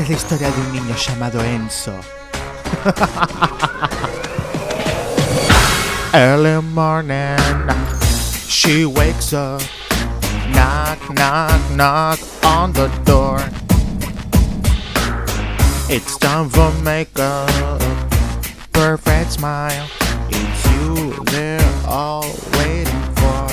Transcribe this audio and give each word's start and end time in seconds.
Esta 0.00 0.04
es 0.04 0.08
la 0.08 0.16
historia 0.16 0.50
de 0.50 0.60
un 0.62 0.72
niño 0.72 0.96
llamado 0.96 1.44
Enzo. 1.44 1.92
Early 6.14 6.62
morning, 6.62 7.36
she 8.48 8.86
wakes 8.86 9.34
up. 9.34 9.60
Knock, 10.54 10.98
knock, 11.10 11.60
knock 11.72 12.18
on 12.44 12.72
the 12.72 12.88
door. 13.04 13.40
It's 15.90 16.16
time 16.16 16.48
for 16.48 16.72
makeup. 16.82 17.50
Perfect 18.72 19.32
smile. 19.32 19.86
It's 20.30 20.64
you 20.72 21.12
they're 21.26 21.60
all 21.86 22.24
waiting 22.54 23.02
for. 23.16 23.48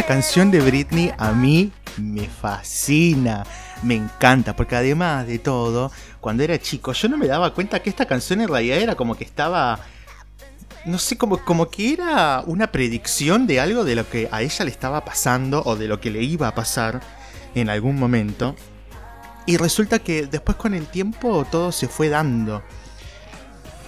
esta 0.00 0.14
canción 0.14 0.50
de 0.50 0.60
Britney 0.60 1.12
a 1.18 1.32
mí 1.32 1.72
me 1.98 2.26
fascina, 2.26 3.44
me 3.82 3.96
encanta, 3.96 4.56
porque 4.56 4.74
además 4.74 5.26
de 5.26 5.38
todo, 5.38 5.92
cuando 6.22 6.42
era 6.42 6.58
chico 6.58 6.94
yo 6.94 7.06
no 7.10 7.18
me 7.18 7.26
daba 7.26 7.52
cuenta 7.52 7.82
que 7.82 7.90
esta 7.90 8.06
canción 8.06 8.40
en 8.40 8.48
realidad 8.48 8.78
era 8.78 8.94
como 8.94 9.14
que 9.14 9.24
estaba, 9.24 9.78
no 10.86 10.98
sé, 10.98 11.18
como, 11.18 11.44
como 11.44 11.68
que 11.68 11.92
era 11.92 12.42
una 12.46 12.72
predicción 12.72 13.46
de 13.46 13.60
algo 13.60 13.84
de 13.84 13.94
lo 13.94 14.08
que 14.08 14.26
a 14.32 14.40
ella 14.40 14.64
le 14.64 14.70
estaba 14.70 15.04
pasando 15.04 15.62
o 15.66 15.76
de 15.76 15.86
lo 15.86 16.00
que 16.00 16.10
le 16.10 16.22
iba 16.22 16.48
a 16.48 16.54
pasar 16.54 17.02
en 17.54 17.68
algún 17.68 17.96
momento. 17.96 18.56
Y 19.44 19.58
resulta 19.58 19.98
que 19.98 20.26
después 20.26 20.56
con 20.56 20.72
el 20.72 20.86
tiempo 20.86 21.46
todo 21.50 21.72
se 21.72 21.88
fue 21.88 22.08
dando. 22.08 22.62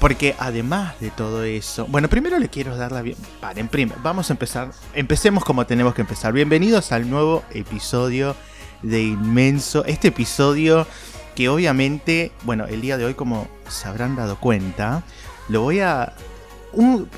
Porque 0.03 0.34
además 0.41 0.98
de 0.98 1.12
todo 1.12 1.45
eso, 1.45 1.86
bueno, 1.86 2.08
primero 2.08 2.36
le 2.41 2.48
quiero 2.48 2.77
dar 2.77 2.91
la 2.91 3.03
bien. 3.03 3.17
Paren, 3.41 3.69
primero, 3.69 4.00
vamos 4.03 4.31
a 4.31 4.33
empezar. 4.33 4.72
Empecemos 4.95 5.45
como 5.45 5.64
tenemos 5.64 5.95
que 5.95 6.00
empezar. 6.00 6.33
Bienvenidos 6.33 6.91
al 6.91 7.08
nuevo 7.08 7.45
episodio 7.53 8.34
de 8.83 9.00
Inmenso. 9.00 9.84
Este 9.84 10.08
episodio 10.08 10.89
que 11.36 11.48
obviamente, 11.48 12.33
bueno, 12.42 12.67
el 12.67 12.80
día 12.80 12.98
de 12.98 13.05
hoy, 13.05 13.14
como 13.14 13.47
se 13.69 13.86
habrán 13.86 14.17
dado 14.17 14.41
cuenta, 14.41 15.05
lo 15.48 15.61
voy 15.61 15.78
a. 15.78 16.14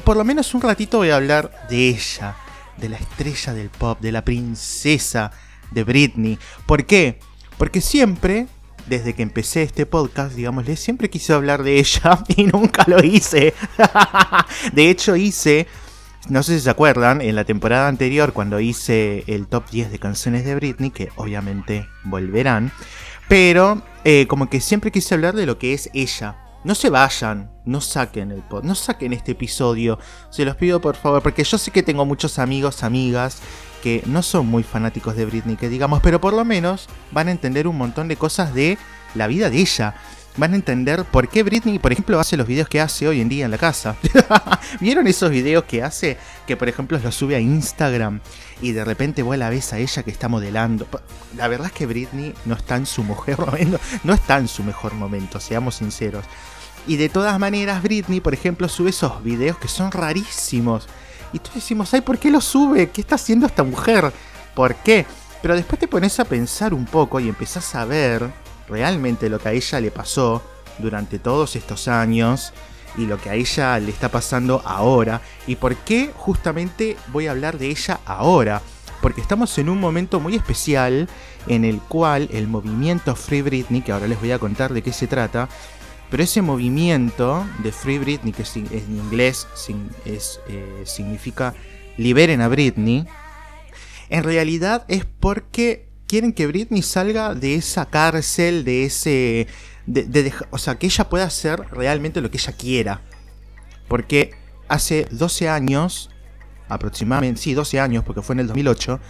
por 0.04 0.18
lo 0.18 0.24
menos 0.24 0.52
un 0.52 0.60
ratito 0.60 0.98
voy 0.98 1.08
a 1.08 1.16
hablar 1.16 1.66
de 1.70 1.88
ella, 1.88 2.36
de 2.76 2.90
la 2.90 2.98
estrella 2.98 3.54
del 3.54 3.70
pop, 3.70 3.98
de 3.98 4.12
la 4.12 4.26
princesa 4.26 5.32
de 5.70 5.84
Britney. 5.84 6.38
¿Por 6.66 6.84
qué? 6.84 7.18
Porque 7.56 7.80
siempre 7.80 8.46
desde 8.86 9.14
que 9.14 9.22
empecé 9.22 9.62
este 9.62 9.86
podcast, 9.86 10.34
digámosle, 10.34 10.76
siempre 10.76 11.10
quise 11.10 11.32
hablar 11.32 11.62
de 11.62 11.78
ella 11.78 12.22
y 12.36 12.44
nunca 12.44 12.84
lo 12.86 13.02
hice. 13.02 13.54
de 14.72 14.90
hecho, 14.90 15.16
hice, 15.16 15.66
no 16.28 16.42
sé 16.42 16.54
si 16.58 16.64
se 16.64 16.70
acuerdan, 16.70 17.20
en 17.20 17.36
la 17.36 17.44
temporada 17.44 17.88
anterior, 17.88 18.32
cuando 18.32 18.60
hice 18.60 19.24
el 19.26 19.46
top 19.46 19.70
10 19.70 19.90
de 19.90 19.98
canciones 19.98 20.44
de 20.44 20.54
Britney, 20.54 20.90
que 20.90 21.10
obviamente 21.16 21.88
volverán, 22.04 22.72
pero 23.28 23.82
eh, 24.04 24.26
como 24.26 24.50
que 24.50 24.60
siempre 24.60 24.92
quise 24.92 25.14
hablar 25.14 25.34
de 25.34 25.46
lo 25.46 25.58
que 25.58 25.72
es 25.72 25.90
ella. 25.94 26.36
No 26.64 26.74
se 26.74 26.88
vayan, 26.88 27.50
no 27.66 27.82
saquen 27.82 28.32
el 28.32 28.42
pod, 28.42 28.64
no 28.64 28.74
saquen 28.74 29.12
este 29.12 29.32
episodio, 29.32 29.98
se 30.30 30.46
los 30.46 30.56
pido 30.56 30.80
por 30.80 30.96
favor, 30.96 31.22
porque 31.22 31.44
yo 31.44 31.58
sé 31.58 31.70
que 31.70 31.82
tengo 31.82 32.06
muchos 32.06 32.38
amigos, 32.38 32.82
amigas 32.82 33.42
que 33.84 34.02
no 34.06 34.22
son 34.22 34.46
muy 34.46 34.62
fanáticos 34.62 35.14
de 35.14 35.26
Britney, 35.26 35.56
que 35.56 35.68
digamos, 35.68 36.00
pero 36.00 36.18
por 36.18 36.32
lo 36.32 36.42
menos 36.42 36.88
van 37.10 37.28
a 37.28 37.32
entender 37.32 37.68
un 37.68 37.76
montón 37.76 38.08
de 38.08 38.16
cosas 38.16 38.54
de 38.54 38.78
la 39.14 39.26
vida 39.26 39.50
de 39.50 39.58
ella. 39.58 39.94
Van 40.38 40.54
a 40.54 40.56
entender 40.56 41.04
por 41.04 41.28
qué 41.28 41.42
Britney, 41.42 41.78
por 41.78 41.92
ejemplo, 41.92 42.18
hace 42.18 42.38
los 42.38 42.46
videos 42.46 42.66
que 42.66 42.80
hace 42.80 43.06
hoy 43.06 43.20
en 43.20 43.28
día 43.28 43.44
en 43.44 43.50
la 43.50 43.58
casa. 43.58 43.96
¿Vieron 44.80 45.06
esos 45.06 45.28
videos 45.30 45.64
que 45.64 45.82
hace? 45.82 46.16
Que 46.46 46.56
por 46.56 46.70
ejemplo 46.70 46.98
los 46.98 47.14
sube 47.14 47.36
a 47.36 47.40
Instagram 47.40 48.20
y 48.62 48.72
de 48.72 48.86
repente 48.86 49.22
vos 49.22 49.36
la 49.36 49.50
ves 49.50 49.74
a 49.74 49.78
ella 49.78 50.02
que 50.02 50.10
está 50.10 50.28
modelando. 50.28 50.86
La 51.36 51.46
verdad 51.48 51.66
es 51.66 51.74
que 51.74 51.84
Britney 51.84 52.32
no 52.46 52.54
está 52.54 52.76
en 52.76 52.86
su 52.86 53.04
mejor 53.04 53.38
momento, 53.46 53.78
no 54.02 54.14
está 54.14 54.38
en 54.38 54.48
su 54.48 54.64
mejor 54.64 54.94
momento, 54.94 55.40
seamos 55.40 55.74
sinceros. 55.74 56.24
Y 56.86 56.96
de 56.96 57.10
todas 57.10 57.38
maneras, 57.38 57.82
Britney, 57.82 58.20
por 58.20 58.32
ejemplo, 58.32 58.66
sube 58.66 58.90
esos 58.90 59.22
videos 59.22 59.58
que 59.58 59.68
son 59.68 59.92
rarísimos. 59.92 60.88
Y 61.34 61.40
todos 61.40 61.56
decimos, 61.56 61.92
ay, 61.92 62.00
¿por 62.00 62.16
qué 62.16 62.30
lo 62.30 62.40
sube? 62.40 62.90
¿Qué 62.90 63.00
está 63.00 63.16
haciendo 63.16 63.46
esta 63.46 63.64
mujer? 63.64 64.12
¿Por 64.54 64.76
qué? 64.76 65.04
Pero 65.42 65.56
después 65.56 65.80
te 65.80 65.88
pones 65.88 66.20
a 66.20 66.24
pensar 66.24 66.72
un 66.72 66.84
poco 66.84 67.18
y 67.18 67.28
empezás 67.28 67.74
a 67.74 67.84
ver 67.84 68.30
realmente 68.68 69.28
lo 69.28 69.40
que 69.40 69.48
a 69.48 69.52
ella 69.52 69.80
le 69.80 69.90
pasó 69.90 70.42
durante 70.78 71.18
todos 71.18 71.56
estos 71.56 71.88
años 71.88 72.52
y 72.96 73.06
lo 73.06 73.18
que 73.18 73.30
a 73.30 73.34
ella 73.34 73.76
le 73.80 73.90
está 73.90 74.10
pasando 74.10 74.62
ahora. 74.64 75.22
Y 75.48 75.56
por 75.56 75.74
qué 75.74 76.12
justamente 76.16 76.96
voy 77.08 77.26
a 77.26 77.32
hablar 77.32 77.58
de 77.58 77.66
ella 77.66 77.98
ahora. 78.06 78.62
Porque 79.02 79.20
estamos 79.20 79.58
en 79.58 79.68
un 79.68 79.80
momento 79.80 80.20
muy 80.20 80.36
especial 80.36 81.08
en 81.48 81.64
el 81.64 81.80
cual 81.80 82.28
el 82.32 82.46
movimiento 82.46 83.16
Free 83.16 83.42
Britney, 83.42 83.82
que 83.82 83.90
ahora 83.90 84.06
les 84.06 84.20
voy 84.20 84.30
a 84.30 84.38
contar 84.38 84.72
de 84.72 84.82
qué 84.82 84.92
se 84.92 85.08
trata, 85.08 85.48
pero 86.14 86.22
ese 86.22 86.42
movimiento 86.42 87.44
de 87.64 87.72
Free 87.72 87.98
Britney, 87.98 88.32
que 88.32 88.44
en 88.54 88.96
inglés 88.98 89.48
eh, 90.06 90.82
significa 90.84 91.54
liberen 91.96 92.40
a 92.40 92.46
Britney, 92.46 93.04
en 94.10 94.22
realidad 94.22 94.84
es 94.86 95.04
porque 95.06 95.88
quieren 96.06 96.32
que 96.32 96.46
Britney 96.46 96.82
salga 96.82 97.34
de 97.34 97.56
esa 97.56 97.86
cárcel, 97.86 98.62
de 98.64 98.84
ese... 98.84 99.48
de- 99.86 100.04
de 100.04 100.32
o 100.50 100.58
sea, 100.58 100.78
que 100.78 100.86
ella 100.86 101.08
pueda 101.08 101.24
hacer 101.24 101.58
realmente 101.72 102.20
lo 102.20 102.30
que 102.30 102.36
ella 102.36 102.52
quiera. 102.52 103.02
Porque 103.88 104.30
hace 104.68 105.08
12 105.10 105.48
años, 105.48 106.10
aproximadamente, 106.68 107.40
sí, 107.40 107.54
12 107.54 107.80
años, 107.80 108.04
porque 108.04 108.22
fue 108.22 108.34
en 108.34 108.38
el 108.38 108.46
2008, 108.46 109.00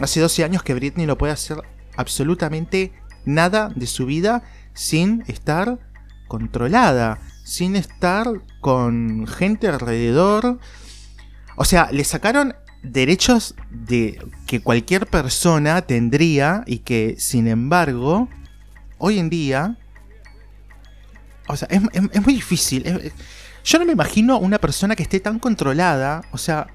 hace 0.00 0.18
12 0.18 0.42
años 0.42 0.64
que 0.64 0.74
Britney 0.74 1.06
no 1.06 1.16
puede 1.16 1.34
hacer 1.34 1.58
absolutamente 1.96 2.90
nada 3.24 3.70
de 3.76 3.86
su 3.86 4.06
vida 4.06 4.42
sin 4.74 5.22
estar 5.28 5.78
controlada, 6.28 7.18
sin 7.44 7.74
estar 7.76 8.26
con 8.60 9.26
gente 9.26 9.66
alrededor. 9.68 10.58
O 11.56 11.64
sea, 11.64 11.88
le 11.90 12.04
sacaron 12.04 12.54
derechos 12.82 13.54
de 13.70 14.24
que 14.46 14.60
cualquier 14.60 15.06
persona 15.06 15.82
tendría 15.82 16.62
y 16.66 16.78
que, 16.80 17.16
sin 17.18 17.48
embargo, 17.48 18.28
hoy 18.98 19.18
en 19.18 19.28
día, 19.30 19.76
o 21.48 21.56
sea, 21.56 21.66
es, 21.70 21.82
es- 21.92 22.22
muy 22.24 22.34
difícil. 22.34 23.12
yo 23.64 23.78
no 23.78 23.84
me 23.86 23.92
imagino 23.92 24.38
una 24.38 24.58
persona 24.58 24.94
que 24.94 25.02
esté 25.02 25.18
tan 25.20 25.38
controlada, 25.38 26.22
o 26.30 26.38
sea, 26.38 26.68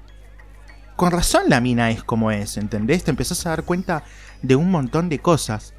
con 0.96 1.10
razón 1.10 1.44
la 1.48 1.60
mina 1.60 1.90
es 1.90 2.04
como 2.04 2.30
es, 2.30 2.56
¿entendés? 2.56 3.04
Te 3.04 3.10
empezás 3.10 3.46
a 3.46 3.50
dar 3.50 3.64
cuenta 3.64 4.04
de 4.42 4.56
un 4.56 4.70
montón 4.70 5.08
de 5.08 5.18
cosas. 5.18 5.74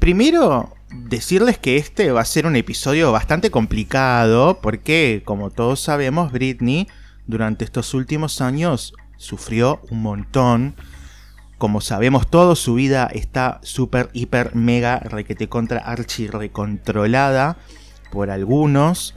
Primero, 0.00 0.74
decirles 0.90 1.58
que 1.58 1.76
este 1.76 2.10
va 2.10 2.22
a 2.22 2.24
ser 2.24 2.46
un 2.46 2.56
episodio 2.56 3.12
bastante 3.12 3.50
complicado 3.50 4.58
porque, 4.62 5.20
como 5.26 5.50
todos 5.50 5.78
sabemos, 5.78 6.32
Britney 6.32 6.88
durante 7.26 7.66
estos 7.66 7.92
últimos 7.92 8.40
años 8.40 8.94
sufrió 9.18 9.82
un 9.90 10.00
montón. 10.00 10.74
Como 11.58 11.82
sabemos 11.82 12.30
todos, 12.30 12.58
su 12.58 12.72
vida 12.72 13.10
está 13.12 13.60
súper, 13.62 14.08
hiper, 14.14 14.54
mega, 14.54 15.00
requete 15.00 15.50
contra, 15.50 15.80
archi, 15.80 16.28
recontrolada 16.28 17.58
por 18.10 18.30
algunos, 18.30 19.14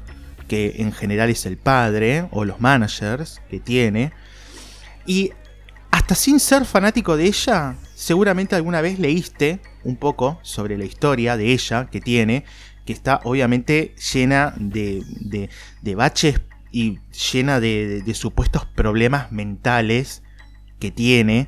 que 0.49 0.75
en 0.79 0.91
general 0.91 1.29
es 1.29 1.45
el 1.45 1.55
padre 1.55 2.27
o 2.31 2.43
los 2.43 2.59
managers 2.59 3.41
que 3.49 3.61
tiene. 3.61 4.11
Y 5.05 5.31
hasta 5.91 6.13
sin 6.13 6.41
ser 6.41 6.65
fanático 6.65 7.15
de 7.15 7.27
ella, 7.27 7.77
seguramente 7.95 8.57
alguna 8.57 8.81
vez 8.81 8.99
leíste 8.99 9.61
un 9.83 9.95
poco 9.97 10.39
sobre 10.43 10.77
la 10.77 10.85
historia 10.85 11.37
de 11.37 11.51
ella 11.51 11.87
que 11.91 12.01
tiene, 12.01 12.45
que 12.85 12.93
está 12.93 13.21
obviamente 13.23 13.95
llena 14.13 14.53
de, 14.57 15.03
de- 15.81 15.95
baches 15.95 16.41
y 16.71 16.99
llena 17.31 17.59
de, 17.59 17.87
de- 17.87 18.01
de 18.01 18.13
supuestos 18.13 18.65
problemas 18.65 19.31
mentales 19.31 20.21
que 20.79 20.91
tiene, 20.91 21.47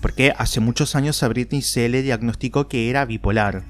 porque 0.00 0.32
hace 0.36 0.60
muchos 0.60 0.94
años 0.96 1.22
a 1.22 1.28
Britney 1.28 1.62
se 1.62 1.88
le 1.88 2.02
diagnosticó 2.02 2.68
que 2.68 2.88
era 2.90 3.04
bipolar. 3.04 3.64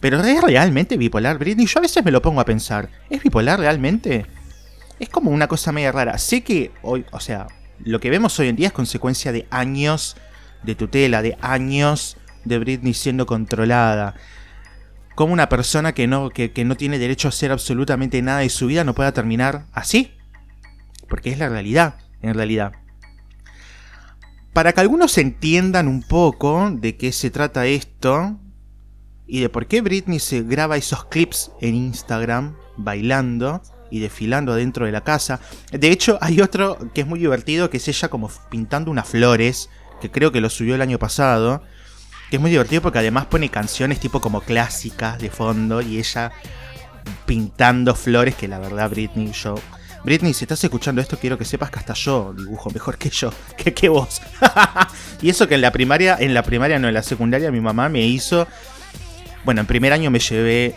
Pero 0.00 0.22
¿es 0.22 0.40
realmente 0.42 0.96
bipolar 0.96 1.38
Britney? 1.38 1.66
Yo 1.66 1.80
a 1.80 1.82
veces 1.82 2.04
me 2.04 2.12
lo 2.12 2.22
pongo 2.22 2.40
a 2.40 2.44
pensar, 2.44 2.88
¿es 3.10 3.22
bipolar 3.22 3.58
realmente? 3.58 4.26
Es 5.00 5.08
como 5.08 5.30
una 5.30 5.48
cosa 5.48 5.72
media 5.72 5.90
rara. 5.92 6.18
Sé 6.18 6.42
que 6.42 6.70
hoy, 6.82 7.04
o 7.10 7.20
sea, 7.20 7.48
lo 7.80 7.98
que 8.00 8.10
vemos 8.10 8.38
hoy 8.38 8.48
en 8.48 8.56
día 8.56 8.68
es 8.68 8.72
consecuencia 8.72 9.32
de 9.32 9.46
años 9.50 10.16
de 10.62 10.74
tutela, 10.74 11.20
de 11.22 11.36
años 11.40 12.16
de 12.48 12.58
Britney 12.58 12.94
siendo 12.94 13.26
controlada. 13.26 14.14
Como 15.14 15.32
una 15.32 15.48
persona 15.48 15.92
que 15.92 16.06
no, 16.06 16.30
que, 16.30 16.52
que 16.52 16.64
no 16.64 16.76
tiene 16.76 16.98
derecho 16.98 17.28
a 17.28 17.30
hacer 17.30 17.52
absolutamente 17.52 18.20
nada 18.22 18.40
de 18.40 18.48
su 18.50 18.66
vida 18.66 18.84
no 18.84 18.94
pueda 18.94 19.12
terminar 19.12 19.66
así. 19.72 20.12
Porque 21.08 21.30
es 21.30 21.38
la 21.38 21.48
realidad, 21.48 21.96
en 22.22 22.34
realidad. 22.34 22.72
Para 24.52 24.72
que 24.72 24.80
algunos 24.80 25.16
entiendan 25.18 25.88
un 25.88 26.02
poco 26.02 26.70
de 26.72 26.96
qué 26.96 27.12
se 27.12 27.30
trata 27.30 27.66
esto 27.66 28.38
y 29.26 29.40
de 29.40 29.48
por 29.48 29.66
qué 29.66 29.82
Britney 29.82 30.18
se 30.18 30.42
graba 30.42 30.76
esos 30.76 31.04
clips 31.04 31.52
en 31.60 31.74
Instagram 31.74 32.56
bailando 32.76 33.62
y 33.90 34.00
desfilando 34.00 34.54
dentro 34.54 34.86
de 34.86 34.92
la 34.92 35.04
casa. 35.04 35.40
De 35.70 35.90
hecho, 35.90 36.18
hay 36.20 36.40
otro 36.40 36.78
que 36.94 37.02
es 37.02 37.06
muy 37.06 37.20
divertido, 37.20 37.70
que 37.70 37.76
es 37.76 37.88
ella 37.88 38.08
como 38.08 38.30
pintando 38.50 38.90
unas 38.90 39.08
flores, 39.08 39.70
que 40.00 40.10
creo 40.10 40.32
que 40.32 40.40
lo 40.40 40.50
subió 40.50 40.74
el 40.74 40.82
año 40.82 40.98
pasado. 40.98 41.62
Que 42.30 42.36
es 42.36 42.40
muy 42.40 42.50
divertido 42.50 42.82
porque 42.82 42.98
además 42.98 43.26
pone 43.26 43.48
canciones 43.48 44.00
tipo 44.00 44.20
como 44.20 44.40
clásicas 44.40 45.18
de 45.18 45.30
fondo 45.30 45.80
y 45.80 45.98
ella 45.98 46.32
pintando 47.24 47.94
flores 47.94 48.34
que 48.34 48.48
la 48.48 48.58
verdad 48.58 48.90
Britney 48.90 49.32
yo 49.32 49.54
Britney, 50.04 50.32
si 50.32 50.44
estás 50.44 50.62
escuchando 50.62 51.00
esto, 51.00 51.18
quiero 51.18 51.36
que 51.36 51.44
sepas 51.44 51.70
que 51.70 51.78
hasta 51.78 51.94
yo 51.94 52.32
dibujo 52.36 52.70
mejor 52.70 52.96
que 52.98 53.10
yo, 53.10 53.32
que, 53.56 53.74
que 53.74 53.88
vos. 53.88 54.22
y 55.22 55.30
eso 55.30 55.48
que 55.48 55.54
en 55.54 55.60
la 55.60 55.72
primaria, 55.72 56.16
en 56.18 56.34
la 56.34 56.42
primaria 56.42 56.78
no, 56.78 56.88
en 56.88 56.94
la 56.94 57.02
secundaria 57.02 57.50
mi 57.50 57.60
mamá 57.60 57.88
me 57.88 58.06
hizo. 58.06 58.46
Bueno, 59.44 59.60
en 59.60 59.66
primer 59.66 59.92
año 59.92 60.10
me 60.10 60.18
llevé. 60.18 60.76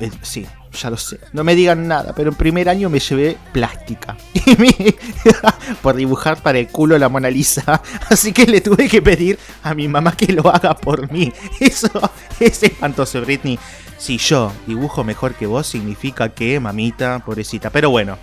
eh, 0.00 0.10
sí, 0.22 0.46
ya 0.76 0.90
lo 0.90 0.96
sé. 0.96 1.18
No 1.32 1.44
me 1.44 1.54
digan 1.54 1.88
nada, 1.88 2.12
pero 2.14 2.30
en 2.30 2.36
primer 2.36 2.68
año 2.68 2.88
me 2.88 3.00
llevé 3.00 3.36
plástica. 3.52 4.16
Y 4.46 4.94
por 5.82 5.96
dibujar 5.96 6.40
para 6.40 6.58
el 6.58 6.68
culo 6.68 6.96
la 6.98 7.08
Mona 7.08 7.30
Lisa. 7.30 7.82
Así 8.10 8.32
que 8.32 8.46
le 8.46 8.60
tuve 8.60 8.88
que 8.88 9.02
pedir 9.02 9.38
a 9.62 9.74
mi 9.74 9.88
mamá 9.88 10.16
que 10.16 10.32
lo 10.32 10.48
haga 10.48 10.76
por 10.76 11.10
mí. 11.10 11.32
Eso 11.58 11.90
es 12.38 12.62
espantoso, 12.62 13.20
Britney. 13.20 13.58
Si 13.98 14.18
yo 14.18 14.52
dibujo 14.66 15.04
mejor 15.04 15.34
que 15.34 15.46
vos, 15.46 15.66
significa 15.66 16.28
que, 16.28 16.60
mamita, 16.60 17.20
pobrecita. 17.24 17.70
Pero 17.70 17.90
bueno, 17.90 18.18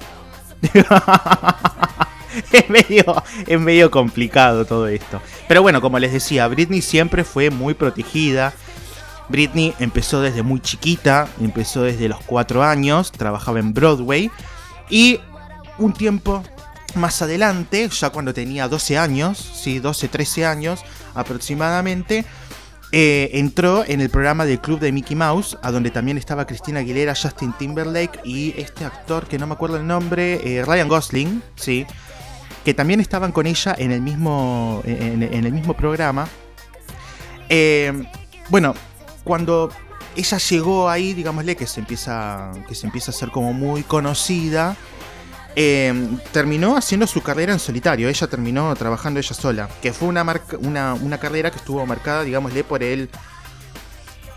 es 2.52 2.70
medio, 2.70 3.24
es 3.46 3.60
medio 3.60 3.92
complicado 3.92 4.66
todo 4.66 4.88
esto. 4.88 5.22
Pero 5.48 5.62
bueno, 5.62 5.82
como 5.82 6.00
les 6.00 6.14
decía, 6.14 6.48
Britney 6.48 6.82
siempre 6.82 7.24
fue 7.24 7.50
muy 7.50 7.74
protegida. 7.74 8.54
Britney 9.30 9.74
empezó 9.80 10.22
desde 10.22 10.44
muy 10.44 10.60
chiquita, 10.60 11.28
empezó 11.42 11.84
desde 11.84 12.10
los 12.10 12.20
4 12.26 12.64
años, 12.64 13.12
trabajaba 13.12 13.60
en 13.60 13.74
Broadway. 13.74 14.32
Y 14.90 15.20
un 15.78 15.94
tiempo 15.94 16.44
más 16.96 17.22
adelante, 17.22 17.90
ya 17.90 18.10
cuando 18.10 18.34
tenía 18.34 18.68
12 18.68 18.98
años, 18.98 19.38
sí, 19.38 19.80
12, 19.80 20.08
13 20.08 20.46
años 20.46 20.84
aproximadamente, 21.16 22.26
eh, 22.92 23.32
entró 23.40 23.84
en 23.88 24.02
el 24.02 24.10
programa 24.12 24.46
del 24.46 24.60
Club 24.60 24.80
de 24.80 24.92
Mickey 24.92 25.16
Mouse, 25.16 25.58
a 25.64 25.72
donde 25.72 25.90
también 25.90 26.20
estaba 26.20 26.46
Cristina 26.46 26.82
Aguilera, 26.82 27.16
Justin 27.16 27.52
Timberlake 27.58 28.20
y 28.24 28.54
este 28.56 28.86
actor 28.86 29.28
que 29.28 29.40
no 29.40 29.48
me 29.48 29.54
acuerdo 29.54 29.78
el 29.78 29.88
nombre, 29.88 30.40
eh, 30.44 30.64
Ryan 30.64 30.88
Gosling, 30.88 31.42
sí, 31.56 31.88
que 32.64 32.76
también 32.76 33.00
estaban 33.00 33.32
con 33.32 33.48
ella 33.48 33.76
en 33.78 33.92
el 33.92 34.02
mismo, 34.02 34.84
en, 34.86 35.24
el 35.24 35.52
mismo 35.52 35.74
programa. 35.74 36.28
Eh, 37.50 38.04
bueno, 38.50 38.76
cuando 39.24 39.70
ella 40.16 40.38
llegó 40.38 40.90
ahí, 40.90 41.14
digámosle 41.14 41.56
que 41.56 41.66
se 41.66 41.80
empieza, 41.80 42.52
que 42.68 42.76
se 42.76 42.86
empieza 42.86 43.12
a 43.12 43.14
ser 43.14 43.32
como 43.32 43.54
muy 43.54 43.84
conocida. 43.84 44.76
eh, 45.56 45.94
terminó 46.32 46.76
haciendo 46.76 47.06
su 47.08 47.22
carrera 47.22 47.54
en 47.54 47.60
solitario. 47.60 48.10
Ella 48.10 48.28
terminó 48.28 48.74
trabajando 48.76 49.20
ella 49.20 49.36
sola. 49.36 49.70
Que 49.82 49.94
fue 49.94 50.08
una, 50.08 50.26
una, 50.60 51.18
carrera 51.20 51.52
que 51.52 51.58
estuvo 51.58 51.86
marcada, 51.86 52.24
digámosle, 52.24 52.64
por 52.64 52.84
el. 52.84 53.10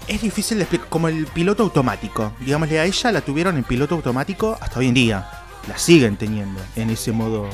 Es 0.09 0.23
difícil 0.23 0.59
de 0.59 0.65
explicar. 0.65 0.89
Como 0.89 1.09
el 1.09 1.27
piloto 1.27 1.63
automático. 1.63 2.33
Digámosle, 2.41 2.81
a 2.81 2.85
ella 2.85 3.13
la 3.13 3.21
tuvieron 3.23 3.57
en 3.57 3.65
piloto 3.65 3.95
automático 3.95 4.59
hasta 4.61 4.79
hoy 4.79 4.89
en 4.89 4.95
día. 4.95 5.29
La 5.69 5.79
siguen 5.79 6.17
teniendo 6.17 6.61
en 6.77 6.91
ese 6.91 7.13
modo 7.13 7.49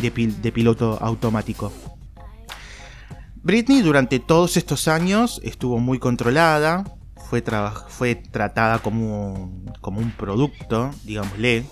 de 0.00 0.52
piloto 0.52 0.98
automático. 1.00 1.72
Britney 3.42 3.80
durante 3.80 4.18
todos 4.18 4.58
estos 4.58 4.86
años 4.86 5.40
estuvo 5.42 5.78
muy 5.78 5.98
controlada, 5.98 6.84
fue, 7.30 7.42
fue 7.88 8.14
tratada 8.14 8.80
como, 8.80 9.64
como 9.80 10.00
un 10.00 10.10
producto, 10.10 10.90
digámosle. 11.04 11.64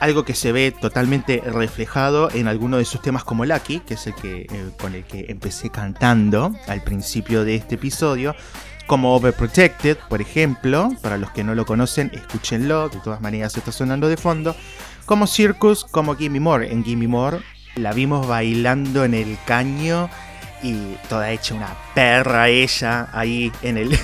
Algo 0.00 0.24
que 0.24 0.34
se 0.34 0.50
ve 0.50 0.72
totalmente 0.72 1.40
reflejado 1.44 2.28
en 2.30 2.48
alguno 2.48 2.78
de 2.78 2.84
sus 2.84 3.02
temas 3.02 3.22
como 3.22 3.44
Lucky, 3.44 3.80
que 3.80 3.94
es 3.94 4.06
el 4.06 4.14
que, 4.14 4.46
con 4.80 4.94
el 4.94 5.04
que 5.04 5.26
empecé 5.28 5.70
cantando 5.70 6.56
al 6.66 6.82
principio 6.82 7.44
de 7.44 7.54
este 7.54 7.76
episodio. 7.76 8.34
Como 8.86 9.14
Overprotected, 9.14 9.98
por 10.08 10.20
ejemplo, 10.20 10.90
para 11.02 11.18
los 11.18 11.30
que 11.30 11.44
no 11.44 11.54
lo 11.54 11.66
conocen, 11.66 12.10
escúchenlo, 12.14 12.88
de 12.88 12.98
todas 12.98 13.20
maneras 13.20 13.56
está 13.56 13.70
sonando 13.70 14.08
de 14.08 14.16
fondo. 14.16 14.56
Como 15.06 15.28
Circus, 15.28 15.84
como 15.84 16.16
Gimme 16.16 16.40
More. 16.40 16.72
En 16.72 16.82
Gimme 16.82 17.06
More 17.06 17.38
la 17.76 17.92
vimos 17.92 18.26
bailando 18.26 19.04
en 19.04 19.14
el 19.14 19.38
caño 19.46 20.10
y 20.62 20.96
toda 21.08 21.30
hecha 21.30 21.54
una 21.54 21.74
perra 21.94 22.48
ella 22.48 23.08
ahí 23.12 23.50
en 23.62 23.78
el 23.78 23.98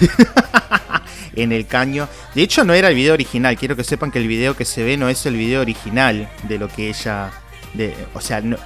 en 1.35 1.53
el 1.53 1.67
caño. 1.67 2.09
De 2.35 2.43
hecho 2.43 2.65
no 2.65 2.75
era 2.75 2.89
el 2.89 2.95
video 2.95 3.15
original, 3.15 3.57
quiero 3.57 3.77
que 3.77 3.85
sepan 3.85 4.11
que 4.11 4.19
el 4.19 4.29
video 4.29 4.57
que 4.57 4.65
se 4.65 4.83
ve 4.83 4.97
no 4.97 5.09
es 5.09 5.25
el 5.27 5.37
video 5.37 5.61
original 5.61 6.29
de 6.45 6.59
lo 6.59 6.69
que 6.69 6.89
ella 6.89 7.31
de, 7.75 7.95
o 8.15 8.21
sea, 8.21 8.41
no- 8.41 8.57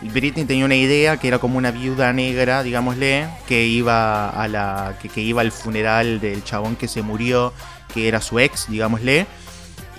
Britney 0.00 0.44
tenía 0.44 0.64
una 0.64 0.76
idea 0.76 1.16
que 1.16 1.26
era 1.26 1.40
como 1.40 1.58
una 1.58 1.72
viuda 1.72 2.12
negra, 2.12 2.62
digámosle, 2.62 3.26
que 3.48 3.66
iba 3.66 4.30
a 4.30 4.46
la 4.46 4.96
que, 5.02 5.08
que 5.08 5.20
iba 5.22 5.40
al 5.40 5.50
funeral 5.50 6.20
del 6.20 6.44
chabón 6.44 6.76
que 6.76 6.86
se 6.86 7.02
murió, 7.02 7.52
que 7.92 8.06
era 8.06 8.20
su 8.20 8.38
ex, 8.38 8.66
digámosle. 8.68 9.26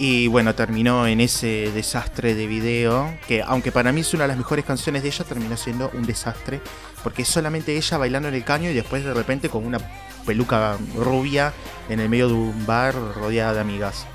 Y 0.01 0.28
bueno, 0.28 0.56
terminó 0.56 1.07
en 1.07 1.19
ese 1.19 1.74
desastre 1.74 2.34
de 2.34 2.48
video, 2.48 3.13
que 3.28 3.44
aunque 3.44 3.74
para 3.74 3.92
mí 3.92 4.00
es 4.00 4.13
una 4.13 4.24
de 4.24 4.30
las 4.30 4.38
mejores 4.38 4.63
canciones 4.63 5.04
de 5.04 5.10
ella, 5.10 5.25
terminó 5.25 5.57
siendo 5.57 5.92
un 5.94 6.04
desastre, 6.04 6.62
porque 7.04 7.24
es 7.24 7.28
solamente 7.28 7.75
ella 7.75 7.98
bailando 7.98 8.30
en 8.30 8.36
el 8.36 8.46
caño 8.46 8.69
y 8.69 8.74
después 8.74 9.04
de 9.04 9.13
repente 9.13 9.50
con 9.50 9.66
una 9.66 9.78
peluca 10.25 10.78
rubia 10.96 11.51
en 11.90 12.00
el 12.00 12.07
medio 12.07 12.30
de 12.30 12.34
un 12.34 12.66
bar 12.66 12.96
rodeada 12.96 13.56
de 13.56 13.60
amigas. 13.60 14.07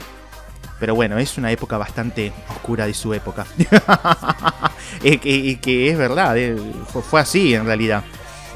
Pero 0.81 0.95
bueno, 0.95 1.19
es 1.19 1.37
una 1.37 1.53
época 1.53 1.77
bastante 1.77 2.33
oscura 2.49 2.87
de 2.87 2.95
su 2.95 3.13
época. 3.13 3.45
y, 5.03 5.19
que, 5.19 5.37
y 5.37 5.57
que 5.57 5.91
es 5.91 5.99
verdad, 5.99 6.39
eh, 6.39 6.57
fue, 6.95 7.03
fue 7.03 7.21
así 7.21 7.55
en 7.55 7.67
realidad. 7.67 8.05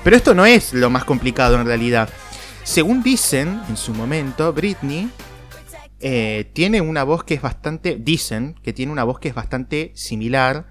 Pero 0.02 0.16
esto 0.16 0.34
no 0.34 0.46
es 0.46 0.72
lo 0.72 0.88
más 0.88 1.04
complicado 1.04 1.60
en 1.60 1.66
realidad. 1.66 2.08
Según 2.64 3.02
dicen 3.02 3.60
en 3.68 3.76
su 3.76 3.92
momento, 3.92 4.50
Britney 4.54 5.10
eh, 6.00 6.50
tiene 6.52 6.80
una 6.80 7.04
voz 7.04 7.24
que 7.24 7.34
es 7.34 7.42
bastante. 7.42 7.96
Dicen 7.96 8.54
que 8.62 8.72
tiene 8.72 8.92
una 8.92 9.04
voz 9.04 9.18
que 9.18 9.28
es 9.28 9.34
bastante 9.34 9.92
similar, 9.94 10.66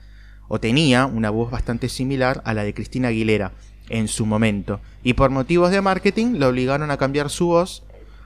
o 0.47 0.59
tenía 0.59 1.05
una 1.05 1.29
voz 1.29 1.51
bastante 1.51 1.89
similar 1.89 2.41
a 2.45 2.53
la 2.53 2.63
de 2.63 2.73
Cristina 2.73 3.09
Aguilera 3.09 3.51
en 3.89 4.07
su 4.07 4.25
momento. 4.25 4.79
Y 5.03 5.13
por 5.13 5.29
motivos 5.29 5.71
de 5.71 5.81
marketing 5.81 6.37
lo 6.37 6.47
obligaron 6.47 6.91
a 6.91 6.97
cambiar 6.97 7.29
su 7.29 7.47
voz 7.47 7.83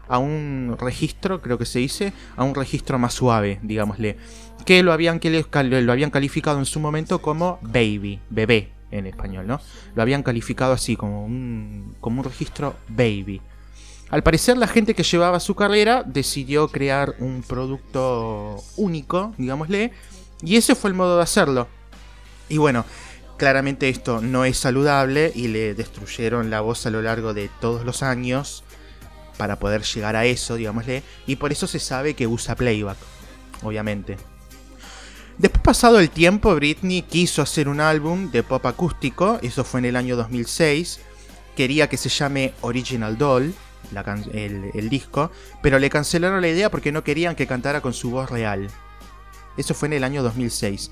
a 0.07 0.17
un 0.17 0.75
registro, 0.79 1.41
creo 1.41 1.57
que 1.57 1.65
se 1.65 1.79
dice, 1.79 2.13
a 2.35 2.43
un 2.43 2.53
registro 2.53 2.99
más 2.99 3.13
suave, 3.13 3.59
digámosle. 3.63 4.17
Que 4.65 4.83
lo 4.83 4.91
habían, 4.91 5.19
que 5.19 5.29
lo 5.31 5.91
habían 5.91 6.11
calificado 6.11 6.59
en 6.59 6.65
su 6.65 6.79
momento 6.79 7.21
como 7.21 7.59
baby, 7.61 8.19
bebé 8.29 8.71
en 8.91 9.07
español, 9.07 9.47
¿no? 9.47 9.61
Lo 9.95 10.01
habían 10.01 10.21
calificado 10.21 10.73
así, 10.73 10.95
como 10.95 11.25
un, 11.25 11.95
como 12.01 12.19
un 12.19 12.25
registro 12.25 12.75
baby. 12.89 13.41
Al 14.11 14.23
parecer 14.23 14.57
la 14.57 14.67
gente 14.67 14.93
que 14.93 15.03
llevaba 15.03 15.39
su 15.39 15.55
carrera 15.55 16.03
decidió 16.05 16.67
crear 16.67 17.15
un 17.19 17.43
producto 17.43 18.61
único, 18.75 19.33
digámosle, 19.37 19.93
y 20.43 20.57
ese 20.57 20.75
fue 20.75 20.89
el 20.89 20.97
modo 20.97 21.15
de 21.15 21.23
hacerlo. 21.23 21.69
Y 22.49 22.57
bueno, 22.57 22.83
claramente 23.37 23.87
esto 23.87 24.19
no 24.19 24.43
es 24.43 24.57
saludable 24.57 25.31
y 25.33 25.47
le 25.47 25.73
destruyeron 25.75 26.49
la 26.49 26.59
voz 26.59 26.85
a 26.85 26.89
lo 26.89 27.01
largo 27.01 27.33
de 27.33 27.49
todos 27.61 27.85
los 27.85 28.03
años 28.03 28.65
para 29.37 29.59
poder 29.59 29.83
llegar 29.83 30.17
a 30.17 30.25
eso, 30.25 30.55
digámosle, 30.55 31.03
y 31.25 31.37
por 31.37 31.53
eso 31.53 31.65
se 31.65 31.79
sabe 31.79 32.13
que 32.13 32.27
usa 32.27 32.55
playback, 32.55 32.97
obviamente. 33.63 34.17
Después 35.37 35.63
pasado 35.63 35.99
el 36.01 36.09
tiempo, 36.09 36.53
Britney 36.53 37.03
quiso 37.03 37.41
hacer 37.41 37.69
un 37.69 37.79
álbum 37.79 38.29
de 38.29 38.43
pop 38.43 38.65
acústico, 38.65 39.39
eso 39.41 39.63
fue 39.63 39.79
en 39.79 39.85
el 39.85 39.95
año 39.95 40.17
2006, 40.17 40.99
quería 41.55 41.87
que 41.87 41.95
se 41.95 42.09
llame 42.09 42.53
Original 42.59 43.17
Doll, 43.17 43.53
el, 44.33 44.71
el 44.73 44.89
disco, 44.89 45.31
pero 45.61 45.79
le 45.79 45.89
cancelaron 45.89 46.41
la 46.41 46.47
idea 46.47 46.71
porque 46.71 46.91
no 46.91 47.03
querían 47.03 47.35
que 47.35 47.47
cantara 47.47 47.81
con 47.81 47.93
su 47.93 48.11
voz 48.11 48.29
real. 48.29 48.69
Eso 49.57 49.73
fue 49.73 49.87
en 49.87 49.93
el 49.93 50.03
año 50.03 50.23
2006. 50.23 50.91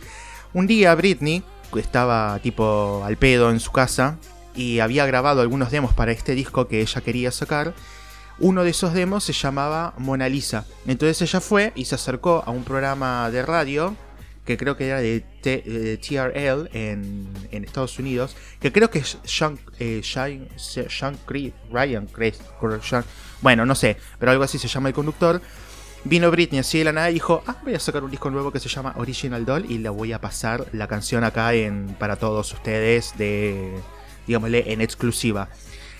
Un 0.54 0.68
día 0.68 0.96
Britney 0.96 1.44
estaba 1.76 2.40
tipo 2.40 3.04
al 3.06 3.18
pedo 3.18 3.52
en 3.52 3.60
su 3.60 3.72
casa 3.72 4.18
y 4.56 4.80
había 4.80 5.06
grabado 5.06 5.42
algunos 5.42 5.72
demos 5.72 5.94
para 5.94 6.12
este 6.12 6.36
disco 6.36 6.68
que 6.68 6.82
ella 6.82 7.02
quería 7.02 7.32
sacar. 7.32 7.74
Uno 8.40 8.64
de 8.64 8.72
esos 8.72 8.94
demos 8.94 9.24
se 9.24 9.34
llamaba 9.34 9.94
Mona 9.98 10.30
Lisa. 10.30 10.66
Entonces 10.88 11.22
ella 11.22 11.40
fue 11.40 11.72
y 11.76 11.86
se 11.86 11.96
acercó 11.96 12.44
a 12.46 12.52
un 12.52 12.64
programa 12.64 13.30
de 13.32 13.46
radio 13.46 13.96
que 14.50 14.58
creo 14.58 14.76
que 14.76 14.88
era 14.88 15.00
de 15.00 15.24
T- 15.42 15.62
eh, 15.64 15.98
TRL 15.98 16.70
en, 16.74 17.28
Estados 17.64 18.00
Unidos, 18.00 18.36
que 18.60 18.72
creo 18.72 18.90
que 18.90 18.98
es 18.98 19.20
Sean, 19.24 19.60
eh, 19.78 20.02
Sean, 20.04 20.48
Sean 20.58 21.16
Cre- 21.28 21.54
Ryan 21.72 22.08
Cre- 22.08 22.34
Sean- 22.82 23.06
bueno, 23.42 23.64
no 23.68 23.76
sé, 23.76 23.98
pero 24.18 24.32
algo 24.32 24.44
así 24.44 24.58
se 24.58 24.68
llama 24.68 24.90
el 24.90 24.96
conductor. 24.96 25.40
Vino 26.04 26.32
Britney 26.32 26.60
así 26.62 26.80
de 26.80 26.86
la 26.86 26.94
nada 26.94 27.12
y 27.12 27.14
dijo, 27.14 27.44
ah, 27.46 27.58
voy 27.64 27.76
a 27.76 27.80
sacar 27.80 28.04
un 28.04 28.10
disco 28.10 28.32
nuevo 28.32 28.52
que 28.52 28.60
se 28.60 28.70
llama 28.70 28.96
Original 28.98 29.46
Doll 29.46 29.70
y 29.70 29.78
le 29.78 29.90
voy 29.90 30.14
a 30.14 30.20
pasar 30.20 30.66
la 30.72 30.88
canción 30.88 31.24
acá 31.24 31.54
en, 31.54 31.96
para 32.00 32.16
todos 32.16 32.52
ustedes 32.52 33.14
de, 33.20 33.72
digámosle, 34.26 34.74
en 34.74 34.82
exclusiva. 34.82 35.50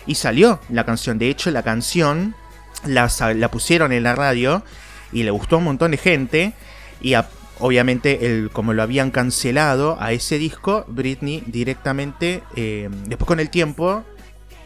Y 0.06 0.16
salió 0.16 0.58
la 0.70 0.84
canción, 0.84 1.18
de 1.18 1.28
hecho 1.30 1.52
la 1.52 1.62
canción 1.62 2.34
la, 2.84 3.08
la 3.36 3.48
pusieron 3.52 3.92
en 3.92 4.02
la 4.02 4.16
radio 4.16 4.64
y 5.12 5.22
le 5.22 5.30
gustó 5.30 5.54
a 5.54 5.58
un 5.58 5.64
montón 5.66 5.92
de 5.92 5.98
gente 5.98 6.52
y 7.00 7.14
a- 7.14 7.28
obviamente 7.60 8.26
el, 8.26 8.50
como 8.50 8.72
lo 8.72 8.82
habían 8.82 9.10
cancelado 9.10 9.96
a 10.00 10.12
ese 10.12 10.38
disco, 10.38 10.84
Britney 10.88 11.42
directamente, 11.46 12.42
eh, 12.56 12.88
después 13.06 13.26
con 13.26 13.40
el 13.40 13.50
tiempo, 13.50 14.04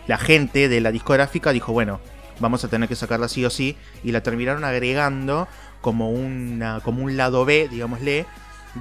la 0.07 0.19
gente 0.19 0.69
de 0.69 0.81
la 0.81 0.93
discográfica 0.93 1.53
dijo, 1.53 1.73
bueno, 1.73 2.01
vamos 2.41 2.65
a 2.65 2.69
tener 2.69 2.89
que 2.89 2.97
sacarla 2.97 3.29
sí 3.29 3.45
o 3.45 3.51
sí, 3.51 3.77
y 4.03 4.13
la 4.13 4.23
terminaron 4.23 4.65
agregando 4.65 5.49
como, 5.81 6.11
una, 6.11 6.81
como 6.81 7.03
un 7.03 7.17
lado 7.17 7.45
B, 7.45 7.69
digámosle, 7.71 8.27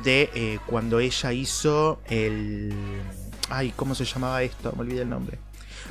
de 0.04 0.30
eh, 0.34 0.60
cuando 0.66 1.00
ella 1.00 1.34
hizo 1.34 2.00
el... 2.08 2.74
Ay, 3.50 3.74
¿cómo 3.76 3.94
se 3.94 4.06
llamaba 4.06 4.42
esto? 4.42 4.74
Me 4.76 4.82
olvidé 4.82 5.02
el 5.02 5.10
nombre. 5.10 5.38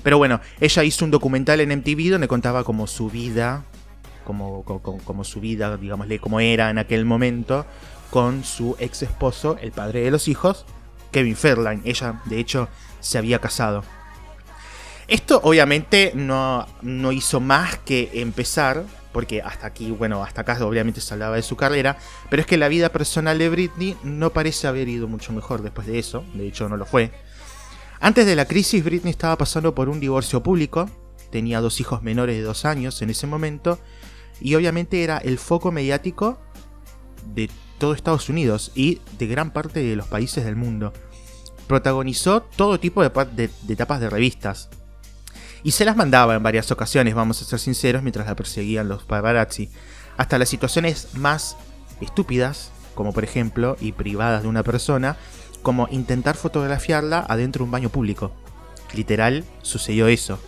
Pero 0.03 0.19
bueno, 0.19 0.41
ella 0.61 0.85
hizo 0.85 1.05
un 1.05 1.11
documental 1.11 1.61
en 1.61 1.79
MTV 1.79 2.11
donde 2.11 2.29
contaba 2.29 2.65
como 2.65 2.87
su 2.87 3.11
vida, 3.11 3.65
como, 4.25 4.65
como, 4.65 5.25
su 5.25 5.41
vida, 5.41 5.77
digámosle, 5.77 6.19
como 6.19 6.41
era 6.41 6.71
en 6.71 6.79
aquel 6.79 7.05
momento, 7.05 7.67
con 8.13 8.45
su 8.45 8.77
ex 8.79 9.01
esposo, 9.01 9.57
el 9.63 9.73
padre 9.73 10.03
de 10.03 10.11
los 10.11 10.29
hijos, 10.29 10.67
Kevin 11.13 11.35
Fairline. 11.35 11.81
Ella, 11.87 12.21
de 12.27 12.39
hecho, 12.39 12.69
se 13.01 13.17
había 13.17 13.39
casado. 13.39 13.85
Esto 15.09 15.41
obviamente 15.43 16.13
no, 16.15 16.67
no 16.83 17.11
hizo 17.11 17.41
más 17.41 17.79
que 17.79 18.11
empezar, 18.13 18.85
porque 19.15 19.41
hasta 19.41 19.67
aquí, 19.67 19.91
bueno, 19.91 20.23
hasta 20.23 20.43
acá 20.43 20.63
obviamente 20.63 21.01
se 21.01 21.15
hablaba 21.15 21.37
de 21.37 21.43
su 21.43 21.57
carrera, 21.57 21.97
pero 22.29 22.43
es 22.43 22.47
que 22.47 22.59
la 22.59 22.69
vida 22.69 22.91
personal 22.91 23.39
de 23.39 23.49
Britney 23.49 23.97
no 24.05 24.29
parece 24.29 24.67
haber 24.67 24.91
ido 24.91 25.09
mucho 25.09 25.33
mejor 25.33 25.63
después 25.63 25.87
de 25.87 25.99
eso, 25.99 26.23
de 26.35 26.47
hecho 26.47 26.69
no 26.69 26.77
lo 26.77 26.85
fue. 26.85 27.13
Antes 27.99 28.27
de 28.27 28.37
la 28.37 28.45
crisis, 28.45 28.85
Britney 28.85 29.11
estaba 29.13 29.39
pasando 29.39 29.75
por 29.75 29.89
un 29.89 30.01
divorcio 30.01 30.43
público, 30.43 30.91
tenía 31.31 31.63
dos 31.63 31.81
hijos 31.81 32.03
menores 32.03 32.37
de 32.37 32.43
dos 32.43 32.67
años 32.67 33.01
en 33.01 33.09
ese 33.09 33.27
momento, 33.27 33.79
y 34.39 34.55
obviamente 34.55 35.03
era 35.03 35.17
el 35.17 35.39
foco 35.39 35.73
mediático 35.73 36.39
de 37.35 37.49
todo 37.83 37.95
Estados 37.95 38.29
Unidos 38.29 38.71
y 38.77 39.01
de 39.19 39.27
gran 39.27 39.51
parte 39.51 39.83
de 39.83 39.97
los 39.97 40.07
países 40.07 40.45
del 40.45 40.55
mundo. 40.55 40.93
Protagonizó 41.67 42.43
todo 42.43 42.79
tipo 42.79 43.03
de, 43.03 43.11
de- 43.35 43.51
de 43.63 43.77
tapas 43.77 43.99
de 44.01 44.09
revistas. 44.09 44.69
Y 45.65 45.73
se 45.73 45.85
las 45.85 45.97
mandaba 45.97 46.37
en 46.37 46.45
varias 46.45 46.71
ocasiones, 46.71 47.17
vamos 47.17 47.43
a 47.43 47.45
ser 47.45 47.59
sinceros, 47.59 48.03
mientras 48.05 48.29
la 48.29 48.37
perseguían 48.37 48.87
los 48.89 49.03
paparazzi. 49.03 49.69
Hasta 50.17 50.39
las 50.39 50.49
situaciones 50.49 51.09
más 51.15 51.57
estúpidas, 52.01 52.71
como 52.95 53.13
por 53.13 53.25
ejemplo, 53.25 53.77
y 53.81 53.91
privadas 53.91 54.43
de 54.43 54.49
una 54.49 54.63
persona, 54.63 55.17
como 55.63 55.89
intentar 55.91 56.37
fotografiarla 56.37 57.27
adentro 57.29 57.61
de 57.61 57.65
un 57.65 57.71
baño 57.73 57.89
público. 57.89 58.31
Literal, 58.95 59.45
sucedió 59.63 60.07
eso. 60.07 60.39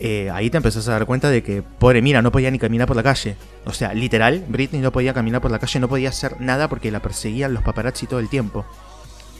Eh, 0.00 0.30
ahí 0.32 0.48
te 0.48 0.56
empezás 0.56 0.86
a 0.88 0.92
dar 0.92 1.06
cuenta 1.06 1.28
de 1.28 1.42
que, 1.42 1.62
pobre 1.62 2.02
mira, 2.02 2.22
no 2.22 2.30
podía 2.30 2.50
ni 2.50 2.58
caminar 2.58 2.86
por 2.86 2.96
la 2.96 3.02
calle. 3.02 3.36
O 3.64 3.72
sea, 3.72 3.94
literal, 3.94 4.44
Britney 4.48 4.80
no 4.80 4.92
podía 4.92 5.12
caminar 5.12 5.40
por 5.40 5.50
la 5.50 5.58
calle, 5.58 5.80
no 5.80 5.88
podía 5.88 6.10
hacer 6.10 6.40
nada 6.40 6.68
porque 6.68 6.90
la 6.90 7.00
perseguían 7.00 7.52
los 7.52 7.62
paparazzi 7.62 8.06
todo 8.06 8.20
el 8.20 8.28
tiempo. 8.28 8.64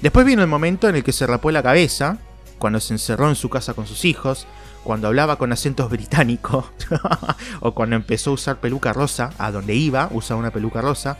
Después 0.03 0.27
vino 0.27 0.43
el 0.43 0.49
momento 0.49 0.88
en 0.88 0.97
el 0.97 1.05
que 1.05 1.12
se 1.12 1.27
rapó 1.27 1.50
la 1.50 1.62
cabeza, 1.62 2.19
cuando 2.59 2.81
se 2.81 2.95
encerró 2.95 3.29
en 3.29 3.37
su 3.37 3.49
casa 3.49 3.75
con 3.75 3.87
sus 3.87 4.05
hijos, 4.05 4.47
cuando 4.85 5.09
hablaba 5.09 5.37
con 5.37 5.53
acentos 5.53 5.91
británicos, 5.91 6.67
o 7.61 7.73
cuando 7.73 7.97
empezó 7.97 8.31
a 8.31 8.35
usar 8.35 8.57
peluca 8.59 8.93
rosa, 8.93 9.31
a 9.38 9.50
donde 9.50 9.75
iba, 9.75 10.09
usaba 10.12 10.41
una 10.41 10.50
peluca 10.50 10.81
rosa, 10.81 11.19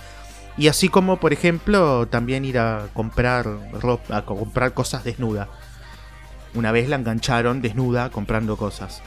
y 0.57 0.67
así 0.67 0.89
como, 0.89 1.19
por 1.19 1.33
ejemplo, 1.33 2.09
también 2.09 2.45
ir 2.45 2.59
a 2.59 2.89
comprar 2.93 3.47
ropa, 3.81 4.17
a 4.17 4.25
comprar 4.25 4.75
cosas 4.75 5.05
desnuda. 5.05 5.49
Una 6.55 6.73
vez 6.73 6.89
la 6.89 6.97
engancharon 6.97 7.63
desnuda 7.63 8.11
comprando 8.11 8.57
cosas. 8.57 9.03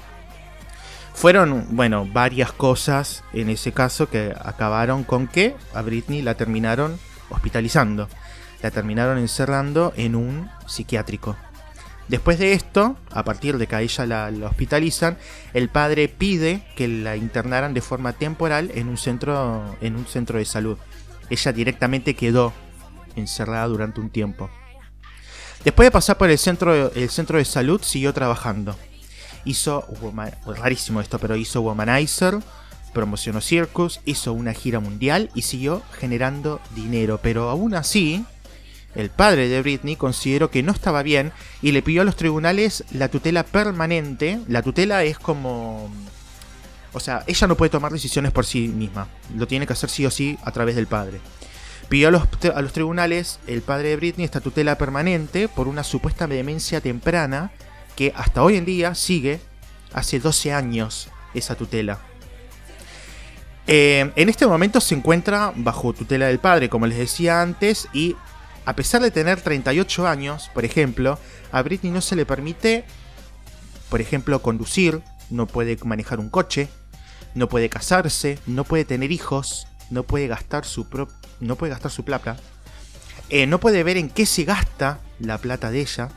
Fueron, 1.14 1.68
bueno, 1.72 2.08
varias 2.12 2.52
cosas 2.52 3.24
en 3.34 3.50
ese 3.50 3.72
caso 3.72 4.10
que 4.10 4.34
acabaron 4.44 5.04
con 5.04 5.28
que 5.28 5.56
a 5.74 5.82
Britney 5.82 6.22
la 6.22 6.36
terminaron 6.36 6.98
hospitalizando. 7.30 8.08
La 8.62 8.72
terminaron 8.72 9.18
encerrando 9.18 9.94
en 9.96 10.16
un 10.16 10.50
psiquiátrico. 10.68 11.36
Después 12.08 12.40
de 12.40 12.54
esto, 12.54 12.98
a 13.12 13.24
partir 13.24 13.58
de 13.58 13.68
que 13.68 13.76
a 13.76 13.82
ella 13.82 14.06
la, 14.06 14.48
hospitalizan, 14.48 15.18
el 15.54 15.70
padre 15.70 16.10
pide 16.10 16.66
que 16.76 16.88
la 16.88 17.16
internaran 17.16 17.74
de 17.74 17.82
forma 17.82 18.14
temporal 18.14 18.72
en 18.76 18.90
un 18.90 18.98
centro, 18.98 19.78
en 19.80 19.96
un 19.96 20.06
centro 20.06 20.38
de 20.38 20.46
salud. 20.46 20.78
Ella 21.30 21.54
directamente 21.54 22.14
quedó 22.14 22.52
encerrada 23.16 23.68
durante 23.68 24.02
un 24.02 24.10
tiempo. 24.10 24.50
Después 25.64 25.88
de 25.88 25.92
pasar 25.92 26.18
por 26.18 26.30
el 26.30 26.38
centro, 26.38 26.92
el 26.92 27.10
centro 27.10 27.38
de 27.38 27.46
salud, 27.46 27.82
siguió 27.82 28.14
trabajando. 28.14 28.76
Hizo, 29.46 29.88
rarísimo 30.46 31.02
esto, 31.02 31.20
pero 31.20 31.36
hizo 31.36 31.62
Womanizer, 31.62 32.40
promocionó 32.94 33.42
Circus, 33.42 34.02
hizo 34.06 34.34
una 34.34 34.54
gira 34.54 34.80
mundial 34.80 35.30
y 35.34 35.44
siguió 35.44 35.82
generando 36.00 36.62
dinero. 36.76 37.20
Pero 37.22 37.50
aún 37.50 37.74
así, 37.74 38.26
el 38.96 39.10
padre 39.10 39.48
de 39.48 39.62
Britney 39.62 39.96
consideró 39.96 40.52
que 40.52 40.64
no 40.64 40.72
estaba 40.72 41.04
bien 41.04 41.32
y 41.62 41.72
le 41.72 41.82
pidió 41.82 42.02
a 42.02 42.06
los 42.06 42.16
tribunales 42.16 42.84
la 42.92 43.10
tutela 43.10 43.44
permanente. 43.44 44.40
La 44.48 44.62
tutela 44.62 45.04
es 45.04 45.18
como... 45.18 45.90
O 46.94 47.00
sea, 47.00 47.24
ella 47.26 47.48
no 47.48 47.56
puede 47.56 47.70
tomar 47.70 47.94
decisiones 47.94 48.34
por 48.34 48.46
sí 48.46 48.68
misma. 48.68 49.08
Lo 49.36 49.48
tiene 49.48 49.66
que 49.66 49.74
hacer 49.74 49.90
sí 49.90 50.06
o 50.06 50.12
sí 50.12 50.38
a 50.44 50.52
través 50.52 50.76
del 50.76 50.88
padre. 50.88 51.22
Pidió 51.88 52.10
a 52.10 52.12
los, 52.12 52.24
a 52.54 52.62
los 52.62 52.74
tribunales, 52.74 53.40
el 53.48 53.62
padre 53.62 53.90
de 53.90 53.96
Britney, 53.96 54.26
esta 54.26 54.42
tutela 54.42 54.78
permanente 54.78 55.48
por 55.48 55.68
una 55.68 55.84
supuesta 55.84 56.28
demencia 56.28 56.82
temprana 56.82 57.52
que 58.02 58.12
hasta 58.16 58.42
hoy 58.42 58.58
en 58.58 58.66
día 58.66 58.96
sigue, 58.96 59.40
hace 59.94 60.20
12 60.20 60.52
años, 60.54 61.10
esa 61.36 61.54
tutela. 61.54 62.00
Eh, 63.68 64.12
en 64.16 64.28
este 64.28 64.48
momento 64.48 64.82
se 64.82 64.96
encuentra 64.96 65.54
bajo 65.56 65.94
tutela 65.94 66.26
del 66.26 66.40
padre, 66.40 66.68
como 66.68 66.88
les 66.88 66.98
decía 66.98 67.44
antes, 67.44 67.88
y 67.94 68.16
a 68.66 68.76
pesar 68.76 69.04
de 69.04 69.12
tener 69.12 69.40
38 69.42 70.08
años, 70.08 70.50
por 70.52 70.66
ejemplo, 70.66 71.20
a 71.52 71.62
Britney 71.62 71.92
no 71.92 72.02
se 72.02 72.16
le 72.16 72.26
permite, 72.26 72.86
por 73.92 74.02
ejemplo, 74.02 74.42
conducir, 74.42 75.04
no 75.30 75.46
puede 75.46 75.78
manejar 75.84 76.20
un 76.20 76.32
coche, 76.32 76.70
no 77.36 77.50
puede 77.50 77.70
casarse, 77.70 78.40
no 78.48 78.64
puede 78.64 78.84
tener 78.84 79.12
hijos, 79.12 79.68
no 79.92 80.02
puede 80.02 80.26
gastar 80.28 80.66
su 80.66 80.90
pro- 80.90 81.08
no 81.40 81.56
puede 81.56 81.70
gastar 81.70 81.92
su 81.92 82.04
plata, 82.04 82.38
eh, 83.30 83.46
no 83.46 83.60
puede 83.60 83.84
ver 83.84 83.98
en 83.98 84.10
qué 84.10 84.26
se 84.26 84.44
gasta 84.44 85.02
la 85.20 85.38
plata 85.38 85.70
de 85.70 85.82
ella, 85.82 86.10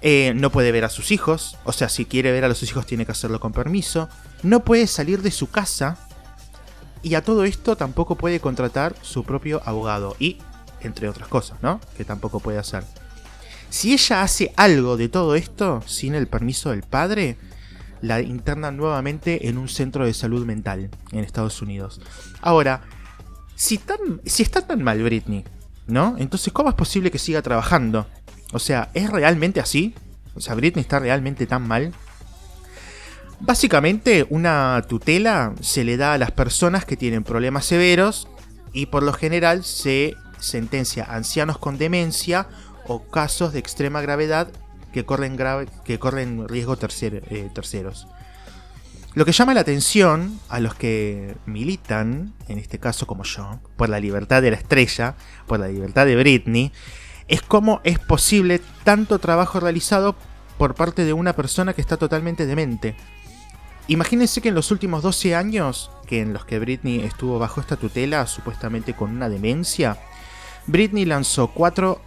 eh, 0.00 0.32
no 0.34 0.50
puede 0.50 0.72
ver 0.72 0.84
a 0.84 0.90
sus 0.90 1.10
hijos, 1.10 1.56
o 1.64 1.72
sea, 1.72 1.88
si 1.88 2.04
quiere 2.04 2.30
ver 2.32 2.44
a 2.44 2.54
sus 2.54 2.70
hijos 2.70 2.86
tiene 2.86 3.04
que 3.04 3.12
hacerlo 3.12 3.40
con 3.40 3.52
permiso, 3.52 4.08
no 4.42 4.64
puede 4.64 4.86
salir 4.86 5.22
de 5.22 5.30
su 5.30 5.50
casa 5.50 5.98
y 7.02 7.14
a 7.14 7.22
todo 7.22 7.44
esto 7.44 7.76
tampoco 7.76 8.16
puede 8.16 8.40
contratar 8.40 8.94
su 9.02 9.24
propio 9.24 9.60
abogado 9.64 10.16
y 10.18 10.38
entre 10.80 11.08
otras 11.08 11.28
cosas, 11.28 11.58
¿no? 11.62 11.80
Que 11.96 12.04
tampoco 12.04 12.40
puede 12.40 12.58
hacer. 12.58 12.84
Si 13.70 13.92
ella 13.92 14.22
hace 14.22 14.52
algo 14.56 14.96
de 14.96 15.08
todo 15.08 15.34
esto 15.34 15.82
sin 15.86 16.14
el 16.14 16.26
permiso 16.26 16.70
del 16.70 16.82
padre, 16.82 17.36
la 18.00 18.20
internan 18.20 18.76
nuevamente 18.76 19.48
en 19.48 19.58
un 19.58 19.68
centro 19.68 20.06
de 20.06 20.14
salud 20.14 20.46
mental 20.46 20.90
en 21.12 21.24
Estados 21.24 21.60
Unidos. 21.60 22.00
Ahora, 22.40 22.82
si, 23.56 23.80
si 24.24 24.42
está 24.42 24.66
tan 24.66 24.82
mal 24.82 25.02
Britney, 25.02 25.44
¿no? 25.86 26.14
Entonces, 26.18 26.52
¿cómo 26.52 26.68
es 26.68 26.76
posible 26.76 27.10
que 27.10 27.18
siga 27.18 27.42
trabajando? 27.42 28.06
O 28.52 28.58
sea, 28.58 28.90
¿es 28.94 29.10
realmente 29.10 29.60
así? 29.60 29.94
O 30.34 30.40
sea, 30.40 30.54
Britney 30.54 30.82
está 30.82 30.98
realmente 30.98 31.46
tan 31.46 31.66
mal. 31.66 31.92
Básicamente, 33.40 34.26
una 34.30 34.84
tutela 34.88 35.54
se 35.60 35.84
le 35.84 35.96
da 35.96 36.14
a 36.14 36.18
las 36.18 36.32
personas 36.32 36.84
que 36.84 36.96
tienen 36.96 37.24
problemas 37.24 37.66
severos 37.66 38.28
y 38.72 38.86
por 38.86 39.02
lo 39.02 39.12
general 39.12 39.64
se 39.64 40.16
sentencia 40.40 41.04
a 41.04 41.16
ancianos 41.16 41.58
con 41.58 41.78
demencia 41.78 42.48
o 42.86 43.02
casos 43.02 43.52
de 43.52 43.58
extrema 43.58 44.00
gravedad 44.00 44.48
que 44.92 45.04
corren, 45.04 45.36
grave, 45.36 45.68
que 45.84 45.98
corren 45.98 46.48
riesgo 46.48 46.76
eh, 46.80 47.50
terceros. 47.54 48.08
Lo 49.14 49.24
que 49.24 49.32
llama 49.32 49.54
la 49.54 49.60
atención 49.60 50.38
a 50.48 50.60
los 50.60 50.74
que 50.74 51.36
militan, 51.46 52.34
en 52.48 52.58
este 52.58 52.78
caso 52.78 53.06
como 53.06 53.24
yo, 53.24 53.60
por 53.76 53.88
la 53.88 54.00
libertad 54.00 54.42
de 54.42 54.50
la 54.50 54.56
estrella, 54.56 55.16
por 55.46 55.60
la 55.60 55.68
libertad 55.68 56.06
de 56.06 56.16
Britney, 56.16 56.72
es 57.28 57.42
cómo 57.42 57.80
es 57.84 57.98
posible 57.98 58.60
tanto 58.84 59.18
trabajo 59.18 59.60
realizado 59.60 60.16
por 60.56 60.74
parte 60.74 61.04
de 61.04 61.12
una 61.12 61.34
persona 61.34 61.74
que 61.74 61.80
está 61.80 61.96
totalmente 61.96 62.46
demente. 62.46 62.96
Imagínense 63.86 64.42
que 64.42 64.48
en 64.48 64.54
los 64.54 64.70
últimos 64.70 65.02
12 65.02 65.34
años, 65.34 65.90
que 66.06 66.20
en 66.20 66.32
los 66.32 66.44
que 66.44 66.58
Britney 66.58 67.00
estuvo 67.00 67.38
bajo 67.38 67.60
esta 67.60 67.76
tutela, 67.76 68.26
supuestamente 68.26 68.94
con 68.94 69.10
una 69.10 69.28
demencia, 69.28 69.98
Britney 70.66 71.04
lanzó 71.04 71.48
cuatro, 71.48 72.02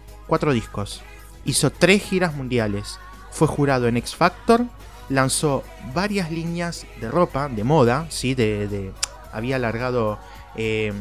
discos, 0.52 1.02
hizo 1.44 1.70
tres 1.70 2.02
giras 2.02 2.34
mundiales, 2.34 2.98
fue 3.30 3.48
jurado 3.48 3.88
en 3.88 3.96
X 3.96 4.14
Factor, 4.14 4.66
lanzó 5.08 5.64
varias 5.92 6.30
líneas 6.30 6.86
de 7.00 7.10
ropa, 7.10 7.48
de 7.48 7.64
moda, 7.64 8.06
¿sí? 8.10 8.34
de, 8.34 8.92
había 9.32 9.56
alargado 9.56 10.18
eh, 10.54 10.92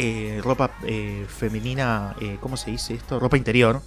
eh, 0.00 0.40
ropa 0.44 0.70
eh, 0.84 1.26
femenina, 1.28 2.14
eh, 2.20 2.38
¿cómo 2.40 2.56
se 2.56 2.70
dice 2.70 2.94
esto? 2.94 3.18
Ropa 3.18 3.36
interior. 3.36 3.82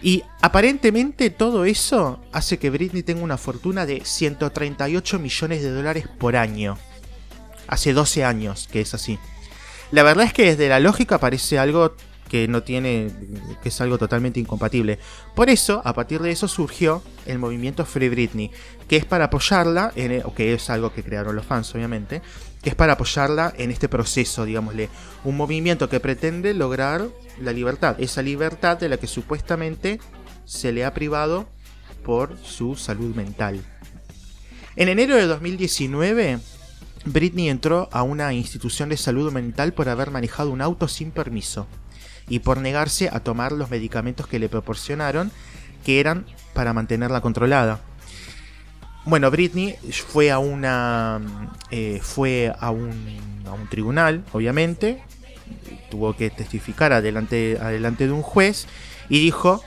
Y 0.00 0.24
aparentemente 0.40 1.28
todo 1.28 1.66
eso 1.66 2.24
hace 2.32 2.58
que 2.58 2.70
Britney 2.70 3.02
tenga 3.02 3.22
una 3.22 3.36
fortuna 3.36 3.84
de 3.84 4.04
138 4.04 5.18
millones 5.18 5.62
de 5.62 5.70
dólares 5.70 6.08
por 6.18 6.34
año. 6.34 6.78
Hace 7.68 7.92
12 7.92 8.24
años 8.24 8.68
que 8.72 8.80
es 8.80 8.94
así. 8.94 9.18
La 9.90 10.02
verdad 10.02 10.24
es 10.24 10.32
que 10.32 10.46
desde 10.46 10.70
la 10.70 10.80
lógica 10.80 11.18
parece 11.18 11.58
algo 11.58 11.94
que 12.30 12.48
no 12.48 12.62
tiene, 12.62 13.10
que 13.62 13.68
es 13.68 13.80
algo 13.82 13.98
totalmente 13.98 14.40
incompatible. 14.40 14.98
Por 15.34 15.50
eso, 15.50 15.82
a 15.84 15.92
partir 15.92 16.22
de 16.22 16.30
eso 16.30 16.48
surgió 16.48 17.02
el 17.26 17.38
movimiento 17.38 17.84
Free 17.84 18.08
Britney, 18.08 18.50
que 18.88 18.96
es 18.96 19.04
para 19.04 19.26
apoyarla, 19.26 19.92
en 19.94 20.22
que 20.34 20.54
es 20.54 20.70
algo 20.70 20.94
que 20.94 21.04
crearon 21.04 21.36
los 21.36 21.44
fans 21.44 21.74
obviamente, 21.74 22.22
que 22.62 22.70
es 22.70 22.76
para 22.76 22.94
apoyarla 22.94 23.52
en 23.58 23.70
este 23.70 23.88
proceso, 23.88 24.44
digámosle, 24.44 24.88
un 25.24 25.36
movimiento 25.36 25.88
que 25.88 26.00
pretende 26.00 26.54
lograr 26.54 27.08
la 27.40 27.52
libertad, 27.52 27.96
esa 28.00 28.22
libertad 28.22 28.78
de 28.78 28.88
la 28.88 28.96
que 28.96 29.08
supuestamente 29.08 30.00
se 30.44 30.72
le 30.72 30.84
ha 30.84 30.94
privado 30.94 31.48
por 32.04 32.36
su 32.42 32.76
salud 32.76 33.14
mental. 33.14 33.60
En 34.76 34.88
enero 34.88 35.16
de 35.16 35.26
2019, 35.26 36.38
Britney 37.04 37.48
entró 37.48 37.88
a 37.92 38.02
una 38.02 38.32
institución 38.32 38.88
de 38.88 38.96
salud 38.96 39.32
mental 39.32 39.72
por 39.72 39.88
haber 39.88 40.10
manejado 40.10 40.50
un 40.50 40.62
auto 40.62 40.88
sin 40.88 41.10
permiso 41.10 41.66
y 42.28 42.38
por 42.38 42.58
negarse 42.58 43.10
a 43.12 43.20
tomar 43.20 43.52
los 43.52 43.70
medicamentos 43.70 44.26
que 44.26 44.38
le 44.38 44.48
proporcionaron, 44.48 45.32
que 45.84 45.98
eran 45.98 46.26
para 46.54 46.72
mantenerla 46.72 47.20
controlada. 47.20 47.80
Bueno, 49.04 49.30
Britney 49.30 49.74
fue 50.08 50.30
a 50.30 50.38
una. 50.38 51.20
eh, 51.70 51.98
fue 52.02 52.52
a 52.58 52.70
un, 52.70 52.92
a 53.46 53.52
un 53.52 53.68
tribunal, 53.68 54.24
obviamente. 54.32 55.02
Tuvo 55.90 56.14
que 56.16 56.30
testificar 56.30 56.92
adelante, 56.92 57.58
adelante 57.60 58.06
de 58.06 58.12
un 58.12 58.22
juez. 58.22 58.66
Y 59.08 59.18
dijo 59.20 59.62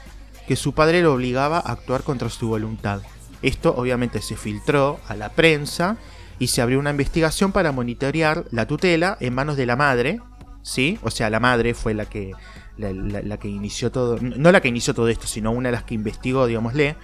que 0.48 0.56
su 0.56 0.74
padre 0.74 1.02
lo 1.02 1.14
obligaba 1.14 1.58
a 1.58 1.74
actuar 1.74 2.04
contra 2.04 2.30
su 2.30 2.48
voluntad. 2.48 3.02
Esto 3.42 3.76
obviamente 3.76 4.22
se 4.22 4.36
filtró 4.38 5.00
a 5.08 5.16
la 5.16 5.30
prensa. 5.30 5.98
Y 6.40 6.48
se 6.48 6.62
abrió 6.62 6.80
una 6.80 6.90
investigación 6.90 7.52
para 7.54 7.72
monitorear 7.72 8.44
la 8.52 8.68
tutela 8.68 9.18
en 9.22 9.34
manos 9.34 9.56
de 9.58 9.66
la 9.66 9.76
madre. 9.76 10.20
¿Sí? 10.64 10.98
O 11.04 11.12
sea, 11.12 11.30
la 11.30 11.40
madre 11.40 11.74
fue 11.74 11.94
la 11.94 12.06
que. 12.06 12.32
La, 12.78 12.92
la- 12.92 13.38
que 13.38 13.48
inició 13.48 13.90
todo. 13.92 14.18
No 14.22 14.52
la 14.52 14.62
que 14.62 14.68
inició 14.70 14.94
todo 14.94 15.08
esto, 15.10 15.28
sino 15.28 15.52
una 15.52 15.70
de 15.70 15.74
las 15.74 15.84
que 15.84 15.94
investigó, 15.94 16.46
digámosle. 16.48 16.96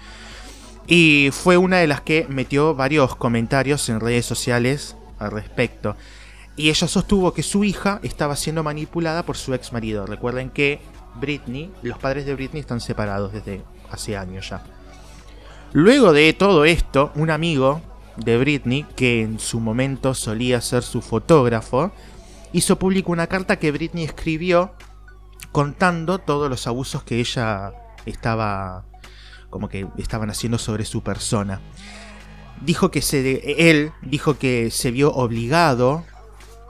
Y 0.88 1.30
fue 1.32 1.58
una 1.58 1.78
de 1.78 1.88
las 1.88 2.02
que 2.02 2.26
metió 2.30 2.76
varios 2.76 3.16
comentarios 3.16 3.88
en 3.90 4.00
redes 4.00 4.26
sociales 4.26 4.96
al 5.20 5.32
respecto. 5.32 5.96
Y 6.56 6.70
ella 6.70 6.88
sostuvo 6.88 7.34
que 7.34 7.44
su 7.44 7.64
hija 7.64 8.00
estaba 8.04 8.36
siendo 8.36 8.64
manipulada 8.64 9.24
por 9.24 9.38
su 9.38 9.54
ex 9.54 9.72
marido. 9.72 10.06
Recuerden 10.06 10.50
que 10.50 10.82
Britney, 11.16 11.72
los 11.82 11.98
padres 11.98 12.26
de 12.26 12.36
Britney 12.36 12.62
están 12.62 12.82
separados 12.82 13.32
desde 13.34 13.64
hace 13.90 14.18
años 14.18 14.50
ya. 14.50 14.64
Luego 15.74 16.12
de 16.12 16.34
todo 16.34 16.66
esto, 16.66 17.12
un 17.16 17.30
amigo 17.30 17.82
de 18.18 18.38
Britney, 18.38 18.86
que 18.96 19.22
en 19.22 19.40
su 19.40 19.60
momento 19.60 20.14
solía 20.14 20.60
ser 20.60 20.84
su 20.84 21.02
fotógrafo, 21.02 21.92
hizo 22.52 22.78
público 22.78 23.12
una 23.12 23.28
carta 23.28 23.58
que 23.58 23.72
Britney 23.72 24.04
escribió 24.04 24.74
contando 25.52 26.20
todos 26.20 26.50
los 26.50 26.68
abusos 26.68 27.04
que 27.04 27.20
ella 27.20 27.74
estaba 28.06 28.86
como 29.52 29.70
que 29.70 29.86
estaban 30.00 30.32
haciendo 30.32 30.58
sobre 30.58 30.86
su 30.86 31.04
persona. 31.04 31.62
Dijo 32.66 32.90
que 32.90 33.04
se 33.04 33.70
él 33.70 33.92
dijo 34.02 34.40
que 34.40 34.72
se 34.72 34.90
vio 34.90 35.14
obligado 35.14 36.04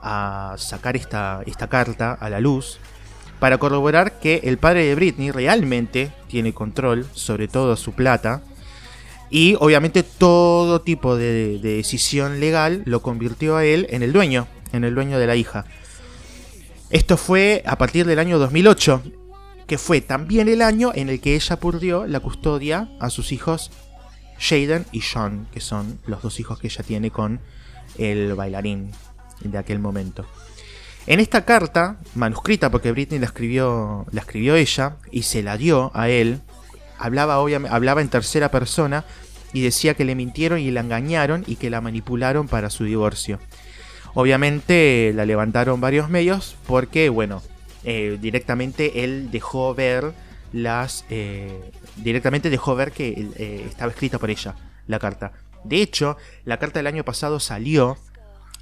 a 0.01 0.55
sacar 0.57 0.97
esta, 0.97 1.43
esta 1.45 1.67
carta 1.67 2.13
a 2.13 2.29
la 2.29 2.41
luz 2.41 2.79
para 3.39 3.57
corroborar 3.57 4.19
que 4.19 4.41
el 4.43 4.57
padre 4.57 4.85
de 4.85 4.95
Britney 4.95 5.31
realmente 5.31 6.11
tiene 6.27 6.53
control 6.53 7.07
sobre 7.13 7.47
toda 7.47 7.77
su 7.77 7.93
plata 7.93 8.41
y 9.29 9.55
obviamente 9.59 10.03
todo 10.03 10.81
tipo 10.81 11.15
de, 11.15 11.59
de 11.59 11.75
decisión 11.77 12.39
legal 12.39 12.83
lo 12.85 13.01
convirtió 13.01 13.57
a 13.57 13.65
él 13.65 13.87
en 13.91 14.03
el 14.03 14.11
dueño, 14.11 14.47
en 14.73 14.83
el 14.83 14.95
dueño 14.95 15.19
de 15.19 15.27
la 15.27 15.35
hija. 15.35 15.65
Esto 16.89 17.15
fue 17.15 17.63
a 17.65 17.77
partir 17.77 18.05
del 18.05 18.19
año 18.19 18.37
2008, 18.37 19.01
que 19.67 19.77
fue 19.77 20.01
también 20.01 20.47
el 20.47 20.61
año 20.61 20.91
en 20.93 21.09
el 21.09 21.21
que 21.21 21.35
ella 21.35 21.59
perdió 21.59 22.05
la 22.05 22.19
custodia 22.19 22.89
a 22.99 23.09
sus 23.09 23.31
hijos 23.31 23.71
Jaden 24.39 24.85
y 24.91 25.01
Sean, 25.01 25.47
que 25.53 25.61
son 25.61 25.99
los 26.07 26.21
dos 26.21 26.39
hijos 26.39 26.59
que 26.59 26.67
ella 26.67 26.83
tiene 26.83 27.11
con 27.11 27.39
el 27.97 28.33
bailarín 28.33 28.91
de 29.41 29.57
aquel 29.57 29.79
momento. 29.79 30.25
En 31.07 31.19
esta 31.19 31.45
carta, 31.45 31.97
manuscrita 32.15 32.69
porque 32.69 32.91
Britney 32.91 33.19
la 33.19 33.25
escribió, 33.27 34.05
la 34.11 34.21
escribió 34.21 34.55
ella 34.55 34.97
y 35.11 35.23
se 35.23 35.41
la 35.41 35.57
dio 35.57 35.91
a 35.93 36.09
él, 36.09 36.41
hablaba, 36.97 37.39
obviamente, 37.39 37.75
hablaba 37.75 38.01
en 38.01 38.09
tercera 38.09 38.51
persona 38.51 39.05
y 39.53 39.61
decía 39.61 39.95
que 39.95 40.05
le 40.05 40.15
mintieron 40.15 40.59
y 40.59 40.71
la 40.71 40.81
engañaron 40.81 41.43
y 41.47 41.55
que 41.55 41.69
la 41.69 41.81
manipularon 41.81 42.47
para 42.47 42.69
su 42.69 42.83
divorcio. 42.83 43.39
Obviamente 44.13 45.11
la 45.15 45.25
levantaron 45.25 45.81
varios 45.81 46.09
medios 46.09 46.55
porque, 46.67 47.09
bueno, 47.09 47.41
eh, 47.83 48.17
directamente 48.19 49.03
él 49.03 49.29
dejó 49.31 49.73
ver 49.73 50.13
las... 50.53 51.05
eh, 51.09 51.71
directamente 51.97 52.49
dejó 52.49 52.75
ver 52.75 52.91
que 52.91 53.29
eh, 53.35 53.65
estaba 53.67 53.91
escrita 53.91 54.19
por 54.19 54.29
ella 54.29 54.55
la 54.87 54.99
carta. 54.99 55.31
De 55.63 55.81
hecho, 55.81 56.17
la 56.45 56.57
carta 56.57 56.79
del 56.79 56.87
año 56.87 57.05
pasado 57.05 57.39
salió 57.39 57.97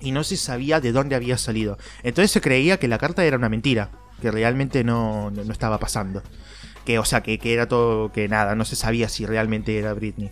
y 0.02 0.12
no 0.12 0.24
se 0.24 0.38
sabía 0.38 0.80
de 0.80 0.92
dónde 0.92 1.16
había 1.16 1.38
salido. 1.38 1.78
Entonces 2.04 2.32
se 2.32 2.42
creía 2.42 2.78
que 2.78 2.88
la 2.88 2.98
carta 2.98 3.24
era 3.24 3.38
una 3.38 3.50
mentira, 3.50 3.90
que 4.22 4.32
realmente 4.32 4.84
no, 4.84 5.32
no, 5.32 5.44
no 5.44 5.52
estaba 5.52 5.80
pasando. 5.80 6.22
Que, 6.86 7.00
o 7.00 7.06
sea, 7.06 7.22
que, 7.22 7.40
que 7.40 7.54
era 7.54 7.68
todo, 7.68 8.12
que 8.12 8.28
nada, 8.28 8.56
no 8.56 8.66
se 8.66 8.76
sabía 8.76 9.10
si 9.10 9.26
realmente 9.26 9.78
era 9.78 9.94
Britney. 9.94 10.32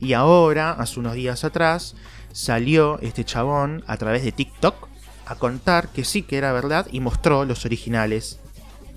Y 0.00 0.12
ahora, 0.12 0.72
hace 0.72 1.00
unos 1.00 1.14
días 1.14 1.44
atrás, 1.44 1.94
salió 2.32 2.98
este 3.00 3.24
chabón 3.24 3.82
a 3.86 3.96
través 3.96 4.24
de 4.24 4.32
TikTok 4.32 4.87
a 5.28 5.34
contar 5.36 5.88
que 5.88 6.04
sí 6.04 6.22
que 6.22 6.38
era 6.38 6.52
verdad 6.52 6.86
y 6.90 7.00
mostró 7.00 7.44
los 7.44 7.64
originales 7.64 8.38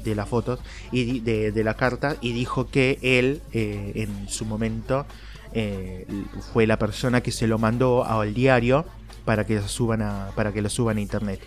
de 0.03 0.15
las 0.15 0.27
fotos 0.27 0.59
y 0.91 1.19
de, 1.19 1.63
la 1.63 1.75
carta 1.75 2.15
y 2.21 2.33
dijo 2.33 2.67
que 2.67 2.97
él 3.01 3.41
eh, 3.53 3.91
en 3.95 4.27
su 4.29 4.45
momento 4.45 5.05
eh, 5.53 6.07
fue 6.53 6.65
la 6.65 6.77
persona 6.79 7.21
que 7.21 7.31
se 7.31 7.47
lo 7.47 7.59
mandó 7.59 8.03
al 8.05 8.33
diario 8.33 8.85
para 9.25 9.45
que 9.45 9.55
lo 9.55 9.67
suban 9.67 10.01
a, 10.01 10.31
para 10.35 10.51
que 10.51 10.67
suban 10.69 10.97
a 10.97 11.01
internet. 11.01 11.41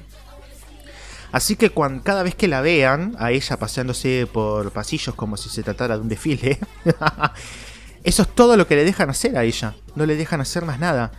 Así 1.32 1.56
que 1.56 1.70
cuan- 1.70 1.98
cada 1.98 2.22
vez 2.22 2.36
que 2.36 2.46
la 2.46 2.60
vean 2.60 3.16
a 3.18 3.32
ella 3.32 3.56
paseándose 3.58 4.28
por 4.32 4.70
pasillos 4.70 5.16
como 5.16 5.36
si 5.36 5.48
se 5.48 5.64
tratara 5.64 5.96
de 5.96 6.02
un 6.02 6.08
desfile, 6.08 6.60
eso 8.04 8.22
es 8.22 8.28
todo 8.28 8.56
lo 8.56 8.68
que 8.68 8.76
le 8.76 8.84
dejan 8.84 9.10
hacer 9.10 9.36
a 9.36 9.42
ella. 9.42 9.74
No 9.96 10.06
le 10.06 10.14
dejan 10.14 10.40
hacer 10.40 10.64
más 10.64 10.78
nada. 10.78 11.10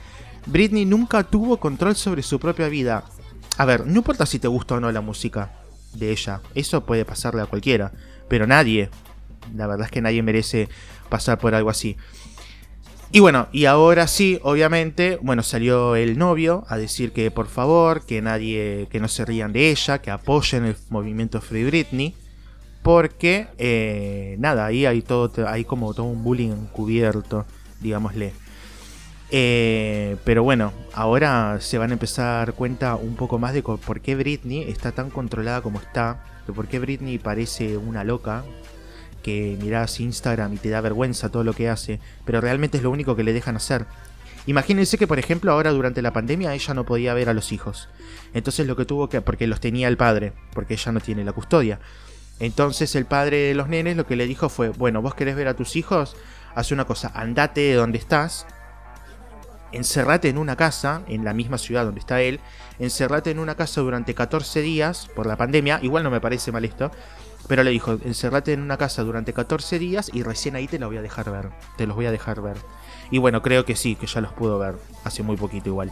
Britney 0.45 0.86
nunca 0.86 1.23
tuvo 1.23 1.58
control 1.58 1.95
sobre 1.97 2.23
su 2.23 2.39
propia 2.39 2.69
vida. 2.69 3.04
A 3.58 3.65
ver, 3.65 3.86
no 3.86 3.98
importa 3.98 4.26
si 4.26 4.39
te 4.39 4.48
gusta 4.48 4.76
o 4.76 4.80
no 4.80 4.91
la 4.91 5.02
música 5.02 5.52
de 5.94 6.12
ella, 6.12 6.41
eso 6.56 6.86
puede 6.86 7.06
pasarle 7.06 7.41
a 7.41 7.46
cualquiera, 7.46 7.94
pero 8.28 8.48
nadie, 8.48 8.89
la 9.56 9.68
verdad 9.68 9.86
es 9.86 9.91
que 9.91 10.02
nadie 10.02 10.22
merece 10.24 10.68
pasar 11.10 11.38
por 11.39 11.56
algo 11.56 11.70
así. 11.70 11.96
Y 13.12 13.22
bueno, 13.22 13.48
y 13.54 13.63
ahora 13.63 14.08
sí, 14.08 14.39
obviamente, 14.44 15.20
bueno, 15.22 15.41
salió 15.41 15.96
el 15.96 16.18
novio 16.18 16.65
a 16.68 16.78
decir 16.78 17.13
que 17.13 17.32
por 17.32 17.48
favor, 17.48 18.06
que 18.06 18.22
nadie, 18.22 18.88
que 18.91 19.00
no 19.00 19.08
se 19.08 19.24
rían 19.24 19.54
de 19.54 19.70
ella, 19.70 20.00
que 20.00 20.12
apoyen 20.12 20.65
el 20.65 20.76
movimiento 20.89 21.39
Free 21.39 21.63
Britney, 21.63 22.13
porque 22.84 23.48
eh, 23.58 24.36
nada, 24.39 24.65
ahí 24.65 24.86
hay 24.86 25.02
todo, 25.02 25.32
hay 25.48 25.63
como 25.63 25.94
todo 25.94 26.08
un 26.08 26.24
bullying 26.24 26.52
encubierto, 26.52 27.46
digámosle. 27.80 28.34
Eh, 29.32 30.18
pero 30.24 30.44
bueno, 30.44 30.72
ahora 30.94 31.58
se 31.60 31.78
van 31.78 31.90
a 31.90 31.94
empezar 31.94 32.28
a 32.28 32.38
dar 32.38 32.54
cuenta 32.54 32.96
un 32.96 33.16
poco 33.16 33.40
más 33.40 33.54
de 33.54 33.64
por 33.64 34.02
qué 34.02 34.16
Britney 34.16 34.64
está 34.64 34.92
tan 34.92 35.10
controlada 35.10 35.62
como 35.62 35.80
está, 35.80 36.24
de 36.48 36.54
por 36.54 36.68
qué 36.68 36.80
Britney 36.80 37.18
parece 37.18 37.78
una 37.78 38.04
loca, 38.04 38.44
que 39.24 39.58
mirás 39.60 40.00
Instagram 40.00 40.54
y 40.54 40.58
te 40.58 40.70
da 40.70 40.82
vergüenza 40.82 41.30
todo 41.30 41.44
lo 41.44 41.54
que 41.54 41.68
hace, 41.68 42.00
pero 42.26 42.42
realmente 42.42 42.78
es 42.78 42.84
lo 42.84 42.92
único 42.92 43.16
que 43.16 43.24
le 43.24 43.34
dejan 43.34 43.56
hacer. 43.56 43.88
Imagínense 44.46 45.00
que, 45.00 45.08
por 45.08 45.18
ejemplo, 45.18 45.52
ahora 45.52 45.72
durante 45.72 46.04
la 46.04 46.14
pandemia 46.14 46.54
ella 46.54 46.76
no 46.76 46.86
podía 46.86 47.16
ver 47.16 47.30
a 47.30 47.34
los 47.34 47.52
hijos. 47.52 47.90
Entonces 48.36 48.68
lo 48.68 48.76
que 48.76 48.86
tuvo 48.86 49.10
que... 49.10 49.22
porque 49.22 49.48
los 49.48 49.60
tenía 49.60 49.88
el 49.88 49.98
padre, 49.98 50.34
porque 50.54 50.76
ella 50.76 50.92
no 50.92 51.00
tiene 51.00 51.24
la 51.24 51.32
custodia. 51.32 51.80
Entonces 52.40 52.94
el 52.96 53.06
padre 53.06 53.38
de 53.38 53.56
los 53.56 53.68
nenes 53.68 53.98
lo 53.98 54.06
que 54.06 54.16
le 54.16 54.28
dijo 54.28 54.50
fue, 54.50 54.70
bueno, 54.70 55.02
vos 55.02 55.16
querés 55.16 55.36
ver 55.36 55.48
a 55.48 55.56
tus 55.56 55.76
hijos, 55.76 56.16
haz 56.54 56.72
una 56.72 56.86
cosa, 56.86 57.12
andate 57.16 57.62
de 57.62 57.74
donde 57.74 57.98
estás, 57.98 58.46
encerrate 59.76 60.30
en 60.30 60.38
una 60.38 60.56
casa, 60.56 61.04
en 61.08 61.24
la 61.24 61.34
misma 61.34 61.58
ciudad 61.58 61.86
donde 61.86 62.00
está 62.00 62.22
él, 62.22 62.40
encerrate 62.80 63.32
en 63.32 63.40
una 63.40 63.56
casa 63.56 63.82
durante 63.82 64.14
14 64.14 64.62
días 64.62 65.08
por 65.16 65.26
la 65.28 65.38
pandemia, 65.38 65.80
igual 65.82 66.04
no 66.04 66.12
me 66.12 66.22
parece 66.22 66.52
mal 66.52 66.66
esto, 66.66 66.92
pero 67.48 67.64
le 67.64 67.72
dijo, 67.72 68.00
encerrate 68.04 68.54
en 68.54 68.62
una 68.62 68.78
casa 68.78 69.04
durante 69.04 69.34
14 69.34 69.78
días 69.78 70.10
y 70.14 70.24
recién 70.24 70.56
ahí 70.56 70.68
te 70.68 70.80
los 70.80 70.90
voy 70.90 70.98
a 70.98 71.02
dejar 71.02 71.32
ver, 71.32 71.50
te 71.78 71.86
los 71.86 71.96
voy 71.96 72.08
a 72.08 72.12
dejar 72.12 72.42
ver. 72.42 72.58
Y 73.12 73.20
bueno, 73.20 73.42
creo 73.42 73.66
que 73.66 73.76
sí, 73.76 73.96
que 73.96 74.08
ya 74.08 74.22
los 74.22 74.34
puedo 74.34 74.58
ver, 74.58 74.76
hace 75.04 75.22
muy 75.22 75.38
poquito 75.38 75.70
igual. 75.70 75.92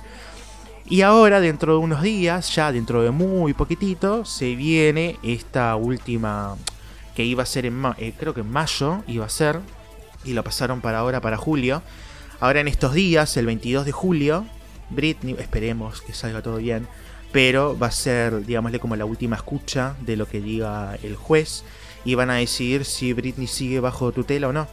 Y 0.85 1.01
ahora, 1.01 1.39
dentro 1.39 1.73
de 1.73 1.79
unos 1.79 2.01
días, 2.01 2.53
ya 2.55 2.71
dentro 2.71 3.03
de 3.03 3.11
muy 3.11 3.53
poquitito, 3.53 4.25
se 4.25 4.55
viene 4.55 5.17
esta 5.23 5.75
última 5.75 6.57
que 7.15 7.23
iba 7.23 7.43
a 7.43 7.45
ser 7.45 7.65
en 7.65 7.81
eh, 7.97 8.13
creo 8.17 8.33
que 8.33 8.41
en 8.41 8.51
mayo 8.51 9.03
iba 9.07 9.25
a 9.25 9.29
ser 9.29 9.59
y 10.25 10.33
lo 10.33 10.43
pasaron 10.43 10.81
para 10.81 10.99
ahora 10.99 11.21
para 11.21 11.37
julio. 11.37 11.81
Ahora 12.43 12.59
en 12.59 12.67
estos 12.67 12.93
días, 12.93 13.37
el 13.37 13.45
22 13.45 13.85
de 13.85 13.93
julio, 13.93 14.45
Britney, 14.89 15.33
esperemos 15.39 16.01
que 16.01 16.11
salga 16.11 16.41
todo 16.41 16.57
bien, 16.57 16.89
pero 17.31 17.79
va 17.79 17.87
a 17.87 17.91
ser, 17.91 18.45
digámosle, 18.45 18.79
como 18.79 18.97
la 18.97 19.05
última 19.05 19.37
escucha 19.37 19.95
de 20.01 20.17
lo 20.17 20.27
que 20.27 20.41
diga 20.41 20.97
el 21.03 21.15
juez 21.15 21.63
y 22.03 22.15
van 22.15 22.29
a 22.29 22.33
decidir 22.33 22.83
si 22.83 23.13
Britney 23.13 23.47
sigue 23.47 23.79
bajo 23.79 24.11
tutela 24.11 24.49
o 24.49 24.51
no. 24.51 24.67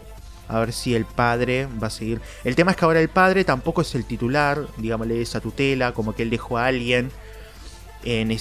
A 0.49 0.59
ver 0.59 0.73
si 0.73 0.97
el 0.97 1.05
padre 1.05 1.69
va 1.81 1.87
a 1.87 1.91
seguir. 1.91 2.21
El 2.43 2.57
tema 2.57 2.73
es 2.73 2.77
que 2.77 2.87
ahora 2.87 3.01
el 3.01 3.09
padre 3.09 3.45
tampoco 3.45 3.83
es 3.83 3.95
el 3.95 4.05
titular, 4.05 4.67
digámosle, 4.77 5.23
esa 5.23 5.39
tutela, 5.39 5.93
como 5.93 6.13
que 6.17 6.25
él 6.25 6.31
dejó 6.31 6.59
a 6.59 6.67
alguien 6.67 7.13
en, 8.03 8.33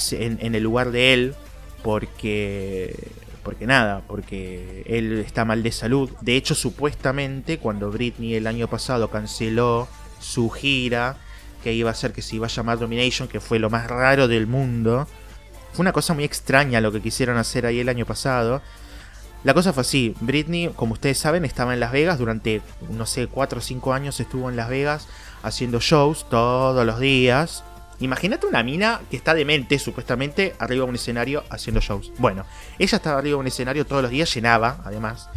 el 0.56 0.64
lugar 0.64 0.90
de 0.90 1.14
él, 1.14 1.36
porque 1.84 2.96
porque 3.44 3.66
nada, 3.66 4.02
porque 4.08 4.84
él 4.86 5.20
está 5.20 5.46
mal 5.46 5.64
de 5.64 5.72
salud. 5.72 6.10
De 6.22 6.36
hecho, 6.36 6.56
supuestamente, 6.56 7.58
cuando 7.58 7.92
Britney 7.92 8.36
el 8.36 8.48
año 8.48 8.68
pasado 8.68 9.10
canceló 9.10 9.88
su 10.20 10.50
gira, 10.50 11.18
que 11.64 11.74
iba 11.74 11.92
a 11.92 11.96
ser 11.96 12.14
que 12.14 12.22
se 12.22 12.36
iba 12.36 12.48
a 12.48 12.50
llamar 12.50 12.80
Domination, 12.80 13.28
que 13.28 13.40
fue 13.40 13.60
lo 13.60 13.70
más 13.70 13.88
raro 13.88 14.28
del 14.28 14.48
mundo, 14.48 15.08
fue 15.74 15.84
una 15.84 15.94
cosa 15.94 16.14
muy 16.14 16.24
extraña 16.24 16.82
lo 16.82 16.92
que 16.92 17.02
quisieron 17.02 17.38
hacer 17.38 17.66
ahí 17.66 17.80
el 17.80 17.90
año 17.90 18.06
pasado. 18.06 18.62
La 19.44 19.54
cosa 19.54 19.72
fue 19.72 19.82
así, 19.82 20.16
Britney, 20.20 20.70
como 20.76 20.94
ustedes 20.94 21.18
saben, 21.18 21.46
estaba 21.46 21.74
en 21.74 21.80
Las 21.80 21.94
Vegas 21.94 22.20
durante, 22.20 22.62
no 22.90 23.06
sé, 23.06 23.28
4 23.28 23.60
o 23.60 23.62
5 23.62 23.94
años 23.94 24.20
estuvo 24.20 24.50
en 24.50 24.58
Las 24.58 24.70
Vegas 24.70 25.08
haciendo 25.44 25.80
shows 25.80 26.28
todos 26.30 26.86
los 26.86 27.00
días. 27.00 27.64
Imagínate 28.00 28.48
una 28.48 28.64
mina 28.64 29.02
que 29.10 29.18
está 29.18 29.34
demente, 29.34 29.78
supuestamente, 29.78 30.56
arriba 30.60 30.86
de 30.86 30.90
un 30.90 30.96
escenario 30.96 31.44
haciendo 31.50 31.82
shows. 31.82 32.12
Bueno, 32.18 32.46
ella 32.78 32.96
estaba 32.96 33.20
arriba 33.20 33.36
de 33.36 33.42
un 33.42 33.48
escenario 33.48 33.86
todos 33.86 34.02
los 34.02 34.12
días, 34.12 34.34
llenaba, 34.34 34.82
además, 34.86 35.30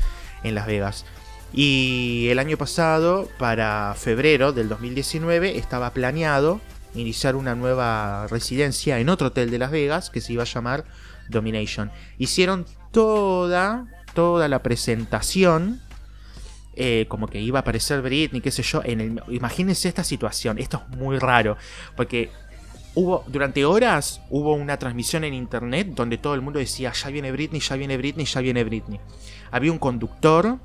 en 0.45 0.55
Las 0.55 0.67
Vegas. 0.67 1.05
Y 1.53 2.29
el 2.31 2.39
año 2.39 2.57
pasado, 2.57 3.29
para 3.39 3.95
febrero 3.99 4.53
del 4.53 4.69
2019, 4.69 5.59
estaba 5.59 5.91
planeado 5.93 6.61
iniciar 6.95 7.37
una 7.37 7.55
nueva 7.55 8.27
residencia 8.29 8.99
en 9.01 9.09
otro 9.09 9.29
hotel 9.29 9.51
de 9.51 9.59
Las 9.59 9.71
Vegas 9.71 10.11
que 10.11 10.21
se 10.21 10.33
iba 10.33 10.45
a 10.45 10.47
llamar 10.47 10.85
Domination. 11.29 11.91
Hicieron 12.19 12.65
toda, 12.91 13.87
toda 14.15 14.49
la 14.49 14.63
presentación 14.63 15.81
eh, 16.75 17.05
como 17.09 17.27
que 17.27 17.39
iba 17.39 17.59
a 17.59 17.63
aparecer 17.63 18.01
Britney, 18.01 18.41
qué 18.41 18.51
sé 18.51 18.63
yo. 18.63 18.81
En 18.85 19.01
el, 19.01 19.23
imagínense 19.29 19.89
esta 19.89 20.05
situación. 20.05 20.59
Esto 20.59 20.83
es 20.91 20.97
muy 20.97 21.19
raro. 21.19 21.57
Porque 21.97 22.31
hubo, 22.95 23.25
durante 23.27 23.65
horas 23.65 24.21
hubo 24.31 24.55
una 24.55 24.79
transmisión 24.79 25.25
en 25.25 25.35
internet 25.35 25.89
donde 25.95 26.19
todo 26.19 26.35
el 26.35 26.43
mundo 26.43 26.59
decía, 26.59 26.93
ya 26.93 27.11
viene 27.11 27.33
Britney, 27.33 27.61
ya 27.61 27.77
viene 27.77 27.97
Britney, 27.97 28.27
ya 28.27 28.41
viene 28.41 28.65
Britney. 28.65 29.01
Había 29.51 29.73
un 29.73 29.79
conductor 29.79 30.59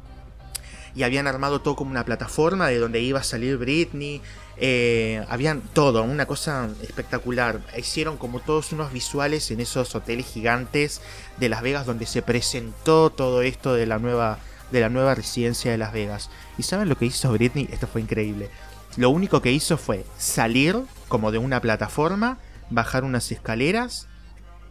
y 0.96 1.04
habían 1.04 1.28
armado 1.28 1.62
todo 1.62 1.76
como 1.76 1.92
una 1.92 2.06
plataforma 2.06 2.68
de 2.68 2.80
donde 2.80 3.02
iba 3.02 3.20
a 3.20 3.24
salir 3.24 3.58
Britney. 3.58 4.22
eh, 4.58 5.24
habían 5.30 5.62
todo, 5.62 6.04
una 6.04 6.26
cosa 6.26 6.70
espectacular. 6.82 7.62
Hicieron 7.78 8.18
como 8.18 8.40
todos 8.40 8.72
unos 8.72 8.92
visuales 8.92 9.52
en 9.52 9.60
esos 9.60 9.94
hoteles 9.94 10.26
gigantes 10.26 11.02
de 11.38 11.50
Las 11.50 11.62
Vegas 11.62 11.86
donde 11.86 12.08
se 12.08 12.24
presentó 12.24 13.12
todo 13.12 13.44
esto 13.44 13.76
de 13.76 13.86
la 13.86 14.00
nueva 14.00 14.40
de 14.72 14.82
la 14.82 14.90
nueva 14.90 15.16
residencia 15.16 15.72
de 15.72 15.78
Las 15.78 15.94
Vegas. 15.94 16.30
¿Y 16.58 16.64
saben 16.64 16.90
lo 16.90 16.98
que 16.98 17.06
hizo 17.06 17.32
Britney? 17.32 17.70
Esto 17.72 17.88
fue 17.88 18.02
increíble. 18.02 18.50
Lo 18.98 19.12
único 19.12 19.42
que 19.42 19.52
hizo 19.52 19.78
fue 19.78 20.04
salir 20.18 20.76
como 21.08 21.32
de 21.32 21.38
una 21.38 21.62
plataforma, 21.62 22.38
bajar 22.70 23.04
unas 23.04 23.32
escaleras, 23.32 24.08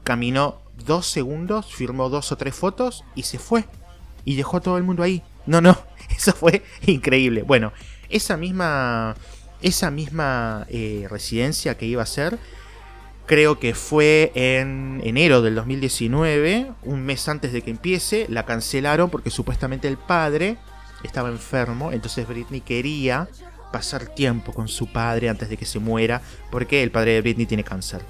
caminó 0.04 0.60
dos 0.84 1.06
segundos, 1.06 1.74
firmó 1.74 2.08
dos 2.08 2.32
o 2.32 2.36
tres 2.36 2.54
fotos 2.54 3.04
y 3.14 3.24
se 3.24 3.38
fue. 3.38 3.64
Y 4.24 4.36
dejó 4.36 4.58
a 4.58 4.60
todo 4.60 4.76
el 4.76 4.84
mundo 4.84 5.02
ahí. 5.02 5.22
No, 5.46 5.60
no, 5.60 5.76
eso 6.16 6.32
fue 6.32 6.62
increíble. 6.86 7.42
Bueno, 7.42 7.72
esa 8.08 8.36
misma, 8.36 9.14
esa 9.62 9.90
misma 9.90 10.66
eh, 10.68 11.06
residencia 11.08 11.76
que 11.76 11.86
iba 11.86 12.02
a 12.02 12.06
ser, 12.06 12.38
creo 13.26 13.58
que 13.58 13.74
fue 13.74 14.32
en 14.34 15.00
enero 15.04 15.42
del 15.42 15.54
2019, 15.56 16.72
un 16.82 17.02
mes 17.02 17.28
antes 17.28 17.52
de 17.52 17.62
que 17.62 17.70
empiece, 17.70 18.26
la 18.28 18.44
cancelaron 18.44 19.10
porque 19.10 19.30
supuestamente 19.30 19.88
el 19.88 19.98
padre 19.98 20.56
estaba 21.02 21.28
enfermo, 21.28 21.92
entonces 21.92 22.26
Britney 22.26 22.60
quería 22.60 23.28
pasar 23.72 24.06
tiempo 24.06 24.52
con 24.52 24.68
su 24.68 24.86
padre 24.86 25.28
antes 25.28 25.48
de 25.48 25.56
que 25.56 25.66
se 25.66 25.78
muera, 25.78 26.22
porque 26.50 26.82
el 26.82 26.90
padre 26.90 27.12
de 27.12 27.20
Britney 27.20 27.46
tiene 27.46 27.64
cáncer. 27.64 28.02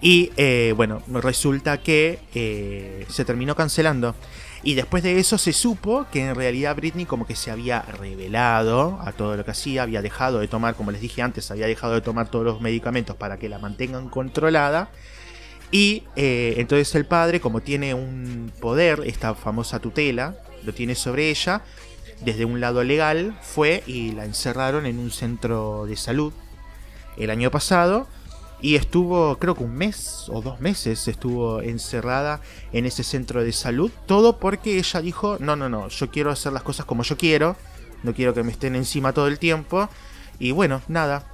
Y 0.00 0.32
eh, 0.36 0.72
bueno, 0.76 1.02
resulta 1.08 1.78
que 1.78 2.20
eh, 2.34 3.06
se 3.08 3.24
terminó 3.24 3.54
cancelando. 3.54 4.14
Y 4.62 4.74
después 4.74 5.02
de 5.02 5.18
eso 5.18 5.38
se 5.38 5.52
supo 5.52 6.06
que 6.12 6.26
en 6.26 6.34
realidad 6.34 6.76
Britney 6.76 7.06
como 7.06 7.26
que 7.26 7.34
se 7.34 7.50
había 7.50 7.80
revelado 7.80 8.98
a 9.02 9.12
todo 9.12 9.36
lo 9.36 9.44
que 9.44 9.52
hacía, 9.52 9.82
había 9.82 10.02
dejado 10.02 10.40
de 10.40 10.48
tomar, 10.48 10.74
como 10.74 10.90
les 10.90 11.00
dije 11.00 11.22
antes, 11.22 11.50
había 11.50 11.66
dejado 11.66 11.94
de 11.94 12.02
tomar 12.02 12.30
todos 12.30 12.44
los 12.44 12.60
medicamentos 12.60 13.16
para 13.16 13.38
que 13.38 13.48
la 13.48 13.58
mantengan 13.58 14.10
controlada. 14.10 14.90
Y 15.70 16.02
eh, 16.16 16.54
entonces 16.58 16.94
el 16.94 17.06
padre, 17.06 17.40
como 17.40 17.60
tiene 17.60 17.94
un 17.94 18.52
poder, 18.60 19.02
esta 19.06 19.34
famosa 19.34 19.78
tutela, 19.78 20.36
lo 20.64 20.74
tiene 20.74 20.94
sobre 20.94 21.30
ella, 21.30 21.62
desde 22.24 22.44
un 22.44 22.60
lado 22.60 22.84
legal, 22.84 23.38
fue 23.42 23.82
y 23.86 24.12
la 24.12 24.24
encerraron 24.24 24.86
en 24.86 24.98
un 24.98 25.10
centro 25.10 25.86
de 25.86 25.96
salud 25.96 26.32
el 27.16 27.30
año 27.30 27.50
pasado. 27.50 28.06
Y 28.62 28.76
estuvo, 28.76 29.36
creo 29.38 29.54
que 29.54 29.64
un 29.64 29.74
mes 29.74 30.26
o 30.28 30.42
dos 30.42 30.60
meses 30.60 31.08
estuvo 31.08 31.62
encerrada 31.62 32.42
en 32.72 32.84
ese 32.84 33.02
centro 33.04 33.42
de 33.42 33.52
salud. 33.52 33.90
Todo 34.06 34.38
porque 34.38 34.78
ella 34.78 35.00
dijo, 35.00 35.38
no, 35.40 35.56
no, 35.56 35.70
no, 35.70 35.88
yo 35.88 36.10
quiero 36.10 36.30
hacer 36.30 36.52
las 36.52 36.62
cosas 36.62 36.84
como 36.84 37.02
yo 37.02 37.16
quiero. 37.16 37.56
No 38.02 38.14
quiero 38.14 38.34
que 38.34 38.42
me 38.42 38.52
estén 38.52 38.76
encima 38.76 39.12
todo 39.12 39.28
el 39.28 39.38
tiempo. 39.38 39.88
Y 40.38 40.52
bueno, 40.52 40.82
nada. 40.88 41.24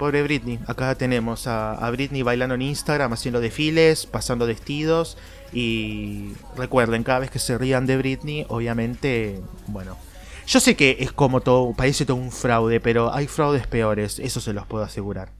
Pobre 0.00 0.22
Britney. 0.22 0.58
Acá 0.66 0.94
tenemos 0.94 1.46
a, 1.46 1.74
a 1.74 1.90
Britney 1.90 2.22
bailando 2.22 2.54
en 2.54 2.62
Instagram, 2.62 3.12
haciendo 3.12 3.38
desfiles, 3.38 4.06
pasando 4.06 4.46
vestidos. 4.46 5.18
Y 5.52 6.32
recuerden, 6.56 7.04
cada 7.04 7.18
vez 7.18 7.30
que 7.30 7.38
se 7.38 7.58
rían 7.58 7.84
de 7.84 7.98
Britney, 7.98 8.46
obviamente, 8.48 9.42
bueno. 9.66 9.98
Yo 10.46 10.58
sé 10.58 10.74
que 10.74 10.96
es 11.00 11.12
como 11.12 11.42
todo, 11.42 11.74
parece 11.74 12.06
todo 12.06 12.16
un 12.16 12.32
fraude, 12.32 12.80
pero 12.80 13.12
hay 13.12 13.26
fraudes 13.26 13.66
peores, 13.66 14.18
eso 14.18 14.40
se 14.40 14.54
los 14.54 14.66
puedo 14.66 14.84
asegurar. 14.84 15.34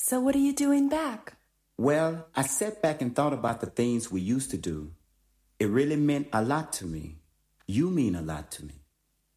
So, 0.00 0.18
what 0.18 0.34
are 0.34 0.42
you 0.44 0.52
doing 0.52 0.88
back? 0.88 1.36
Well, 1.78 2.26
I 2.34 2.42
sat 2.42 2.82
back 2.82 3.00
and 3.00 3.14
thought 3.14 3.32
about 3.32 3.60
the 3.60 3.70
things 3.70 4.10
we 4.10 4.20
used 4.20 4.50
to 4.50 4.58
do. 4.58 4.90
It 5.60 5.68
really 5.68 5.96
meant 5.96 6.26
a 6.32 6.42
lot 6.42 6.72
to 6.80 6.84
me. 6.84 7.20
You 7.68 7.90
mean 7.90 8.16
a 8.16 8.22
lot 8.22 8.50
to 8.56 8.64
me. 8.64 8.82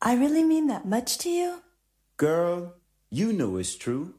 I 0.02 0.16
really 0.16 0.44
mean 0.44 0.66
that 0.70 0.84
much 0.84 1.20
to 1.20 1.30
you? 1.30 1.62
Girl, 2.18 2.74
you 3.14 3.32
know 3.32 3.58
it's 3.58 3.76
true. 3.76 4.16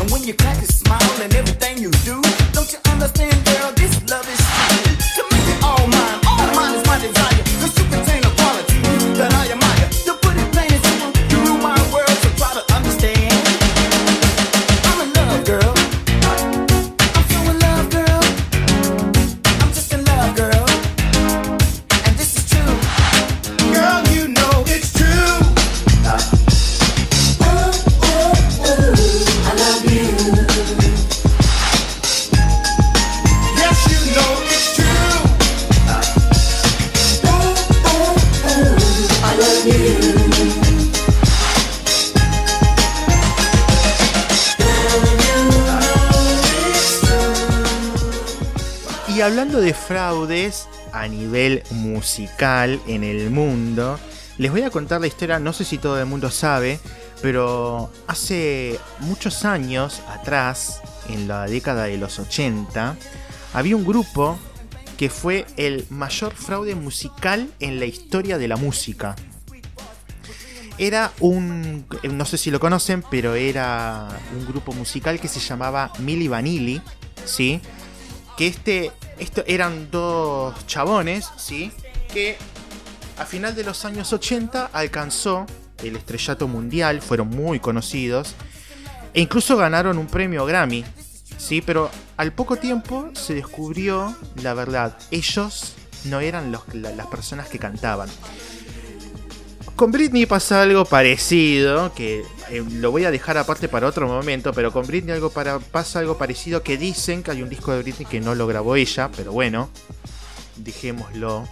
And 0.00 0.10
when 0.10 0.22
you 0.24 0.34
crack 0.34 0.58
a 0.62 0.66
smile 0.66 1.22
and 1.22 1.34
everything 1.34 1.78
you 1.78 1.90
do, 2.04 2.20
don't 2.52 2.70
you 2.72 2.78
understand, 2.92 3.34
girl, 3.44 3.72
this 3.72 3.94
love 4.10 4.28
is 4.28 4.38
true. 4.38 5.11
Fraudes 50.02 50.68
a 50.92 51.06
nivel 51.06 51.62
musical 51.70 52.80
en 52.88 53.04
el 53.04 53.30
mundo, 53.30 54.00
les 54.36 54.50
voy 54.50 54.62
a 54.62 54.70
contar 54.70 55.00
la 55.00 55.06
historia, 55.06 55.38
no 55.38 55.52
sé 55.52 55.64
si 55.64 55.78
todo 55.78 56.00
el 56.00 56.06
mundo 56.06 56.28
sabe, 56.28 56.80
pero 57.22 57.88
hace 58.08 58.80
muchos 58.98 59.44
años 59.44 60.02
atrás, 60.08 60.80
en 61.08 61.28
la 61.28 61.46
década 61.46 61.84
de 61.84 61.98
los 61.98 62.18
80, 62.18 62.96
había 63.54 63.76
un 63.76 63.84
grupo 63.84 64.36
que 64.96 65.08
fue 65.08 65.46
el 65.56 65.86
mayor 65.88 66.34
fraude 66.34 66.74
musical 66.74 67.48
en 67.60 67.78
la 67.78 67.86
historia 67.86 68.38
de 68.38 68.48
la 68.48 68.56
música. 68.56 69.14
Era 70.78 71.12
un, 71.20 71.86
no 72.10 72.24
sé 72.24 72.38
si 72.38 72.50
lo 72.50 72.58
conocen, 72.58 73.04
pero 73.08 73.36
era 73.36 74.08
un 74.36 74.46
grupo 74.48 74.72
musical 74.72 75.20
que 75.20 75.28
se 75.28 75.38
llamaba 75.38 75.92
Milli 76.00 76.26
Vanilli, 76.26 76.82
¿sí? 77.24 77.60
Que 78.36 78.46
este, 78.46 78.92
eran 79.46 79.90
dos 79.90 80.66
chabones, 80.66 81.28
¿sí? 81.36 81.70
Que 82.12 82.36
a 83.18 83.24
final 83.26 83.54
de 83.54 83.64
los 83.64 83.84
años 83.84 84.12
80 84.12 84.70
alcanzó 84.72 85.46
el 85.82 85.96
estrellato 85.96 86.48
mundial, 86.48 87.02
fueron 87.02 87.28
muy 87.28 87.60
conocidos 87.60 88.34
e 89.14 89.20
incluso 89.20 89.56
ganaron 89.56 89.98
un 89.98 90.06
premio 90.06 90.46
Grammy, 90.46 90.84
¿sí? 91.38 91.60
Pero 91.60 91.90
al 92.16 92.32
poco 92.32 92.56
tiempo 92.56 93.10
se 93.14 93.34
descubrió 93.34 94.16
la 94.42 94.54
verdad, 94.54 94.96
ellos 95.10 95.74
no 96.04 96.20
eran 96.20 96.50
los- 96.52 96.72
la- 96.74 96.90
las 96.92 97.06
personas 97.08 97.48
que 97.48 97.58
cantaban. 97.58 98.08
Con 99.76 99.90
Britney 99.90 100.26
pasa 100.26 100.62
algo 100.62 100.84
parecido, 100.84 101.92
que 101.94 102.24
eh, 102.50 102.62
lo 102.72 102.90
voy 102.92 103.04
a 103.04 103.10
dejar 103.10 103.36
aparte 103.38 103.68
para 103.68 103.88
otro 103.88 104.06
momento, 104.06 104.52
pero 104.52 104.70
con 104.72 104.86
Britney 104.86 105.12
algo 105.14 105.30
pasa 105.30 105.98
algo 105.98 106.16
parecido 106.18 106.62
que 106.62 106.76
dicen 106.76 107.22
que 107.22 107.32
hay 107.32 107.42
un 107.42 107.48
disco 107.48 107.72
de 107.72 107.82
Britney 107.82 108.06
que 108.06 108.20
no 108.20 108.34
lo 108.34 108.46
grabó 108.46 108.76
ella, 108.76 109.10
pero 109.16 109.32
bueno, 109.32 109.70
dejémoslo. 110.56 111.48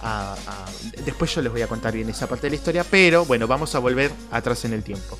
a- 0.00 0.34
a- 0.46 0.66
después 1.04 1.34
yo 1.34 1.42
les 1.42 1.50
voy 1.50 1.60
a 1.62 1.66
contar 1.66 1.92
bien 1.92 2.08
esa 2.08 2.28
parte 2.28 2.46
de 2.46 2.50
la 2.50 2.54
historia, 2.56 2.84
pero 2.88 3.24
bueno, 3.24 3.48
vamos 3.48 3.74
a 3.74 3.80
volver 3.80 4.12
atrás 4.30 4.64
en 4.64 4.72
el 4.72 4.84
tiempo. 4.84 5.18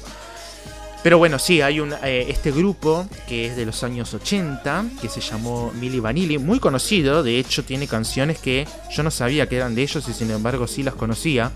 Pero 1.02 1.18
bueno, 1.18 1.40
sí, 1.40 1.60
hay 1.62 1.80
un, 1.80 1.92
eh, 2.04 2.26
este 2.28 2.52
grupo 2.52 3.04
que 3.28 3.46
es 3.46 3.56
de 3.56 3.66
los 3.66 3.82
años 3.82 4.14
80, 4.14 4.84
que 5.02 5.08
se 5.08 5.20
llamó 5.20 5.72
Milli 5.80 5.98
Vanilli, 5.98 6.38
muy 6.38 6.60
conocido, 6.60 7.24
de 7.24 7.40
hecho 7.40 7.64
tiene 7.64 7.88
canciones 7.88 8.38
que 8.38 8.68
yo 8.94 9.02
no 9.02 9.10
sabía 9.10 9.48
que 9.48 9.56
eran 9.56 9.74
de 9.74 9.82
ellos 9.82 10.08
y 10.08 10.12
sin 10.12 10.30
embargo 10.30 10.68
sí 10.68 10.84
las 10.84 10.94
conocía. 10.94 11.50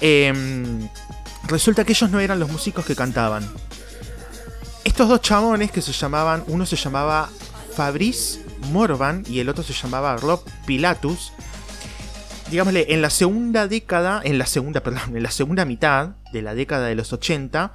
Em, 0.00 0.88
resulta 1.44 1.84
que 1.84 1.92
ellos 1.92 2.10
no 2.10 2.20
eran 2.20 2.38
los 2.38 2.50
músicos 2.50 2.84
que 2.84 2.96
cantaban. 2.96 3.46
Estos 4.84 5.08
dos 5.08 5.20
chabones 5.20 5.70
que 5.70 5.82
se 5.82 5.92
llamaban, 5.92 6.44
uno 6.46 6.66
se 6.66 6.76
llamaba 6.76 7.28
Fabrice 7.74 8.40
Morvan 8.72 9.24
y 9.28 9.40
el 9.40 9.48
otro 9.48 9.62
se 9.62 9.72
llamaba 9.72 10.16
Rob 10.16 10.42
Pilatus. 10.66 11.32
Digámosle, 12.50 12.86
en 12.90 13.02
la 13.02 13.10
segunda 13.10 13.66
década, 13.66 14.20
en 14.24 14.38
la 14.38 14.46
segunda, 14.46 14.82
perdón, 14.82 15.16
en 15.16 15.22
la 15.22 15.30
segunda 15.30 15.64
mitad 15.64 16.10
de 16.32 16.42
la 16.42 16.54
década 16.54 16.86
de 16.86 16.94
los 16.94 17.12
80, 17.12 17.72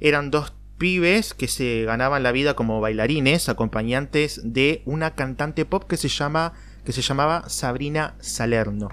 eran 0.00 0.30
dos 0.30 0.52
pibes 0.78 1.34
que 1.34 1.46
se 1.46 1.84
ganaban 1.84 2.22
la 2.22 2.32
vida 2.32 2.54
como 2.54 2.80
bailarines, 2.80 3.48
acompañantes 3.48 4.40
de 4.42 4.82
una 4.86 5.14
cantante 5.14 5.64
pop 5.64 5.84
que 5.84 5.96
se, 5.96 6.08
llama, 6.08 6.54
que 6.84 6.92
se 6.92 7.02
llamaba 7.02 7.48
Sabrina 7.48 8.14
Salerno. 8.20 8.88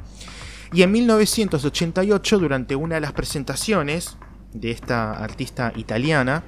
Y 0.74 0.82
en 0.82 0.92
1988, 0.92 2.40
durante 2.40 2.76
una 2.76 2.96
de 2.96 3.02
las 3.02 3.14
presentaciones 3.14 4.18
de 4.54 4.72
esta 4.72 5.12
artista 5.12 5.72
italiana, 5.76 6.44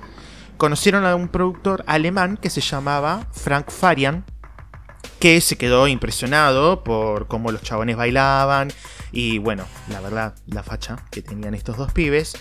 conocieron 0.57 1.05
a 1.05 1.15
un 1.15 1.29
productor 1.29 1.83
alemán 1.87 2.37
que 2.37 2.49
se 2.49 2.61
llamaba 2.61 3.27
Frank 3.31 3.69
Farian, 3.69 4.25
que 5.19 5.41
se 5.41 5.57
quedó 5.57 5.87
impresionado 5.87 6.83
por 6.83 7.27
cómo 7.27 7.51
los 7.51 7.61
chabones 7.61 7.97
bailaban 7.97 8.69
y 9.11 9.37
bueno, 9.37 9.65
la 9.89 10.01
verdad, 10.01 10.35
la 10.47 10.63
facha 10.63 10.97
que 11.11 11.21
tenían 11.21 11.53
estos 11.53 11.77
dos 11.77 11.91
pibes. 11.91 12.35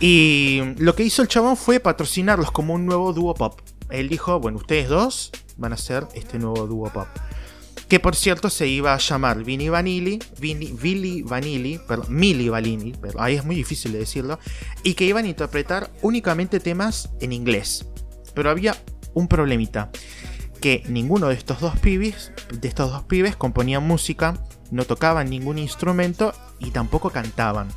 Y 0.00 0.62
lo 0.78 0.94
que 0.94 1.02
hizo 1.02 1.22
el 1.22 1.28
chabón 1.28 1.56
fue 1.56 1.78
patrocinarlos 1.78 2.50
como 2.50 2.74
un 2.74 2.86
nuevo 2.86 3.12
dúo 3.12 3.34
pop. 3.34 3.60
Él 3.90 4.08
dijo, 4.08 4.40
bueno, 4.40 4.58
ustedes 4.58 4.88
dos 4.88 5.30
van 5.56 5.72
a 5.72 5.76
ser 5.76 6.06
este 6.14 6.38
nuevo 6.38 6.66
dúo 6.66 6.90
pop. 6.90 7.08
Que 7.90 7.98
por 7.98 8.14
cierto 8.14 8.50
se 8.50 8.68
iba 8.68 8.94
a 8.94 8.98
llamar 8.98 9.42
Vini 9.42 9.68
Vanilli, 9.68 10.20
Vini, 10.38 10.72
Billy 10.80 11.22
Vanilli, 11.22 11.80
perdón, 11.88 12.06
Milli 12.14 12.48
Vanilli, 12.48 12.94
ahí 13.18 13.34
es 13.34 13.44
muy 13.44 13.56
difícil 13.56 13.90
de 13.90 13.98
decirlo, 13.98 14.38
y 14.84 14.94
que 14.94 15.06
iban 15.06 15.24
a 15.24 15.28
interpretar 15.28 15.90
únicamente 16.00 16.60
temas 16.60 17.10
en 17.20 17.32
inglés. 17.32 17.86
Pero 18.32 18.48
había 18.48 18.76
un 19.12 19.26
problemita, 19.26 19.90
que 20.60 20.84
ninguno 20.88 21.26
de 21.26 21.34
estos 21.34 21.58
dos 21.58 21.76
pibes, 21.80 22.30
de 22.52 22.68
estos 22.68 22.92
dos 22.92 23.02
pibes 23.02 23.34
componían 23.34 23.82
música, 23.84 24.38
no 24.70 24.84
tocaban 24.84 25.28
ningún 25.28 25.58
instrumento 25.58 26.32
y 26.60 26.70
tampoco 26.70 27.10
cantaban. 27.10 27.70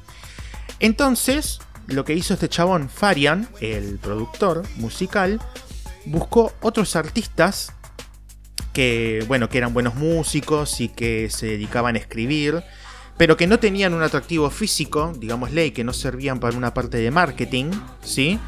Entonces, 0.79 1.59
lo 1.87 2.05
que 2.05 2.13
hizo 2.13 2.35
este 2.35 2.49
chabón 2.49 2.87
Farian, 2.87 3.49
el 3.61 3.97
productor 3.97 4.61
musical, 4.75 5.41
buscó 6.05 6.53
otros 6.61 6.95
artistas 6.95 7.73
que, 8.73 9.23
bueno, 9.27 9.49
que 9.49 9.57
eran 9.57 9.73
buenos 9.73 9.95
músicos 9.95 10.81
y 10.81 10.89
que 10.89 11.29
se 11.29 11.47
dedicaban 11.47 11.95
a 11.95 11.99
escribir, 11.99 12.63
pero 13.17 13.37
que 13.37 13.47
no 13.47 13.59
tenían 13.59 13.93
un 13.93 14.01
atractivo 14.01 14.49
físico, 14.49 15.13
digámosle, 15.17 15.67
y 15.67 15.71
que 15.71 15.83
no 15.83 15.93
servían 15.93 16.39
para 16.39 16.57
una 16.57 16.73
parte 16.73 16.97
de 16.97 17.11
marketing, 17.11 17.71
¿sí? 18.01 18.39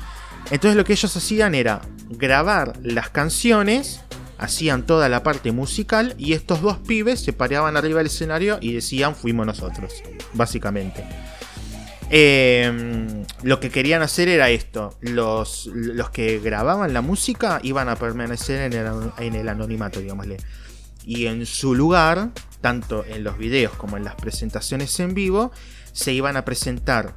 Entonces 0.51 0.75
lo 0.75 0.83
que 0.83 0.93
ellos 0.93 1.15
hacían 1.15 1.55
era 1.55 1.81
grabar 2.09 2.73
las 2.81 3.09
canciones, 3.09 4.01
hacían 4.37 4.85
toda 4.85 5.09
la 5.09 5.23
parte 5.23 5.51
musical 5.51 6.15
y 6.17 6.33
estos 6.33 6.61
dos 6.61 6.77
pibes 6.77 7.19
se 7.19 7.33
paraban 7.33 7.77
arriba 7.77 7.99
del 7.99 8.07
escenario 8.07 8.57
y 8.61 8.73
decían 8.73 9.15
fuimos 9.15 9.45
nosotros, 9.45 9.93
básicamente. 10.33 11.03
Eh, 12.17 13.25
lo 13.43 13.60
que 13.60 13.69
querían 13.69 14.01
hacer 14.01 14.30
era 14.30 14.49
esto. 14.49 14.95
Los, 15.01 15.65
los 15.73 16.12
que 16.12 16.39
grababan 16.39 16.93
la 16.93 17.01
música 17.01 17.60
iban 17.62 17.89
a 17.89 17.97
permanecer 17.97 18.71
en 18.71 18.80
el, 18.80 19.12
en 19.17 19.36
el 19.36 19.49
anonimato, 19.49 19.99
digámosle. 19.99 20.38
Y 21.06 21.25
en 21.25 21.45
su 21.45 21.75
lugar, 21.75 22.30
tanto 22.62 23.04
en 23.04 23.25
los 23.25 23.38
videos 23.38 23.73
como 23.73 23.97
en 23.97 24.06
las 24.06 24.15
presentaciones 24.15 24.97
en 25.01 25.13
vivo, 25.13 25.51
se 25.91 26.13
iban 26.13 26.38
a 26.38 26.45
presentar 26.45 27.15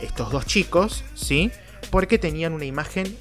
estos 0.00 0.32
dos 0.32 0.46
chicos, 0.46 1.04
¿sí? 1.14 1.50
Porque 1.90 2.16
tenían 2.16 2.54
una 2.54 2.64
imagen, 2.64 3.14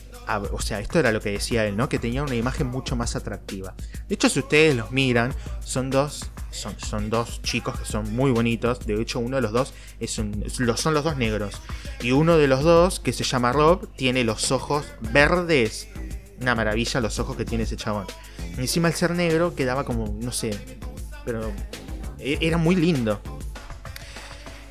o 0.51 0.62
sea, 0.62 0.79
esto 0.79 0.99
era 0.99 1.12
lo 1.12 1.19
que 1.19 1.31
decía 1.31 1.65
él, 1.65 1.75
¿no? 1.75 1.89
Que 1.89 1.99
tenían 1.99 2.25
una 2.25 2.36
imagen 2.36 2.67
mucho 2.67 2.95
más 2.95 3.15
atractiva. 3.15 3.73
De 4.07 4.15
hecho, 4.15 4.29
si 4.29 4.39
ustedes 4.39 4.75
los 4.75 4.91
miran, 4.91 5.34
son 5.63 5.89
dos, 5.89 6.29
son, 6.51 7.10
dos 7.10 7.41
chicos 7.41 7.79
que 7.79 7.86
son 7.86 8.15
muy 8.15 8.31
bonitos. 8.31 8.86
De 8.86 8.99
hecho, 9.01 9.19
uno 9.19 9.38
de 9.38 9.41
los 9.41 9.51
dos 9.51 9.73
es 9.99 10.17
un, 10.17 10.45
son 10.49 10.93
los 10.93 11.03
dos 11.03 11.17
negros. 11.17 11.55
Y 12.01 12.12
uno 12.12 12.38
de 12.38 12.47
los 12.47 12.63
dos, 12.63 12.99
que 12.99 13.13
se 13.13 13.23
llama 13.23 13.51
Rob, 13.51 13.89
tiene 13.95 14.23
los 14.23 14.51
ojos 14.51 14.86
verdes. 15.12 15.88
Una 16.39 16.55
maravilla 16.55 17.01
los 17.01 17.19
ojos 17.19 17.36
que 17.38 17.45
tiene 17.45 17.65
ese 17.65 17.75
chabón. 17.75 18.05
Encima 18.57 18.88
el 18.88 18.93
ser 18.93 19.12
negro 19.12 19.55
quedaba 19.55 19.86
como, 19.86 20.17
no 20.19 20.31
sé, 20.31 20.57
pero 21.25 21.51
e- 22.19 22.39
era 22.41 22.57
muy 22.57 22.75
lindo. 22.75 23.21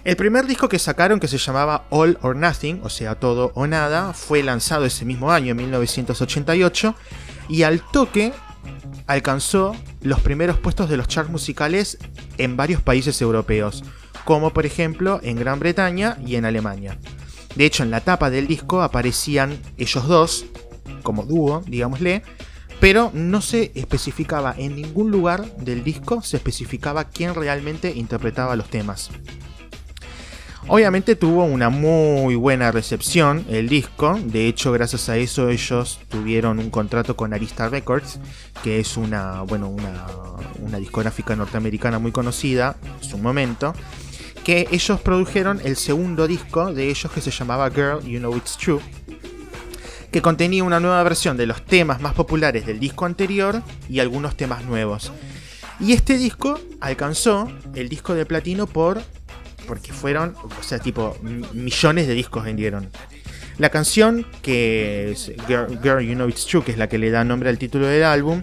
El 0.03 0.17
primer 0.17 0.47
disco 0.47 0.69
que 0.69 0.79
sacaron, 0.79 1.21
que 1.21 1.29
se 1.29 1.37
llamaba 1.37 1.85
All 1.91 2.19
or 2.23 2.35
Nothing, 2.35 2.81
o 2.83 2.89
sea, 2.89 3.17
todo 3.17 3.53
o 3.55 3.67
nada, 3.67 4.15
fue 4.15 4.43
lanzado 4.43 4.87
ese 4.87 5.05
mismo 5.05 5.31
año, 5.31 5.51
en 5.51 5.59
1988, 5.59 6.95
y 7.51 7.65
al 7.65 7.83
toque 7.91 8.33
alcanzó 9.07 9.77
los 10.01 10.21
primeros 10.21 10.59
puestos 10.59 10.89
de 10.89 10.97
los 10.97 11.07
charts 11.07 11.31
musicales 11.31 11.99
en 12.39 12.57
varios 12.57 12.81
países 12.81 13.21
europeos, 13.21 13.85
como 14.25 14.55
por 14.55 14.65
ejemplo 14.65 15.21
en 15.23 15.37
Gran 15.37 15.61
Bretaña 15.61 16.17
y 16.25 16.37
en 16.37 16.47
Alemania. 16.47 16.97
De 17.55 17.67
hecho, 17.67 17.83
en 17.83 17.91
la 17.91 18.01
tapa 18.01 18.31
del 18.31 18.47
disco 18.47 18.81
aparecían 18.81 19.59
ellos 19.77 20.09
dos, 20.09 20.47
como 21.03 21.25
dúo, 21.25 21.63
digámosle, 21.67 22.23
pero 22.81 23.11
no 23.13 23.43
se 23.43 23.71
especificaba 23.75 24.55
en 24.57 24.77
ningún 24.77 25.11
lugar 25.11 25.45
del 25.57 25.85
disco, 25.85 26.23
se 26.23 26.39
especificaba 26.39 27.05
quién 27.05 27.35
realmente 27.35 27.93
interpretaba 27.95 28.57
los 28.57 28.71
temas. 28.71 29.11
Obviamente 30.73 31.17
tuvo 31.17 31.43
una 31.43 31.69
muy 31.69 32.37
buena 32.37 32.71
recepción 32.71 33.45
el 33.49 33.69
disco, 33.69 34.17
de 34.23 34.47
hecho 34.47 34.71
gracias 34.71 35.09
a 35.09 35.17
eso 35.17 35.49
ellos 35.49 35.99
tuvieron 36.09 36.61
un 36.61 36.71
contrato 36.71 37.17
con 37.17 37.35
Arista 37.35 37.69
Records, 37.69 38.21
que 38.63 38.79
es 38.79 38.97
una, 38.97 39.43
bueno, 39.43 39.69
una, 39.69 40.79
discográfica 40.79 41.35
norteamericana 41.35 41.99
muy 41.99 42.13
conocida 42.13 42.77
en 42.85 43.09
su 43.09 43.19
momento, 43.19 43.75
que 44.45 44.69
ellos 44.71 45.01
produjeron 45.01 45.61
el 45.65 45.75
segundo 45.75 46.29
disco 46.29 46.73
de 46.73 46.89
ellos 46.89 47.11
que 47.11 47.21
se 47.21 47.33
llamaba 47.33 47.69
Girl, 47.71 48.01
You 48.05 48.21
Know 48.21 48.37
It's 48.37 48.57
True, 48.57 48.79
que 50.13 50.23
contenía 50.23 50.63
una 50.63 50.79
nueva 50.79 51.03
versión 51.03 51.37
de 51.37 51.47
los 51.47 51.67
temas 51.67 52.01
más 52.01 52.15
populares 52.15 52.65
del 52.65 52.79
disco 52.79 53.07
anterior 53.07 53.61
y 53.89 53.99
algunos 53.99 54.37
temas 54.37 54.65
nuevos. 54.65 55.11
Y 55.81 55.95
este 55.95 56.17
disco 56.17 56.61
alcanzó 56.81 57.51
el 57.75 57.89
disco 57.89 58.15
de 58.15 58.25
platino 58.25 58.69
por 58.69 59.03
porque 59.67 59.93
fueron, 59.93 60.35
o 60.43 60.63
sea, 60.63 60.79
tipo 60.79 61.17
millones 61.53 62.07
de 62.07 62.15
discos 62.15 62.45
vendieron. 62.45 62.91
La 63.59 63.69
canción 63.69 64.27
que 64.43 65.13
es 65.13 65.33
Girl, 65.47 65.79
Girl, 65.83 66.01
You 66.01 66.15
Know 66.15 66.29
It's 66.29 66.47
True, 66.47 66.65
que 66.65 66.73
es 66.73 66.79
la 66.79 66.89
que 66.89 66.99
le 66.99 67.11
da 67.11 67.25
nombre 67.25 67.51
al 67.51 67.59
título 67.59 67.87
del 67.87 68.05
álbum, 68.05 68.43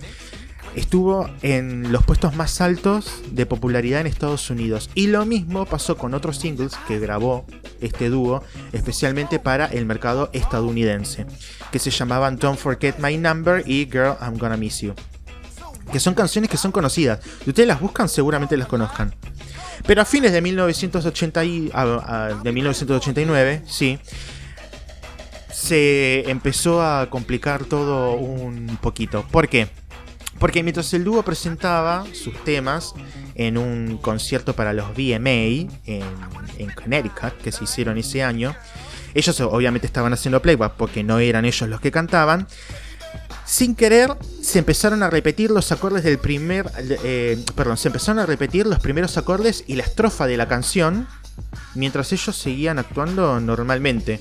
estuvo 0.76 1.28
en 1.42 1.92
los 1.92 2.06
puestos 2.06 2.36
más 2.36 2.62
altos 2.62 3.24
de 3.32 3.48
popularidad 3.48 4.02
en 4.02 4.08
Estados 4.08 4.50
Unidos. 4.52 4.92
Y 4.94 5.08
lo 5.08 5.26
mismo 5.26 5.66
pasó 5.66 5.98
con 5.98 6.14
otros 6.14 6.38
singles 6.38 6.74
que 6.88 7.00
grabó 7.00 7.46
este 7.82 8.10
dúo, 8.10 8.44
especialmente 8.74 9.40
para 9.40 9.66
el 9.66 9.86
mercado 9.86 10.30
estadounidense, 10.34 11.26
que 11.72 11.80
se 11.80 11.90
llamaban 11.90 12.38
Don't 12.38 12.60
Forget 12.60 13.00
My 13.00 13.18
Number 13.18 13.64
y 13.68 13.86
Girl 13.86 14.16
I'm 14.22 14.38
Gonna 14.38 14.58
Miss 14.58 14.82
You. 14.82 14.94
Que 15.92 16.00
son 16.00 16.14
canciones 16.14 16.50
que 16.50 16.58
son 16.58 16.72
conocidas. 16.72 17.20
Si 17.44 17.50
ustedes 17.50 17.68
las 17.68 17.80
buscan, 17.80 18.10
seguramente 18.10 18.58
las 18.58 18.68
conozcan. 18.68 19.16
Pero 19.86 20.02
a 20.02 20.06
fines 20.06 20.32
de, 20.34 20.42
1980 20.42 21.44
y- 21.46 21.70
a- 21.74 21.82
a- 21.84 22.34
de 22.34 22.52
1989, 22.52 23.62
sí, 23.68 24.00
se 25.52 26.30
empezó 26.30 26.82
a 26.82 27.10
complicar 27.10 27.66
todo 27.66 28.12
un 28.14 28.78
poquito. 28.82 29.26
¿Por 29.32 29.48
qué? 29.48 29.70
Porque 30.40 30.62
mientras 30.62 30.94
el 30.94 31.04
dúo 31.04 31.24
presentaba 31.24 32.06
sus 32.14 32.36
temas 32.44 32.94
en 33.36 33.58
un 33.58 33.98
concierto 33.98 34.54
para 34.56 34.72
los 34.74 34.90
VMA 34.94 35.68
en, 35.86 36.04
en 36.60 36.70
Connecticut, 36.76 37.34
que 37.42 37.52
se 37.52 37.64
hicieron 37.64 37.98
ese 37.98 38.24
año, 38.24 38.56
ellos 39.16 39.40
obviamente 39.42 39.88
estaban 39.88 40.14
haciendo 40.14 40.42
playback 40.42 40.74
porque 40.74 41.04
no 41.04 41.18
eran 41.18 41.46
ellos 41.46 41.68
los 41.70 41.82
que 41.82 41.92
cantaban. 41.92 42.48
Sin 43.48 43.76
querer, 43.76 44.16
se 44.42 44.60
empezaron 44.60 45.04
a 45.04 45.10
repetir 45.10 45.52
los 45.52 45.72
acordes 45.72 46.04
del 46.04 46.20
primer. 46.20 46.70
eh, 46.78 47.44
perdón, 47.56 47.78
se 47.78 47.88
empezaron 47.88 48.20
a 48.20 48.26
repetir 48.26 48.68
los 48.68 48.80
primeros 48.80 49.18
acordes 49.18 49.64
y 49.68 49.76
la 49.76 49.84
estrofa 49.84 50.28
de 50.28 50.36
la 50.38 50.48
canción 50.48 51.08
mientras 51.74 52.12
ellos 52.12 52.36
seguían 52.36 52.78
actuando 52.78 53.40
normalmente. 53.40 54.20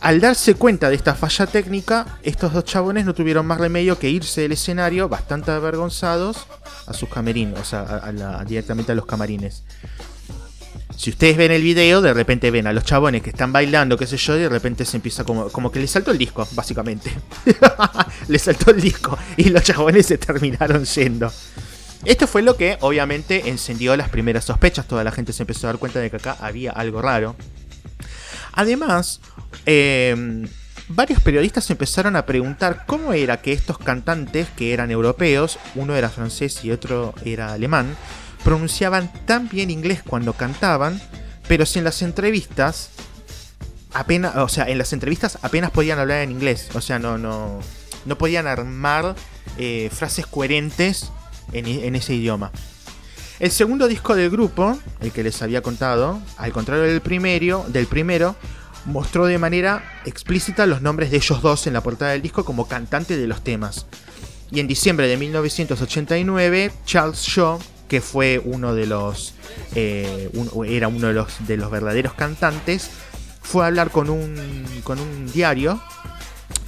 Al 0.00 0.20
darse 0.20 0.54
cuenta 0.54 0.88
de 0.88 0.96
esta 0.96 1.14
falla 1.14 1.46
técnica, 1.46 2.18
estos 2.22 2.52
dos 2.52 2.64
chabones 2.64 3.04
no 3.04 3.14
tuvieron 3.14 3.46
más 3.46 3.58
remedio 3.60 3.98
que 3.98 4.08
irse 4.10 4.40
del 4.42 4.52
escenario 4.52 5.08
bastante 5.08 5.50
avergonzados 5.50 6.46
a 6.86 6.92
sus 6.94 7.08
camerinos, 7.08 7.60
o 7.60 7.64
sea, 7.64 7.82
a- 7.82 8.12
la- 8.12 8.44
directamente 8.44 8.92
a 8.92 8.94
los 8.94 9.04
camarines. 9.06 9.62
Si 11.00 11.08
ustedes 11.08 11.38
ven 11.38 11.50
el 11.50 11.62
video, 11.62 12.02
de 12.02 12.12
repente 12.12 12.50
ven 12.50 12.66
a 12.66 12.74
los 12.74 12.84
chabones 12.84 13.22
que 13.22 13.30
están 13.30 13.54
bailando, 13.54 13.96
qué 13.96 14.06
sé 14.06 14.18
yo, 14.18 14.36
y 14.36 14.40
de 14.40 14.50
repente 14.50 14.84
se 14.84 14.98
empieza 14.98 15.24
como, 15.24 15.48
como 15.48 15.72
que 15.72 15.80
le 15.80 15.86
saltó 15.86 16.10
el 16.10 16.18
disco, 16.18 16.46
básicamente. 16.52 17.10
le 18.28 18.38
saltó 18.38 18.70
el 18.70 18.82
disco 18.82 19.18
y 19.38 19.44
los 19.44 19.62
chabones 19.62 20.04
se 20.04 20.18
terminaron 20.18 20.84
yendo. 20.84 21.32
Esto 22.04 22.26
fue 22.26 22.42
lo 22.42 22.54
que 22.58 22.76
obviamente 22.82 23.48
encendió 23.48 23.96
las 23.96 24.10
primeras 24.10 24.44
sospechas, 24.44 24.86
toda 24.86 25.02
la 25.02 25.10
gente 25.10 25.32
se 25.32 25.44
empezó 25.44 25.66
a 25.66 25.70
dar 25.70 25.78
cuenta 25.78 26.00
de 26.00 26.10
que 26.10 26.16
acá 26.16 26.36
había 26.38 26.72
algo 26.72 27.00
raro. 27.00 27.34
Además, 28.52 29.22
eh, 29.64 30.46
varios 30.88 31.22
periodistas 31.22 31.70
empezaron 31.70 32.14
a 32.14 32.26
preguntar 32.26 32.84
cómo 32.86 33.14
era 33.14 33.40
que 33.40 33.54
estos 33.54 33.78
cantantes, 33.78 34.48
que 34.50 34.74
eran 34.74 34.90
europeos, 34.90 35.58
uno 35.76 35.96
era 35.96 36.10
francés 36.10 36.62
y 36.62 36.72
otro 36.72 37.14
era 37.24 37.54
alemán, 37.54 37.96
pronunciaban 38.44 39.12
tan 39.26 39.48
bien 39.48 39.70
inglés 39.70 40.02
cuando 40.06 40.32
cantaban, 40.32 41.00
pero 41.48 41.66
si 41.66 41.78
en 41.78 41.84
las 41.84 42.02
entrevistas 42.02 42.90
apenas, 43.92 44.36
o 44.36 44.48
sea, 44.48 44.68
en 44.68 44.78
las 44.78 44.92
entrevistas 44.92 45.38
apenas 45.42 45.70
podían 45.70 45.98
hablar 45.98 46.22
en 46.22 46.30
inglés, 46.30 46.68
o 46.74 46.80
sea, 46.80 46.98
no, 46.98 47.18
no, 47.18 47.60
no 48.04 48.18
podían 48.18 48.46
armar 48.46 49.14
eh, 49.58 49.90
frases 49.92 50.26
coherentes 50.26 51.10
en, 51.52 51.94
ese 51.94 52.14
idioma. 52.14 52.52
El 53.38 53.50
segundo 53.50 53.88
disco 53.88 54.14
del 54.14 54.30
grupo, 54.30 54.78
el 55.00 55.12
que 55.12 55.22
les 55.22 55.40
había 55.42 55.62
contado, 55.62 56.20
al 56.36 56.52
contrario 56.52 56.84
del 56.84 57.00
primero, 57.00 57.64
del 57.68 57.86
primero, 57.86 58.36
mostró 58.84 59.26
de 59.26 59.38
manera 59.38 59.82
explícita 60.04 60.66
los 60.66 60.82
nombres 60.82 61.10
de 61.10 61.16
ellos 61.16 61.42
dos 61.42 61.66
en 61.66 61.72
la 61.72 61.82
portada 61.82 62.12
del 62.12 62.22
disco 62.22 62.44
como 62.44 62.68
cantante 62.68 63.16
de 63.16 63.26
los 63.26 63.42
temas. 63.42 63.86
Y 64.50 64.60
en 64.60 64.66
diciembre 64.66 65.08
de 65.08 65.16
1989, 65.16 66.72
Charles 66.84 67.20
Shaw, 67.20 67.58
que 67.90 68.00
fue 68.00 68.40
uno 68.42 68.72
de 68.72 68.86
los, 68.86 69.34
eh, 69.74 70.30
era 70.68 70.86
uno 70.86 71.08
de 71.08 71.12
los, 71.12 71.46
de 71.48 71.56
los 71.56 71.72
verdaderos 71.72 72.14
cantantes, 72.14 72.88
fue 73.42 73.64
a 73.64 73.66
hablar 73.66 73.90
con 73.90 74.08
un, 74.08 74.36
con 74.84 75.00
un 75.00 75.30
diario 75.32 75.82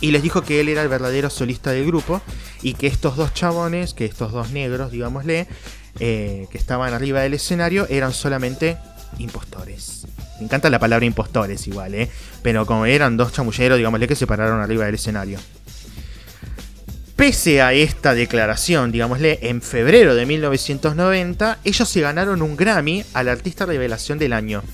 y 0.00 0.10
les 0.10 0.24
dijo 0.24 0.42
que 0.42 0.60
él 0.60 0.68
era 0.68 0.82
el 0.82 0.88
verdadero 0.88 1.30
solista 1.30 1.70
del 1.70 1.86
grupo 1.86 2.20
y 2.60 2.74
que 2.74 2.88
estos 2.88 3.16
dos 3.16 3.32
chabones, 3.34 3.94
que 3.94 4.04
estos 4.04 4.32
dos 4.32 4.50
negros, 4.50 4.90
digámosle, 4.90 5.46
eh, 6.00 6.48
que 6.50 6.58
estaban 6.58 6.92
arriba 6.92 7.20
del 7.20 7.34
escenario, 7.34 7.86
eran 7.88 8.12
solamente 8.12 8.76
impostores. 9.20 10.08
Me 10.40 10.46
encanta 10.46 10.70
la 10.70 10.80
palabra 10.80 11.06
impostores 11.06 11.68
igual, 11.68 11.94
¿eh? 11.94 12.10
Pero 12.42 12.66
como 12.66 12.84
eran 12.84 13.16
dos 13.16 13.32
chamulleros, 13.32 13.78
digámosle, 13.78 14.08
que 14.08 14.16
se 14.16 14.26
pararon 14.26 14.60
arriba 14.60 14.86
del 14.86 14.96
escenario. 14.96 15.38
Pese 17.22 17.62
a 17.62 17.72
esta 17.72 18.14
declaración, 18.14 18.90
digámosle, 18.90 19.38
en 19.42 19.62
febrero 19.62 20.16
de 20.16 20.26
1990, 20.26 21.60
ellos 21.62 21.88
se 21.88 22.00
ganaron 22.00 22.42
un 22.42 22.56
Grammy 22.56 23.04
al 23.14 23.28
artista 23.28 23.64
revelación 23.64 24.18
del 24.18 24.32
año. 24.32 24.64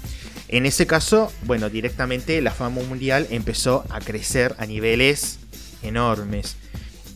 En 0.49 0.65
ese 0.65 0.87
caso, 0.87 1.31
bueno, 1.43 1.69
directamente 1.69 2.41
la 2.41 2.51
fama 2.51 2.81
mundial 2.81 3.27
empezó 3.29 3.85
a 3.91 4.01
crecer 4.01 4.55
a 4.57 4.65
niveles 4.65 5.41
enormes. 5.83 6.57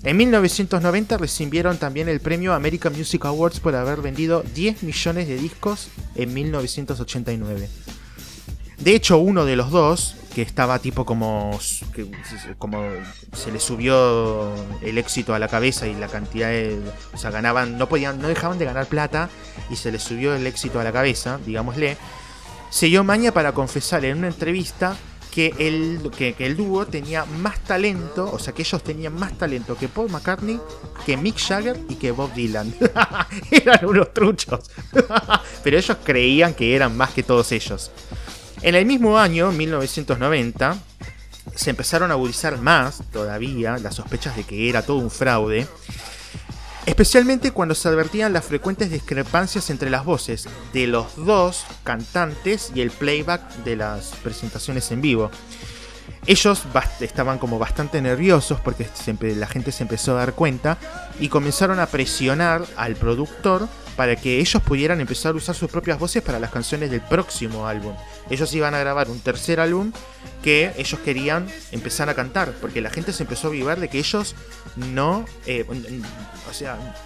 En 0.02 0.18
1990 0.18 1.16
recibieron 1.16 1.78
también 1.78 2.10
el 2.10 2.20
premio 2.20 2.52
American 2.52 2.92
Music 2.94 3.24
Awards 3.24 3.58
por 3.58 3.74
haber 3.74 4.02
vendido 4.02 4.44
10 4.54 4.82
millones 4.82 5.28
de 5.28 5.38
discos 5.38 5.88
en 6.14 6.34
1989. 6.34 7.70
De 8.80 8.94
hecho, 8.94 9.16
uno 9.16 9.46
de 9.46 9.56
los 9.56 9.70
dos, 9.70 10.14
que 10.34 10.42
estaba 10.42 10.78
tipo 10.78 11.04
como, 11.04 11.58
como 12.58 12.82
se 13.34 13.52
le 13.52 13.60
subió 13.60 14.52
el 14.80 14.98
éxito 14.98 15.34
a 15.34 15.38
la 15.38 15.48
cabeza 15.48 15.86
y 15.86 15.94
la 15.94 16.08
cantidad 16.08 16.48
de... 16.48 16.80
O 17.12 17.18
sea, 17.18 17.30
ganaban, 17.30 17.78
no 17.78 17.88
podían, 17.88 18.20
no 18.20 18.28
dejaban 18.28 18.58
de 18.58 18.64
ganar 18.64 18.86
plata 18.86 19.28
y 19.70 19.76
se 19.76 19.92
les 19.92 20.02
subió 20.02 20.34
el 20.34 20.46
éxito 20.46 20.80
a 20.80 20.84
la 20.84 20.92
cabeza, 20.92 21.38
digámosle. 21.44 21.96
Se 22.70 22.86
dio 22.86 23.04
maña 23.04 23.32
para 23.32 23.52
confesar 23.52 24.04
en 24.04 24.18
una 24.18 24.28
entrevista 24.28 24.96
que 25.32 25.54
el, 25.58 26.10
que 26.10 26.34
el 26.38 26.56
dúo 26.56 26.86
tenía 26.86 27.24
más 27.24 27.58
talento, 27.60 28.30
o 28.30 28.38
sea 28.38 28.52
que 28.52 28.62
ellos 28.62 28.84
tenían 28.84 29.14
más 29.14 29.36
talento 29.38 29.76
que 29.76 29.88
Paul 29.88 30.10
McCartney, 30.10 30.60
que 31.06 31.16
Mick 31.16 31.38
Jagger 31.38 31.80
y 31.88 31.94
que 31.94 32.10
Bob 32.10 32.32
Dylan. 32.34 32.74
eran 33.50 33.84
unos 33.86 34.12
truchos. 34.12 34.70
Pero 35.64 35.78
ellos 35.78 35.96
creían 36.04 36.54
que 36.54 36.76
eran 36.76 36.96
más 36.96 37.10
que 37.10 37.22
todos 37.22 37.50
ellos. 37.52 37.90
En 38.62 38.76
el 38.76 38.86
mismo 38.86 39.18
año, 39.18 39.50
1990, 39.50 40.78
se 41.56 41.70
empezaron 41.70 42.12
a 42.12 42.14
agudizar 42.14 42.58
más 42.58 43.02
todavía 43.12 43.76
las 43.78 43.96
sospechas 43.96 44.36
de 44.36 44.44
que 44.44 44.68
era 44.68 44.82
todo 44.82 44.98
un 44.98 45.10
fraude. 45.10 45.66
Especialmente 46.86 47.50
cuando 47.50 47.74
se 47.74 47.88
advertían 47.88 48.32
las 48.32 48.44
frecuentes 48.44 48.92
discrepancias 48.92 49.68
entre 49.70 49.90
las 49.90 50.04
voces 50.04 50.48
de 50.72 50.86
los 50.86 51.16
dos 51.16 51.64
cantantes 51.82 52.70
y 52.72 52.82
el 52.82 52.92
playback 52.92 53.42
de 53.64 53.74
las 53.74 54.12
presentaciones 54.22 54.92
en 54.92 55.00
vivo. 55.00 55.32
Ellos 56.26 56.62
estaban 57.00 57.38
como 57.38 57.58
bastante 57.58 58.00
nerviosos 58.00 58.60
porque 58.60 58.88
la 59.34 59.48
gente 59.48 59.72
se 59.72 59.82
empezó 59.82 60.12
a 60.12 60.20
dar 60.20 60.34
cuenta 60.34 60.78
y 61.18 61.28
comenzaron 61.28 61.80
a 61.80 61.86
presionar 61.86 62.64
al 62.76 62.94
productor 62.94 63.68
para 64.02 64.16
que 64.16 64.40
ellos 64.40 64.60
pudieran 64.60 65.00
empezar 65.00 65.32
a 65.32 65.36
usar 65.36 65.54
sus 65.54 65.70
propias 65.70 65.96
voces 65.96 66.24
para 66.24 66.40
las 66.40 66.50
canciones 66.50 66.90
del 66.90 67.02
próximo 67.02 67.68
álbum. 67.68 67.94
Ellos 68.30 68.52
iban 68.52 68.74
a 68.74 68.80
grabar 68.80 69.08
un 69.08 69.20
tercer 69.20 69.60
álbum 69.60 69.92
que 70.42 70.72
ellos 70.76 70.98
querían 71.04 71.46
empezar 71.70 72.08
a 72.08 72.14
cantar 72.14 72.50
porque 72.60 72.80
la 72.80 72.90
gente 72.90 73.12
se 73.12 73.22
empezó 73.22 73.46
a 73.46 73.50
vivar 73.52 73.78
de 73.78 73.88
que 73.88 74.00
ellos 74.00 74.34
no, 74.74 75.24
eh, 75.46 75.64
o 76.50 76.52
sea, 76.52 76.96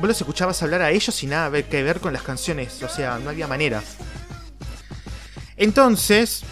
vos 0.00 0.08
los 0.08 0.20
escuchabas 0.20 0.60
hablar 0.64 0.82
a 0.82 0.90
ellos 0.90 1.14
sin 1.14 1.30
nada 1.30 1.62
que 1.62 1.84
ver 1.84 2.00
con 2.00 2.12
las 2.12 2.22
canciones, 2.24 2.82
o 2.82 2.88
sea, 2.88 3.20
no 3.20 3.30
había 3.30 3.46
manera. 3.46 3.80
Entonces, 5.56 6.42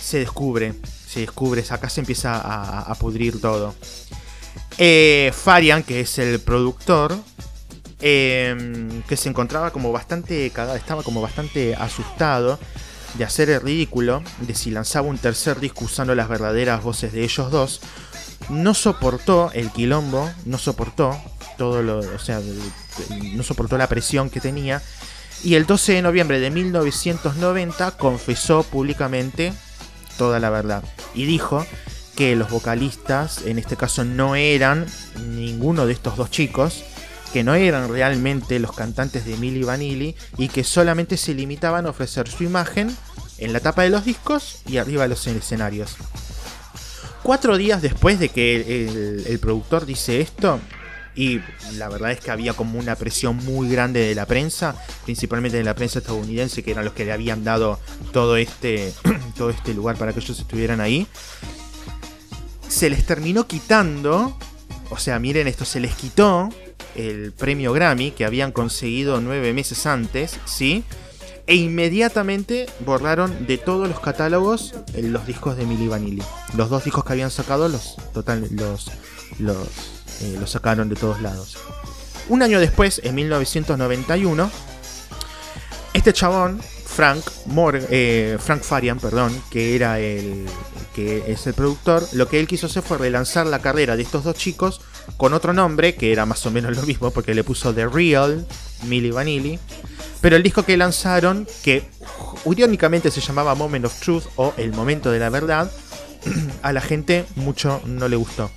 se 0.00 0.20
descubre, 0.20 0.72
se 1.06 1.20
descubre, 1.20 1.62
acá 1.68 1.90
se 1.90 2.00
empieza 2.00 2.40
a, 2.40 2.80
a 2.80 2.94
pudrir 2.94 3.42
todo. 3.42 3.74
Eh, 4.78 5.34
Farian, 5.34 5.82
que 5.82 6.00
es 6.00 6.18
el 6.18 6.40
productor, 6.40 7.14
eh, 8.06 9.02
que 9.08 9.16
se 9.16 9.30
encontraba 9.30 9.70
como 9.70 9.90
bastante 9.90 10.50
cagado, 10.50 10.76
estaba 10.76 11.02
como 11.02 11.22
bastante 11.22 11.74
asustado 11.74 12.58
de 13.14 13.24
hacer 13.24 13.48
el 13.48 13.62
ridículo, 13.62 14.22
de 14.40 14.54
si 14.54 14.70
lanzaba 14.70 15.08
un 15.08 15.16
tercer 15.16 15.58
disco 15.58 15.86
usando 15.86 16.14
las 16.14 16.28
verdaderas 16.28 16.82
voces 16.82 17.14
de 17.14 17.24
ellos 17.24 17.50
dos, 17.50 17.80
no 18.50 18.74
soportó 18.74 19.50
el 19.54 19.70
quilombo, 19.70 20.30
no 20.44 20.58
soportó 20.58 21.18
todo 21.56 21.82
lo, 21.82 22.00
o 22.00 22.18
sea, 22.18 22.42
no 23.32 23.42
soportó 23.42 23.78
la 23.78 23.88
presión 23.88 24.28
que 24.28 24.40
tenía 24.40 24.82
y 25.42 25.54
el 25.54 25.64
12 25.64 25.94
de 25.94 26.02
noviembre 26.02 26.40
de 26.40 26.50
1990 26.50 27.92
confesó 27.92 28.64
públicamente 28.64 29.54
toda 30.18 30.40
la 30.40 30.50
verdad 30.50 30.84
y 31.14 31.24
dijo 31.24 31.64
que 32.16 32.36
los 32.36 32.50
vocalistas 32.50 33.46
en 33.46 33.58
este 33.58 33.78
caso 33.78 34.04
no 34.04 34.36
eran 34.36 34.84
ninguno 35.26 35.86
de 35.86 35.94
estos 35.94 36.18
dos 36.18 36.30
chicos, 36.30 36.84
que 37.34 37.42
no 37.42 37.56
eran 37.56 37.88
realmente 37.88 38.60
los 38.60 38.70
cantantes 38.70 39.26
de 39.26 39.36
Milli 39.36 39.64
Vanilli 39.64 40.14
y 40.38 40.46
que 40.46 40.62
solamente 40.62 41.16
se 41.16 41.34
limitaban 41.34 41.84
a 41.84 41.90
ofrecer 41.90 42.28
su 42.28 42.44
imagen 42.44 42.96
en 43.38 43.52
la 43.52 43.58
tapa 43.58 43.82
de 43.82 43.90
los 43.90 44.04
discos 44.04 44.62
y 44.68 44.76
arriba 44.76 45.02
de 45.02 45.08
los 45.08 45.26
escenarios. 45.26 45.96
Cuatro 47.24 47.56
días 47.56 47.82
después 47.82 48.20
de 48.20 48.28
que 48.28 49.24
el, 49.26 49.38
productor 49.40 49.84
dice 49.84 50.20
esto, 50.20 50.60
y 51.16 51.40
la 51.72 51.88
verdad 51.88 52.12
es 52.12 52.20
que 52.20 52.30
había 52.30 52.52
como 52.52 52.78
una 52.78 52.94
presión 52.94 53.34
muy 53.38 53.68
grande 53.68 53.98
de 53.98 54.14
la 54.14 54.26
prensa, 54.26 54.76
principalmente 55.04 55.56
de 55.56 55.64
la 55.64 55.74
prensa 55.74 55.98
estadounidense, 55.98 56.62
que 56.62 56.70
eran 56.70 56.84
los 56.84 56.94
que 56.94 57.04
le 57.04 57.12
habían 57.12 57.42
dado 57.42 57.80
todo 58.12 58.36
este, 58.36 58.92
todo 59.36 59.50
este 59.50 59.74
lugar 59.74 59.96
para 59.96 60.12
que 60.12 60.20
ellos 60.20 60.38
estuvieran 60.38 60.80
ahí. 60.80 61.08
Se 62.68 62.88
les 62.88 63.04
terminó 63.04 63.48
quitando, 63.48 64.38
o 64.88 64.98
sea, 64.98 65.18
miren 65.18 65.48
esto, 65.48 65.64
se 65.64 65.80
les 65.80 65.96
quitó 65.96 66.48
el 66.94 67.32
premio 67.32 67.72
Grammy 67.72 68.10
que 68.12 68.24
habían 68.24 68.52
conseguido 68.52 69.20
nueve 69.20 69.52
meses 69.52 69.86
antes, 69.86 70.38
¿sí? 70.44 70.84
E 71.46 71.56
inmediatamente 71.56 72.66
borraron 72.86 73.46
de 73.46 73.58
todos 73.58 73.86
los 73.88 74.00
catálogos 74.00 74.74
eh, 74.94 75.02
los 75.02 75.26
discos 75.26 75.56
de 75.56 75.66
Milli 75.66 75.88
Vanilli. 75.88 76.22
Los 76.56 76.70
dos 76.70 76.84
discos 76.84 77.04
que 77.04 77.12
habían 77.12 77.30
sacado, 77.30 77.68
los, 77.68 77.96
total, 78.14 78.48
los, 78.52 78.90
los, 79.38 79.56
eh, 80.22 80.38
sacaron 80.46 80.88
de 80.88 80.96
todos 80.96 81.20
lados. 81.20 81.58
Un 82.30 82.42
año 82.42 82.58
después, 82.60 83.00
en 83.04 83.14
1991, 83.16 84.50
este 85.92 86.12
chabón, 86.12 86.60
Frank, 86.62 87.22
Mor- 87.46 87.78
eh, 87.90 88.38
Frank 88.40 88.62
Farian, 88.62 88.98
perdón, 88.98 89.38
que 89.50 89.74
era 89.76 89.98
el 90.00 90.46
que 90.94 91.24
es 91.32 91.46
el 91.48 91.54
productor, 91.54 92.06
lo 92.12 92.28
que 92.28 92.38
él 92.38 92.46
quiso 92.46 92.66
hacer 92.66 92.82
fue 92.82 92.98
relanzar 92.98 93.46
la 93.48 93.58
carrera 93.60 93.96
de 93.96 94.02
estos 94.04 94.22
dos 94.22 94.36
chicos 94.36 94.80
con 95.16 95.34
otro 95.34 95.52
nombre, 95.52 95.94
que 95.94 96.12
era 96.12 96.26
más 96.26 96.44
o 96.46 96.50
menos 96.50 96.76
lo 96.76 96.82
mismo, 96.82 97.10
porque 97.10 97.34
le 97.34 97.44
puso 97.44 97.74
The 97.74 97.86
Real 97.86 98.46
Milli 98.84 99.10
Vanilli. 99.10 99.58
Pero 100.20 100.36
el 100.36 100.42
disco 100.42 100.62
que 100.64 100.76
lanzaron, 100.76 101.46
que 101.62 101.88
irónicamente 102.46 103.10
se 103.10 103.20
llamaba 103.20 103.54
Moment 103.54 103.84
of 103.84 104.00
Truth 104.00 104.24
o 104.36 104.54
El 104.56 104.72
Momento 104.72 105.10
de 105.10 105.18
la 105.18 105.30
Verdad, 105.30 105.70
a 106.62 106.72
la 106.72 106.80
gente 106.80 107.26
mucho 107.36 107.80
no 107.84 108.08
le 108.08 108.16
gustó. 108.16 108.50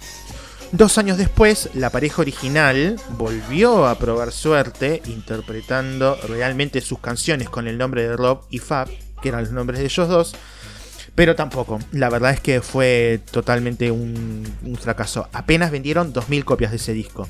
Dos 0.73 0.97
años 0.97 1.17
después, 1.17 1.69
la 1.75 1.91
pareja 1.91 2.21
original 2.21 2.99
volvió 3.11 3.87
a 3.87 3.97
probar 3.97 4.33
suerte 4.33 5.01
interpretando 5.05 6.19
realmente 6.27 6.81
sus 6.81 6.99
canciones 6.99 7.49
con 7.49 7.67
el 7.67 7.77
nombre 7.77 8.03
de 8.03 8.17
Rob 8.17 8.41
y 8.49 8.59
Fab, 8.59 8.89
que 9.21 9.29
eran 9.29 9.43
los 9.43 9.51
nombres 9.53 9.79
de 9.79 9.85
ellos 9.85 10.09
dos, 10.09 10.35
pero 11.18 11.36
tampoco. 11.36 11.80
La 11.91 12.11
verdad 12.11 12.32
es 12.32 12.39
que 12.39 12.61
fue 12.61 13.22
totalmente 13.32 13.89
un, 13.89 14.45
fracaso. 14.80 15.28
Apenas 15.34 15.72
vendieron 15.72 16.13
2.000 16.13 16.43
copias 16.43 16.70
de 16.70 16.78
ese 16.78 16.93
disco. 16.93 17.28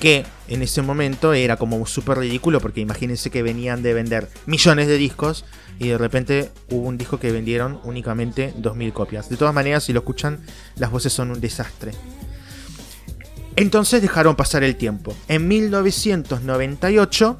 Que 0.00 0.24
en 0.48 0.62
ese 0.62 0.80
momento 0.80 1.34
era 1.34 1.58
como 1.58 1.84
súper 1.84 2.16
ridículo 2.16 2.60
porque 2.60 2.80
imagínense 2.80 3.28
que 3.28 3.42
venían 3.42 3.82
de 3.82 3.92
vender 3.92 4.30
millones 4.46 4.86
de 4.86 4.96
discos 4.96 5.44
y 5.78 5.88
de 5.88 5.98
repente 5.98 6.50
hubo 6.70 6.88
un 6.88 6.96
disco 6.96 7.20
que 7.20 7.30
vendieron 7.30 7.78
únicamente 7.84 8.54
2.000 8.54 8.92
copias. 8.94 9.28
De 9.28 9.36
todas 9.36 9.52
maneras, 9.52 9.84
si 9.84 9.92
lo 9.92 9.98
escuchan, 9.98 10.40
las 10.76 10.90
voces 10.90 11.12
son 11.12 11.32
un 11.32 11.42
desastre. 11.42 11.92
Entonces 13.56 14.00
dejaron 14.00 14.34
pasar 14.34 14.64
el 14.64 14.76
tiempo. 14.76 15.14
En 15.28 15.46
1998, 15.46 17.38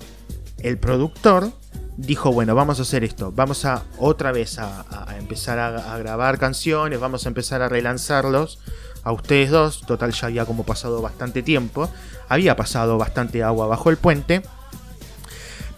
el 0.59 0.77
productor 0.77 1.53
dijo, 1.97 2.33
bueno, 2.33 2.55
vamos 2.55 2.79
a 2.79 2.83
hacer 2.83 3.05
esto, 3.05 3.33
vamos 3.33 3.65
a 3.65 3.85
otra 3.99 4.33
vez 4.33 4.59
a 4.59 5.06
empezar 5.27 5.59
a, 5.59 5.99
grabar 5.99 6.39
canciones, 6.39 7.01
vamos 7.01 7.27
a 7.27 7.29
empezar 7.29 7.61
a 7.61 7.69
relanzarlos 7.69 8.61
a 9.03 9.11
ustedes 9.11 9.51
dos, 9.51 9.81
total 9.83 10.13
ya 10.13 10.29
había 10.29 10.45
como 10.45 10.65
pasado 10.65 11.03
bastante 11.03 11.43
tiempo, 11.43 11.91
había 12.29 12.55
pasado 12.55 12.97
bastante 12.97 13.43
agua 13.43 13.67
bajo 13.67 13.91
el 13.91 13.97
puente, 13.97 14.43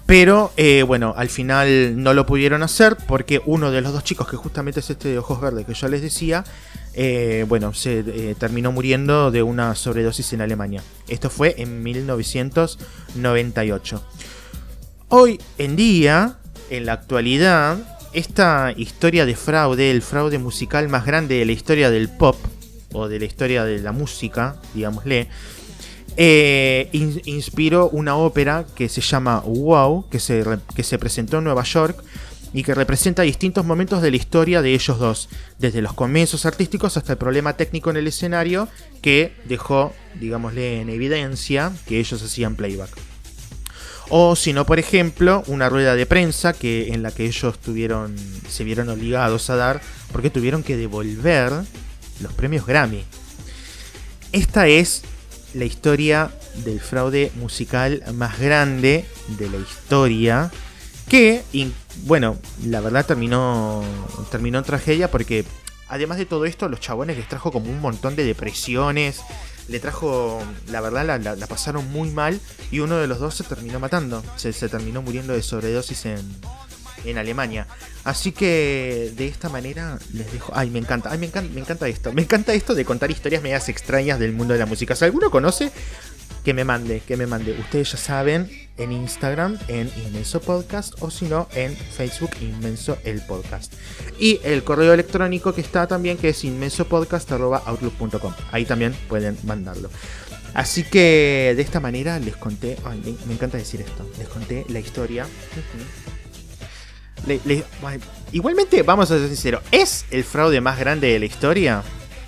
pero 0.05 0.53
eh, 0.59 0.84
bueno, 0.86 1.14
al 1.16 1.30
final 1.30 2.03
no 2.03 2.12
lo 2.12 2.26
pudieron 2.26 2.62
hacer 2.62 2.96
porque 2.96 3.40
uno 3.46 3.70
de 3.70 3.80
los 3.80 3.94
dos 3.94 4.05
chicos, 4.05 4.28
que 4.28 4.36
justamente 4.36 4.80
es 4.80 4.90
este 4.90 5.09
de 5.09 5.16
ojos 5.18 5.40
verdes 5.40 5.64
que 5.66 5.72
yo 5.74 5.88
les 5.88 6.03
decía, 6.03 6.44
eh, 6.92 7.46
bueno, 7.49 7.72
se 7.72 8.01
eh, 8.01 8.34
terminó 8.38 8.70
muriendo 8.70 9.30
de 9.30 9.42
una 9.42 9.74
sobredosis 9.74 10.34
en 10.34 10.42
Alemania. 10.42 10.82
Esto 11.09 11.30
fue 11.30 11.55
en 11.59 11.82
1998. 11.82 14.05
Hoy 15.09 15.40
en 15.57 15.76
día, 15.76 16.36
en 16.70 16.86
la 16.86 16.94
actualidad, 16.94 17.97
esta 18.12 18.72
historia 18.76 19.26
de 19.26 19.34
fraude, 19.36 19.90
el 19.90 20.02
fraude 20.02 20.38
musical 20.38 20.88
más 20.88 21.04
grande 21.06 21.36
de 21.36 21.44
la 21.44 21.52
historia 21.52 21.90
del 21.90 22.09
pop, 22.09 22.36
o 22.92 23.09
de 23.09 23.18
la 23.18 23.24
historia 23.26 23.64
de 23.64 23.80
la 23.80 23.92
música, 23.92 24.56
digámosle, 24.74 25.28
eh, 26.16 26.88
in- 26.92 27.20
inspiró 27.26 27.88
una 27.90 28.16
ópera 28.16 28.64
que 28.74 28.88
se 28.88 29.00
llama 29.00 29.40
Wow, 29.40 30.09
que 30.09 30.18
se, 30.18 30.42
que 30.74 30.82
se 30.82 30.98
presentó 30.98 31.38
en 31.38 31.44
Nueva 31.44 31.62
York 31.64 32.02
y 32.54 32.62
que 32.62 32.74
representa 32.74 33.22
distintos 33.22 33.64
momentos 33.66 34.00
de 34.00 34.11
la 34.11 34.16
historia 34.16 34.62
de 34.62 34.72
ellos 34.72 34.98
dos, 34.98 35.28
desde 35.59 35.82
los 35.82 35.92
comienzos 35.92 36.46
artísticos 36.46 36.96
hasta 36.96 37.12
el 37.12 37.18
problema 37.18 37.52
técnico 37.59 37.90
en 37.90 37.98
el 37.98 38.06
escenario 38.06 38.68
que 39.02 39.34
dejó, 39.44 39.92
digámosle, 40.18 40.80
en 40.80 40.88
evidencia 40.88 41.72
que 41.86 42.00
ellos 42.00 42.22
hacían 42.22 42.56
playback. 42.56 42.90
O 44.11 44.36
si 44.36 44.52
no, 44.52 44.64
por 44.64 44.78
ejemplo, 44.78 45.42
una 45.48 45.68
rueda 45.68 45.94
de 45.94 46.06
prensa 46.06 46.52
que, 46.52 46.88
en 46.88 47.02
la 47.02 47.11
que 47.11 47.26
ellos 47.26 47.59
tuvieron, 47.59 48.16
se 48.48 48.64
vieron 48.64 48.88
obligados 48.88 49.50
a 49.50 49.56
dar 49.56 49.80
porque 50.12 50.30
tuvieron 50.30 50.62
que 50.62 50.76
devolver 50.76 51.52
los 52.20 52.32
premios 52.32 52.66
Grammy. 52.66 53.04
Esta 54.32 54.66
es 54.66 55.02
la 55.54 55.64
historia 55.64 56.30
del 56.64 56.80
fraude 56.80 57.32
musical 57.36 58.02
más 58.14 58.38
grande 58.38 59.04
de 59.38 59.50
la 59.50 59.59
historia. 59.59 60.50
Que, 61.09 61.42
bueno, 62.04 62.36
la 62.64 62.80
verdad 62.80 63.06
terminó, 63.06 63.82
terminó 64.30 64.59
en 64.59 64.64
tragedia 64.64 65.11
porque, 65.11 65.44
además 65.88 66.18
de 66.18 66.26
todo 66.26 66.44
esto, 66.44 66.68
los 66.68 66.80
chabones 66.80 67.16
les 67.16 67.28
trajo 67.28 67.50
como 67.50 67.70
un 67.70 67.80
montón 67.80 68.16
de 68.16 68.24
depresiones. 68.24 69.20
Le 69.68 69.80
trajo, 69.80 70.42
la 70.70 70.80
verdad, 70.80 71.04
la, 71.06 71.18
la- 71.18 71.36
la 71.36 71.46
pasaron 71.46 71.86
muy 71.90 72.10
mal 72.10 72.40
y 72.70 72.80
uno 72.80 72.96
de 72.96 73.06
los 73.06 73.18
dos 73.20 73.34
se 73.34 73.44
terminó 73.44 73.78
matando. 73.80 74.22
Se, 74.36 74.52
se 74.52 74.68
terminó 74.68 75.02
muriendo 75.02 75.34
de 75.34 75.42
sobredosis 75.42 76.06
en, 76.06 76.18
en 77.04 77.18
Alemania. 77.18 77.66
Así 78.04 78.32
que 78.32 79.12
de 79.16 79.26
esta 79.28 79.48
manera 79.50 79.98
les 80.14 80.32
dejo. 80.32 80.52
Ay, 80.56 80.70
me 80.70 80.78
encanta, 80.78 81.10
ay, 81.10 81.18
me 81.18 81.26
encanta, 81.26 81.52
me 81.52 81.60
encanta 81.60 81.86
esto. 81.88 82.12
Me 82.12 82.22
encanta 82.22 82.54
esto 82.54 82.74
de 82.74 82.84
contar 82.86 83.10
historias 83.10 83.42
medias 83.42 83.68
extrañas 83.68 84.18
del 84.18 84.32
mundo 84.32 84.54
de 84.54 84.60
la 84.60 84.66
música. 84.66 84.96
Si 84.96 85.04
alguno 85.04 85.30
conoce, 85.30 85.70
que 86.44 86.54
me 86.54 86.64
mande, 86.64 87.00
que 87.06 87.16
me 87.18 87.26
mande. 87.26 87.52
Ustedes 87.52 87.92
ya 87.92 87.98
saben, 87.98 88.50
en 88.79 88.93
Instagram, 88.93 89.59
en 89.68 89.91
Inmenso 90.07 90.41
Podcast, 90.41 90.95
o 91.01 91.11
si 91.11 91.26
no, 91.26 91.49
en 91.55 91.76
Facebook, 91.76 92.31
Inmenso 92.41 92.97
el 93.05 93.20
Podcast. 93.22 93.72
Y 94.18 94.41
el 94.45 94.64
correo 94.64 94.93
electrónico 94.95 95.53
que 95.53 95.61
está 95.61 95.87
también, 95.87 96.16
que 96.16 96.31
es 96.31 96.45
inmensopodcast.outlook.com. 96.45 98.33
Ahí 98.53 98.64
también 98.64 98.95
pueden 99.09 99.37
mandarlo. 99.45 99.91
Así 100.55 100.83
que 100.83 101.53
de 101.57 101.62
esta 101.62 101.79
manera 101.81 102.18
les 102.18 102.37
conté. 102.37 102.76
Me, 103.26 103.35
encanta 103.35 103.59
decir 103.59 103.81
esto. 103.83 104.09
Les 104.18 104.29
conté 104.29 104.64
la 104.68 104.81
historia. 104.81 105.26
Le- 107.26 107.41
le- 107.45 107.64
igualmente, 108.33 108.83
vamos 108.83 109.11
a 109.11 109.18
ser 109.18 109.26
sinceros, 109.29 109.62
¿es 109.72 110.07
el 110.11 110.24
fraude 110.24 110.61
más 110.61 110.79
grande 110.79 111.09
de 111.09 111.18
la 111.18 111.26
historia 111.26 111.83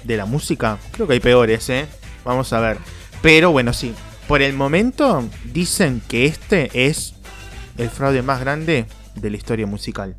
de 0.04 0.16
la 0.16 0.26
música? 0.26 0.78
Creo 0.92 1.06
que 1.06 1.14
hay 1.14 1.20
peores, 1.20 1.68
¿eh? 1.70 1.86
Vamos 2.24 2.52
a 2.52 2.60
ver. 2.60 2.76
Pero 3.22 3.52
bueno, 3.52 3.72
sí. 3.72 3.94
Por 4.30 4.42
el 4.42 4.52
momento 4.52 5.28
dicen 5.52 6.00
que 6.06 6.26
este 6.26 6.86
es 6.86 7.14
el 7.78 7.90
fraude 7.90 8.22
más 8.22 8.38
grande 8.38 8.86
de 9.16 9.28
la 9.28 9.36
historia 9.36 9.66
musical. 9.66 10.16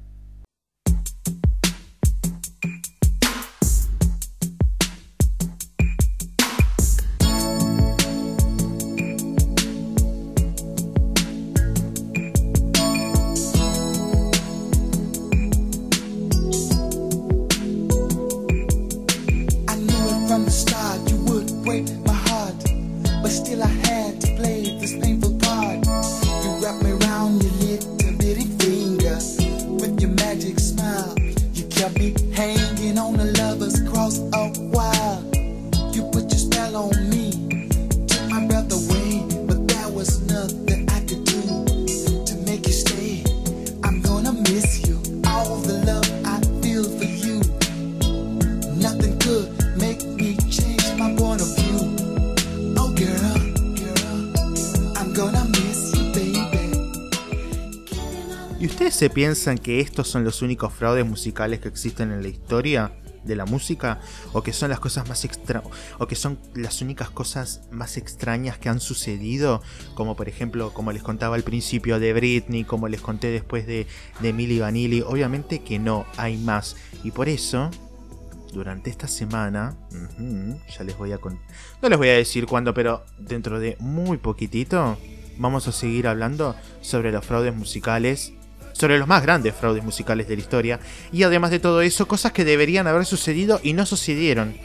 Se 59.01 59.09
piensan 59.09 59.57
que 59.57 59.79
estos 59.79 60.07
son 60.07 60.23
los 60.23 60.43
únicos 60.43 60.71
fraudes 60.71 61.03
musicales 61.07 61.59
que 61.59 61.67
existen 61.69 62.11
en 62.11 62.21
la 62.21 62.27
historia? 62.27 62.91
de 63.23 63.35
la 63.35 63.45
música 63.45 63.99
o 64.33 64.41
que 64.41 64.51
son 64.51 64.69
las 64.71 64.79
cosas 64.79 65.07
más 65.07 65.25
extra 65.25 65.61
o 65.99 66.07
que 66.07 66.15
son 66.15 66.39
las 66.55 66.81
únicas 66.81 67.11
cosas 67.11 67.61
más 67.69 67.97
extrañas 67.97 68.57
que 68.57 68.67
han 68.67 68.79
sucedido 68.79 69.61
como 69.93 70.15
por 70.15 70.27
ejemplo 70.27 70.73
como 70.73 70.91
les 70.91 71.03
contaba 71.03 71.35
al 71.35 71.43
principio 71.43 71.99
de 71.99 72.13
Britney 72.13 72.63
como 72.63 72.87
les 72.87 72.99
conté 72.99 73.29
después 73.29 73.67
de, 73.67 73.85
de 74.21 74.59
Vanilli 74.59 75.01
obviamente 75.01 75.59
que 75.61 75.77
no 75.77 76.07
hay 76.17 76.35
más 76.37 76.75
y 77.03 77.11
por 77.11 77.29
eso 77.29 77.69
durante 78.53 78.89
esta 78.89 79.07
semana 79.07 79.77
ya 80.75 80.83
les 80.83 80.97
voy 80.97 81.11
a 81.11 81.19
con- 81.19 81.39
no 81.79 81.89
les 81.89 81.99
voy 81.99 82.09
a 82.09 82.13
decir 82.15 82.47
cuándo 82.47 82.73
pero 82.73 83.05
dentro 83.19 83.59
de 83.59 83.77
muy 83.79 84.17
poquitito 84.17 84.97
vamos 85.37 85.67
a 85.67 85.71
seguir 85.71 86.07
hablando 86.07 86.55
sobre 86.81 87.11
los 87.11 87.23
fraudes 87.23 87.55
musicales 87.55 88.33
sobre 88.73 88.97
los 88.97 89.07
más 89.07 89.23
grandes 89.23 89.55
fraudes 89.55 89.83
musicales 89.83 90.27
de 90.27 90.35
la 90.35 90.41
historia 90.41 90.79
y 91.11 91.23
además 91.23 91.51
de 91.51 91.59
todo 91.59 91.81
eso, 91.81 92.07
cosas 92.07 92.31
que 92.31 92.45
deberían 92.45 92.87
haber 92.87 93.05
sucedido 93.05 93.59
y 93.63 93.73
no 93.73 93.85
sucedieron. 93.85 94.55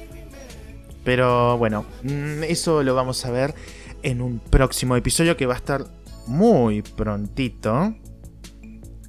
Pero 1.05 1.57
bueno, 1.59 1.87
mm, 2.03 2.43
eso 2.45 2.83
lo 2.83 2.95
vamos 2.95 3.25
a 3.25 3.31
ver 3.31 3.55
en 4.03 4.21
un 4.21 4.39
próximo 4.39 4.97
episodio 4.97 5.37
que 5.37 5.47
va 5.47 5.55
a 5.55 5.59
estar 5.59 5.87
muy 6.27 6.83
prontito 6.83 7.95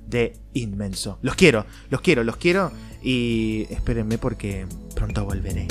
de 0.05 0.33
Inmenso. 0.53 1.19
Los 1.21 1.35
quiero, 1.35 1.65
los 1.89 2.01
quiero, 2.01 2.23
los 2.23 2.37
quiero 2.37 2.71
y 3.01 3.67
espérenme 3.69 4.17
porque 4.17 4.65
pronto 4.95 5.25
volveré. 5.25 5.67